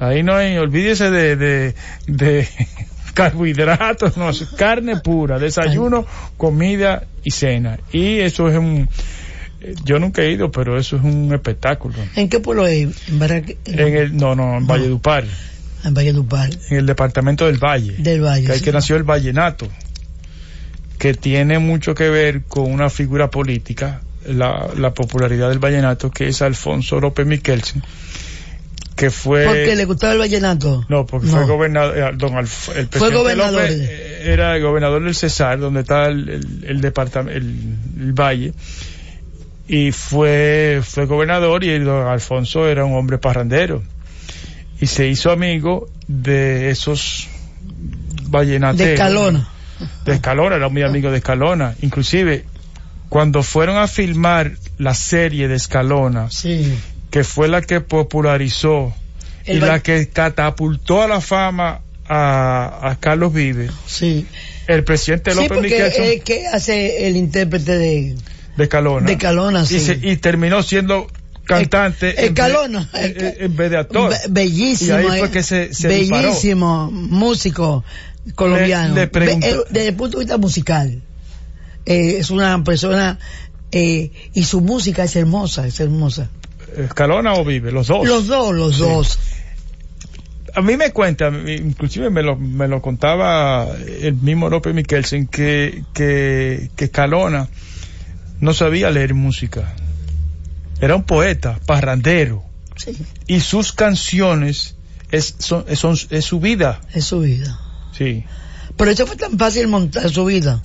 Ahí 0.00 0.22
no 0.22 0.34
hay, 0.34 0.58
olvídese 0.58 1.10
de, 1.10 1.36
de, 1.36 1.74
de 2.06 2.46
carbohidratos, 3.14 4.16
no, 4.16 4.30
carne 4.56 4.96
pura, 4.96 5.38
desayuno, 5.38 6.04
comida 6.36 7.04
y 7.22 7.30
cena. 7.30 7.78
Y 7.92 8.18
eso 8.18 8.48
es 8.48 8.58
un, 8.58 8.88
eh, 9.62 9.74
yo 9.84 9.98
nunca 9.98 10.20
he 10.22 10.32
ido, 10.32 10.50
pero 10.50 10.78
eso 10.78 10.96
es 10.96 11.02
un 11.02 11.32
espectáculo. 11.32 11.94
¿En 12.16 12.28
qué 12.28 12.40
pueblo 12.40 12.66
es? 12.66 13.08
En, 13.08 13.18
Barranque- 13.20 13.56
en- 13.64 13.78
el, 13.96 14.16
no, 14.16 14.34
no, 14.34 14.58
en 14.58 14.66
Valledupar, 14.66 15.24
en 15.84 15.94
Valledupar, 15.94 16.50
en 16.70 16.76
el 16.78 16.86
departamento 16.86 17.46
del 17.46 17.58
Valle, 17.58 17.94
del 17.98 18.20
Valle. 18.22 18.46
que 18.46 18.52
ahí 18.52 18.58
sí. 18.58 18.64
que 18.64 18.72
nació 18.72 18.96
el 18.96 19.02
vallenato, 19.04 19.68
que 20.98 21.14
tiene 21.14 21.58
mucho 21.58 21.94
que 21.94 22.08
ver 22.08 22.42
con 22.48 22.72
una 22.72 22.88
figura 22.90 23.30
política, 23.30 24.00
la, 24.26 24.70
la 24.76 24.94
popularidad 24.94 25.50
del 25.50 25.58
vallenato, 25.58 26.10
que 26.10 26.28
es 26.28 26.40
Alfonso 26.40 26.98
López 27.00 27.26
Miquelsen, 27.26 27.82
que 28.96 29.10
fue... 29.10 29.44
Porque 29.44 29.74
le 29.76 29.84
gustaba 29.84 30.12
el 30.14 30.18
vallenato. 30.20 30.86
No, 30.88 31.04
porque 31.04 31.26
No. 31.26 31.32
fue 31.32 31.46
gobernador, 31.46 31.98
eh, 31.98 32.10
don 32.16 32.32
Alf- 32.34 32.74
el 32.74 32.86
presidente 32.86 33.16
gobernador. 33.16 33.60
López 33.62 33.78
eh, 33.80 34.22
era 34.32 34.56
el 34.56 34.62
gobernador 34.62 35.02
del 35.04 35.14
Cesar, 35.14 35.58
donde 35.58 35.80
está 35.80 36.06
el, 36.06 36.28
el, 36.28 36.64
el 36.68 36.80
departamento, 36.80 37.36
el, 37.36 37.76
el 38.00 38.12
valle, 38.12 38.54
y 39.68 39.92
fue, 39.92 40.80
fue 40.82 41.06
gobernador 41.06 41.64
y 41.64 41.78
don 41.80 42.06
Alfonso 42.06 42.68
era 42.68 42.84
un 42.84 42.94
hombre 42.94 43.18
parrandero. 43.18 43.82
Y 44.84 44.86
se 44.86 45.08
hizo 45.08 45.30
amigo 45.30 45.88
de 46.06 46.68
esos 46.68 47.26
vallenateros. 48.28 48.86
De 48.86 48.92
Escalona. 48.94 49.48
De 50.04 50.12
Escalona, 50.12 50.56
era 50.56 50.68
muy 50.68 50.82
amigo 50.82 51.10
de 51.10 51.16
Escalona. 51.18 51.74
Inclusive, 51.80 52.44
cuando 53.08 53.42
fueron 53.42 53.78
a 53.78 53.88
filmar 53.88 54.52
la 54.76 54.92
serie 54.94 55.48
de 55.48 55.54
Escalona, 55.56 56.30
Sí. 56.30 56.74
que 57.10 57.24
fue 57.24 57.48
la 57.48 57.62
que 57.62 57.80
popularizó 57.80 58.94
El 59.46 59.56
y 59.56 59.60
la 59.60 59.80
que 59.80 60.08
catapultó 60.10 61.02
a 61.02 61.08
la 61.08 61.20
fama 61.22 61.80
a, 62.06 62.90
a 62.90 62.96
Carlos 63.00 63.32
Vives, 63.32 63.70
Sí. 63.86 64.26
el 64.66 64.84
presidente 64.84 65.30
Sí, 65.30 65.36
López 65.36 65.48
porque 65.56 65.68
Michelson 65.70 66.04
es 66.04 66.22
que 66.22 66.46
hace 66.46 67.06
el 67.08 67.16
intérprete 67.16 67.78
de, 67.78 68.16
de 68.56 68.68
Calona. 68.68 69.06
de 69.06 69.16
Calona, 69.16 69.62
y, 69.62 69.66
sí. 69.66 69.80
se- 69.80 69.98
y 70.02 70.16
terminó 70.18 70.62
siendo 70.62 71.06
cantante 71.44 72.26
en, 72.26 72.34
Calona, 72.34 72.88
vez, 72.92 73.16
el- 73.16 73.34
en- 73.44 73.56
vez 73.56 73.70
de 73.70 73.76
actor. 73.78 74.10
Be- 74.10 74.16
bellísimo. 74.30 74.90
Y 74.98 75.02
ahí 75.02 75.18
fue 75.20 75.28
eh, 75.28 75.30
que 75.30 75.42
se, 75.42 75.74
se 75.74 75.88
disparó. 75.88 76.28
bellísimo 76.28 76.90
músico 76.90 77.84
colombiano. 78.34 78.94
Le- 78.94 79.00
le 79.02 79.06
pregunto- 79.08 79.46
Be- 79.46 79.52
eh, 79.52 79.64
desde 79.70 79.88
el 79.88 79.94
punto 79.94 80.18
de 80.18 80.24
vista 80.24 80.38
musical. 80.38 81.02
Eh, 81.86 82.16
es 82.18 82.30
una 82.30 82.62
persona 82.64 83.18
eh, 83.72 84.10
y 84.32 84.44
su 84.44 84.60
música 84.60 85.04
es 85.04 85.16
hermosa, 85.16 85.66
es 85.66 85.78
hermosa. 85.80 86.30
¿Escalona 86.76 87.34
o 87.34 87.44
Vive? 87.44 87.70
Los 87.72 87.88
dos. 87.88 88.06
Los 88.06 88.26
dos, 88.26 88.54
los 88.54 88.74
Sí. 88.76 88.80
dos. 88.82 89.18
A 90.56 90.62
mí 90.62 90.76
me 90.76 90.92
cuenta, 90.92 91.32
inclusive 91.48 92.10
me 92.10 92.22
lo, 92.22 92.36
me 92.36 92.68
lo 92.68 92.80
contaba 92.80 93.66
el 94.00 94.14
mismo 94.14 94.48
López 94.48 94.72
Miquelsen, 94.72 95.26
que, 95.26 95.82
que, 95.92 96.70
que 96.76 96.84
Escalona 96.84 97.48
no 98.40 98.54
sabía 98.54 98.90
leer 98.92 99.14
música. 99.14 99.74
Era 100.84 100.96
un 100.96 101.02
poeta, 101.04 101.58
parrandero. 101.66 102.44
Sí, 102.76 102.96
y 103.26 103.40
sus 103.40 103.72
canciones 103.72 104.76
es, 105.10 105.36
son, 105.38 105.64
son- 105.76 105.96
es 106.10 106.24
su 106.24 106.40
vida. 106.40 106.80
es 106.92 107.04
su 107.04 107.20
vida. 107.20 107.58
Sí. 107.96 108.24
Por 108.76 108.88
eso 108.88 109.06
fue 109.06 109.16
tan 109.16 109.38
fácil 109.38 109.68
montar 109.68 110.10
su 110.10 110.24
vida. 110.24 110.60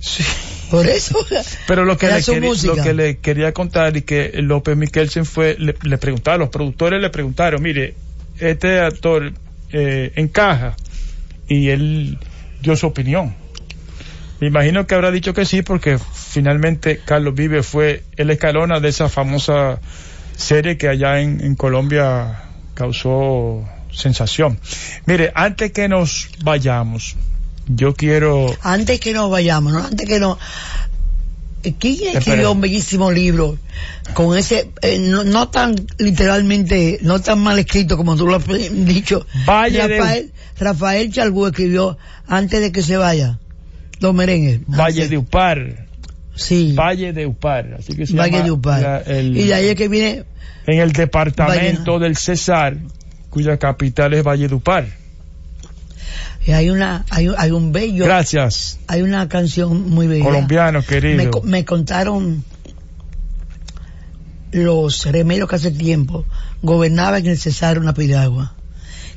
sí. 0.00 0.24
Por 0.70 0.84
eso. 0.88 1.16
Pero 1.68 1.84
lo 1.84 1.96
que, 1.96 2.06
Era 2.06 2.16
le 2.16 2.22
su 2.24 2.32
quería, 2.32 2.48
música. 2.48 2.74
lo 2.74 2.82
que 2.82 2.92
le 2.92 3.18
quería 3.18 3.52
contar 3.54 3.96
y 3.96 4.02
que 4.02 4.32
López 4.42 4.76
Miquelsen 4.76 5.24
fue, 5.24 5.54
le, 5.60 5.76
le 5.80 5.96
preguntaron, 5.96 6.40
los 6.40 6.48
productores 6.48 7.00
le 7.00 7.08
preguntaron, 7.08 7.62
mire, 7.62 7.94
este 8.40 8.80
actor 8.80 9.32
eh, 9.70 10.10
encaja 10.16 10.74
y 11.46 11.68
él 11.68 12.18
dio 12.62 12.74
su 12.74 12.88
opinión. 12.88 13.32
Me 14.40 14.48
imagino 14.48 14.86
que 14.86 14.94
habrá 14.94 15.10
dicho 15.10 15.32
que 15.34 15.44
sí 15.46 15.62
porque 15.62 15.98
finalmente 15.98 17.00
Carlos 17.04 17.34
Vive 17.34 17.62
fue 17.62 18.04
el 18.16 18.30
escalona 18.30 18.80
de 18.80 18.88
esa 18.90 19.08
famosa 19.08 19.80
serie 20.36 20.76
que 20.76 20.88
allá 20.88 21.20
en, 21.20 21.40
en 21.42 21.54
Colombia 21.54 22.42
causó 22.74 23.66
sensación. 23.92 24.58
Mire, 25.06 25.32
antes 25.34 25.72
que 25.72 25.88
nos 25.88 26.28
vayamos, 26.44 27.16
yo 27.66 27.94
quiero 27.94 28.54
Antes 28.62 29.00
que 29.00 29.12
nos 29.14 29.30
vayamos, 29.30 29.72
¿no? 29.72 29.82
antes 29.82 30.06
que 30.06 30.20
no. 30.20 30.38
eh, 31.62 31.74
¿Quién 31.78 32.14
escribió 32.18 32.52
un 32.52 32.60
bellísimo 32.60 33.10
libro 33.10 33.56
con 34.12 34.36
ese, 34.36 34.70
eh, 34.82 34.98
no, 34.98 35.24
no 35.24 35.48
tan 35.48 35.74
literalmente, 35.98 36.98
no 37.00 37.20
tan 37.22 37.38
mal 37.40 37.58
escrito 37.58 37.96
como 37.96 38.16
tú 38.16 38.26
lo 38.26 38.36
has 38.36 38.44
dicho? 38.70 39.26
Valle 39.48 39.88
de- 39.88 39.98
Rafael, 39.98 40.32
Rafael 40.60 41.10
Chalbú 41.12 41.46
escribió 41.46 41.96
antes 42.28 42.60
de 42.60 42.70
que 42.70 42.82
se 42.82 42.98
vaya 42.98 43.38
los 44.00 44.14
merengues. 44.14 44.60
Valle 44.66 45.02
Antes- 45.02 45.10
de 45.10 45.18
Upar. 45.18 45.86
Sí, 46.34 46.74
Valle 46.74 47.12
de 47.14 47.26
Upar, 47.26 47.76
así 47.78 47.94
que 47.96 48.06
se 48.06 48.14
Valle 48.14 48.32
llama 48.32 48.44
de 48.44 48.50
Upar. 48.50 48.82
la- 48.82 48.98
el- 49.00 49.36
Y 49.36 49.44
de 49.44 49.54
ahí 49.54 49.66
es 49.68 49.74
que 49.74 49.88
viene, 49.88 50.24
en 50.66 50.80
el 50.80 50.92
departamento 50.92 51.94
Valle- 51.94 52.04
del 52.04 52.16
Cesar, 52.16 52.76
cuya 53.30 53.56
capital 53.56 54.12
es 54.12 54.22
Valle 54.22 54.46
de 54.48 54.54
Upar. 54.54 54.86
y 56.46 56.52
hay 56.52 56.68
una, 56.70 57.04
hay, 57.10 57.28
un- 57.28 57.34
hay 57.38 57.50
un 57.52 57.72
bello, 57.72 58.04
Gracias, 58.04 58.78
hay 58.86 59.00
una 59.02 59.28
canción 59.28 59.88
muy 59.90 60.06
bella. 60.06 60.24
colombiano 60.24 60.82
querido. 60.82 61.40
me, 61.42 61.50
me 61.50 61.64
contaron 61.64 62.44
los 64.52 65.06
remeros 65.06 65.48
que 65.48 65.56
hace 65.56 65.70
tiempo 65.70 66.24
gobernaban 66.62 67.24
en 67.24 67.30
el 67.32 67.38
Cesar 67.38 67.78
una 67.78 67.94
piragua 67.94 68.54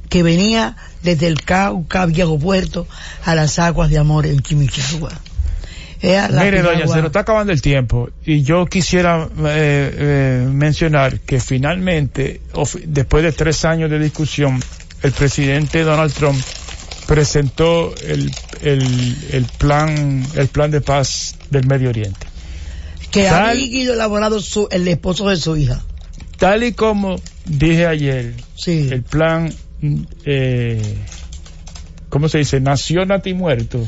que 0.09 0.23
venía 0.23 0.75
desde 1.03 1.27
el 1.27 1.41
Cauca, 1.43 2.05
Viejo 2.07 2.37
Puerto, 2.39 2.87
a 3.25 3.35
las 3.35 3.59
aguas 3.59 3.89
de 3.89 3.97
amor 3.99 4.25
en 4.25 4.39
Chimichagua. 4.41 5.11
Mire, 6.01 6.61
doña, 6.61 6.87
se 6.87 6.97
nos 6.97 7.07
está 7.07 7.19
acabando 7.21 7.51
el 7.51 7.61
tiempo 7.61 8.09
y 8.25 8.41
yo 8.43 8.65
quisiera 8.65 9.27
eh, 9.45 9.95
eh, 9.97 10.47
mencionar 10.49 11.19
que 11.19 11.41
finalmente, 11.41 12.39
después 12.85 13.21
de 13.23 13.33
tres 13.33 13.65
años 13.65 13.89
de 13.91 13.99
discusión, 13.99 14.61
el 15.03 15.11
presidente 15.11 15.83
Donald 15.83 16.13
Trump 16.13 16.41
presentó 17.05 17.93
el, 18.07 18.31
el, 18.61 19.17
el 19.31 19.45
plan 19.57 20.25
el 20.35 20.47
plan 20.47 20.71
de 20.71 20.79
paz 20.79 21.35
del 21.49 21.65
Medio 21.67 21.89
Oriente. 21.89 22.27
que 23.11 23.27
había 23.27 23.91
elaborado 23.93 24.39
su, 24.39 24.67
el 24.71 24.87
esposo 24.87 25.27
de 25.29 25.35
su 25.35 25.57
hija. 25.57 25.81
tal 26.37 26.63
y 26.63 26.71
como 26.73 27.17
dije 27.45 27.87
ayer, 27.87 28.35
Sí. 28.55 28.87
el 28.91 29.03
plan, 29.03 29.53
eh, 30.25 30.97
¿cómo 32.09 32.29
se 32.29 32.39
dice? 32.39 32.59
Nació 32.59 33.05
nati 33.05 33.33
muerto, 33.33 33.85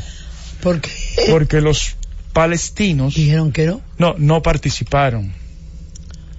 Porque 0.62 0.90
porque 1.30 1.62
los 1.62 1.96
palestinos 2.34 3.16
dijeron 3.16 3.52
que 3.52 3.66
no. 3.66 3.82
no, 3.98 4.16
no 4.18 4.42
participaron, 4.42 5.34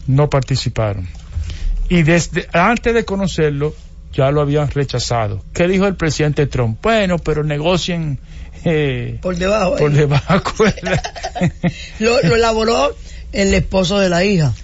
no 0.07 0.31
participaron. 0.31 1.09
Y 1.89 2.03
desde 2.03 2.49
antes 2.53 2.95
de 2.95 3.05
conocerlo, 3.05 3.75
ya 4.13 4.31
lo 4.31 4.41
habían 4.41 4.71
rechazado. 4.71 5.45
¿Qué 5.53 5.69
dijo 5.69 5.87
el 5.87 5.97
presidente 5.97 6.47
Trump? 6.47 6.79
Bueno, 6.83 7.19
pero 7.19 7.45
negocien 7.45 8.19
eh, 8.65 9.19
Por 9.21 9.37
debajo. 9.37 9.77
por 9.77 9.91
ahí. 9.91 9.97
debajo. 9.99 10.65
de 10.65 10.75
la- 10.83 11.03
lo, 11.99 12.23
lo 12.23 12.37
elaboró 12.37 12.95
el 13.33 13.53
esposo 13.55 13.99
de 13.99 14.09
la 14.09 14.25
hija, 14.25 14.55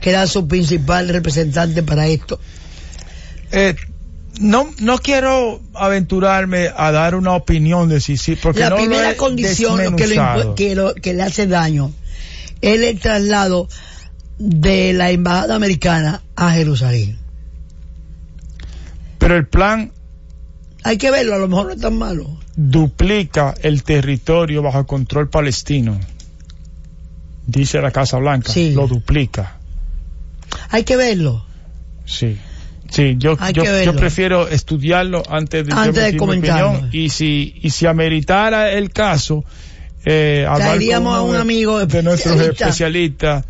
que 0.00 0.10
era 0.10 0.26
su 0.26 0.48
principal 0.48 1.08
representante 1.08 1.82
para 1.84 2.06
esto. 2.08 2.40
Eh, 3.52 3.74
no, 4.40 4.68
no 4.80 4.98
quiero 4.98 5.60
aventurarme 5.74 6.70
a 6.76 6.92
dar 6.92 7.14
una 7.14 7.32
opinión 7.34 7.88
de 7.88 8.00
si 8.00 8.16
sí, 8.16 8.36
porque 8.36 8.60
la 8.60 8.70
no 8.70 8.76
primera 8.76 9.16
condición 9.16 9.82
lo 9.82 9.96
que, 9.96 10.06
lo 10.06 10.54
que, 10.54 10.74
lo- 10.74 10.94
que 10.94 11.14
le 11.14 11.22
hace 11.22 11.46
daño 11.46 11.92
es 12.60 12.80
el 12.80 12.98
traslado 13.00 13.68
de 14.38 14.92
la 14.92 15.10
embajada 15.10 15.54
americana 15.56 16.22
a 16.36 16.52
Jerusalén. 16.52 17.18
Pero 19.18 19.36
el 19.36 19.46
plan 19.46 19.92
Hay 20.84 20.96
que 20.96 21.10
verlo, 21.10 21.34
a 21.34 21.38
lo 21.38 21.48
mejor 21.48 21.66
no 21.66 21.72
es 21.72 21.80
tan 21.80 21.98
malo. 21.98 22.38
duplica 22.56 23.54
el 23.62 23.82
territorio 23.82 24.62
bajo 24.62 24.86
control 24.86 25.28
palestino. 25.28 25.98
Dice 27.46 27.80
la 27.80 27.90
Casa 27.90 28.18
Blanca, 28.18 28.52
Sí. 28.52 28.72
lo 28.72 28.86
duplica. 28.86 29.56
Hay 30.70 30.84
que 30.84 30.96
verlo. 30.96 31.44
Sí. 32.04 32.38
Sí, 32.90 33.16
yo, 33.18 33.36
yo, 33.52 33.82
yo 33.84 33.94
prefiero 33.96 34.48
estudiarlo 34.48 35.22
antes 35.28 35.66
de, 35.66 35.72
Antes 35.74 36.04
de 36.04 36.12
mi 36.12 36.18
opinión. 36.18 36.88
Y 36.92 37.10
si, 37.10 37.54
y 37.62 37.70
si 37.70 37.86
ameritara 37.86 38.72
el 38.72 38.90
caso, 38.90 39.44
eh, 40.04 40.46
Traeríamos 40.56 41.14
a 41.16 41.22
un 41.22 41.36
amigo 41.36 41.84
de 41.84 42.02
nuestros 42.02 42.34
especialista. 42.40 42.64
especialistas. 42.68 43.44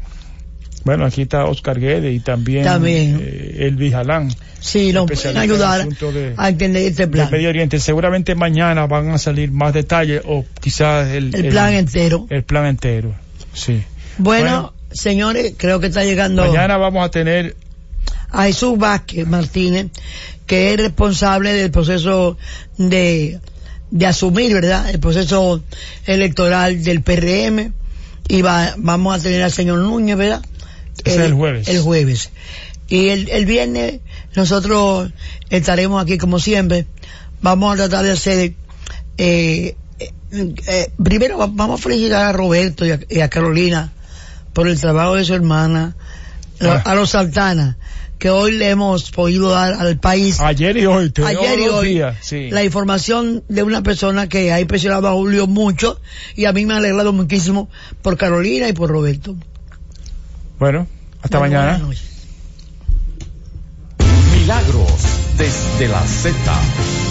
Bueno, 0.84 1.04
aquí 1.04 1.22
está 1.22 1.44
Oscar 1.44 1.78
Guede 1.78 2.12
y 2.12 2.20
también, 2.20 2.64
También. 2.64 3.18
eh, 3.22 3.66
Elvis 3.66 3.92
Jalán 3.92 4.28
Sí, 4.60 4.92
nos 4.92 5.06
pueden 5.10 5.36
ayudar 5.36 5.86
de- 5.86 6.34
a 6.36 6.48
entender 6.48 6.82
este 6.82 7.02
del 7.02 7.10
plan. 7.10 7.30
Medio 7.30 7.48
Oriente. 7.50 7.78
Seguramente 7.78 8.34
mañana 8.34 8.86
van 8.86 9.10
a 9.10 9.18
salir 9.18 9.52
más 9.52 9.72
detalles 9.74 10.22
o 10.24 10.44
quizás 10.60 11.08
el, 11.12 11.32
El 11.34 11.48
plan 11.50 11.74
entero. 11.74 12.26
el 12.30 12.42
plan 12.42 12.66
entero. 12.66 13.14
Sí. 13.52 13.82
Bueno, 14.18 14.72
señores, 14.90 15.54
creo 15.56 15.78
que 15.78 15.88
está 15.88 16.04
llegando 16.04 16.44
Mañana 16.44 16.76
vamos 16.76 17.04
a 17.04 17.10
tener 17.10 17.54
a 18.30 18.44
Jesús 18.44 18.78
Vázquez 18.78 19.26
Martínez, 19.26 19.86
que 20.46 20.72
es 20.72 20.76
responsable 20.78 21.52
del 21.52 21.70
proceso 21.70 22.36
de, 22.76 23.40
de 23.90 24.06
asumir, 24.06 24.54
¿verdad? 24.54 24.88
El 24.90 24.98
proceso 25.00 25.62
electoral 26.06 26.82
del 26.82 27.02
PRM. 27.02 27.72
Y 28.28 28.42
va- 28.42 28.74
vamos 28.76 29.18
a 29.18 29.22
tener 29.22 29.42
al 29.42 29.52
señor 29.52 29.78
Núñez, 29.78 30.16
¿verdad? 30.16 30.42
Es 31.04 31.16
el 31.16 31.32
jueves. 31.34 31.68
El 31.68 31.80
jueves. 31.80 32.30
Y 32.88 33.08
el, 33.08 33.28
el 33.30 33.46
viernes 33.46 34.00
nosotros 34.34 35.10
estaremos 35.50 36.02
aquí 36.02 36.18
como 36.18 36.38
siempre. 36.38 36.86
Vamos 37.40 37.72
a 37.74 37.76
tratar 37.76 38.04
de 38.04 38.12
hacer... 38.12 38.54
eh, 39.16 39.76
eh, 40.30 40.90
primero 41.02 41.38
va- 41.38 41.48
vamos 41.50 41.80
a 41.80 41.82
felicitar 41.82 42.26
a 42.26 42.32
Roberto 42.32 42.84
y 42.84 42.90
a, 42.90 43.00
y 43.08 43.20
a 43.20 43.28
Carolina 43.30 43.92
por 44.52 44.68
el 44.68 44.78
trabajo 44.78 45.14
de 45.14 45.24
su 45.24 45.34
hermana, 45.34 45.96
Ah. 46.60 46.82
a 46.84 46.94
los 46.94 47.10
Saltana, 47.10 47.76
que 48.18 48.30
hoy 48.30 48.52
le 48.52 48.70
hemos 48.70 49.10
podido 49.10 49.50
dar 49.50 49.74
al 49.74 49.98
país 49.98 50.40
ayer 50.40 50.76
y 50.76 50.86
hoy, 50.86 51.10
todos 51.10 51.28
ayer 51.28 51.60
y 51.60 51.68
hoy 51.68 51.88
días, 51.94 52.16
sí. 52.20 52.50
la 52.50 52.64
información 52.64 53.44
de 53.48 53.62
una 53.62 53.82
persona 53.82 54.28
que 54.28 54.52
ha 54.52 54.60
impresionado 54.60 55.08
a 55.08 55.12
Julio 55.12 55.46
mucho 55.46 56.00
y 56.34 56.46
a 56.46 56.52
mí 56.52 56.66
me 56.66 56.74
ha 56.74 56.78
alegrado 56.78 57.12
muchísimo 57.12 57.68
por 58.02 58.16
Carolina 58.16 58.68
y 58.68 58.72
por 58.72 58.90
Roberto. 58.90 59.36
Bueno, 60.58 60.88
hasta 61.22 61.38
Bueno, 61.38 61.54
mañana. 61.54 61.88
Milagros 64.32 64.92
desde 65.36 65.88
la 65.88 66.02
Z. 66.02 67.07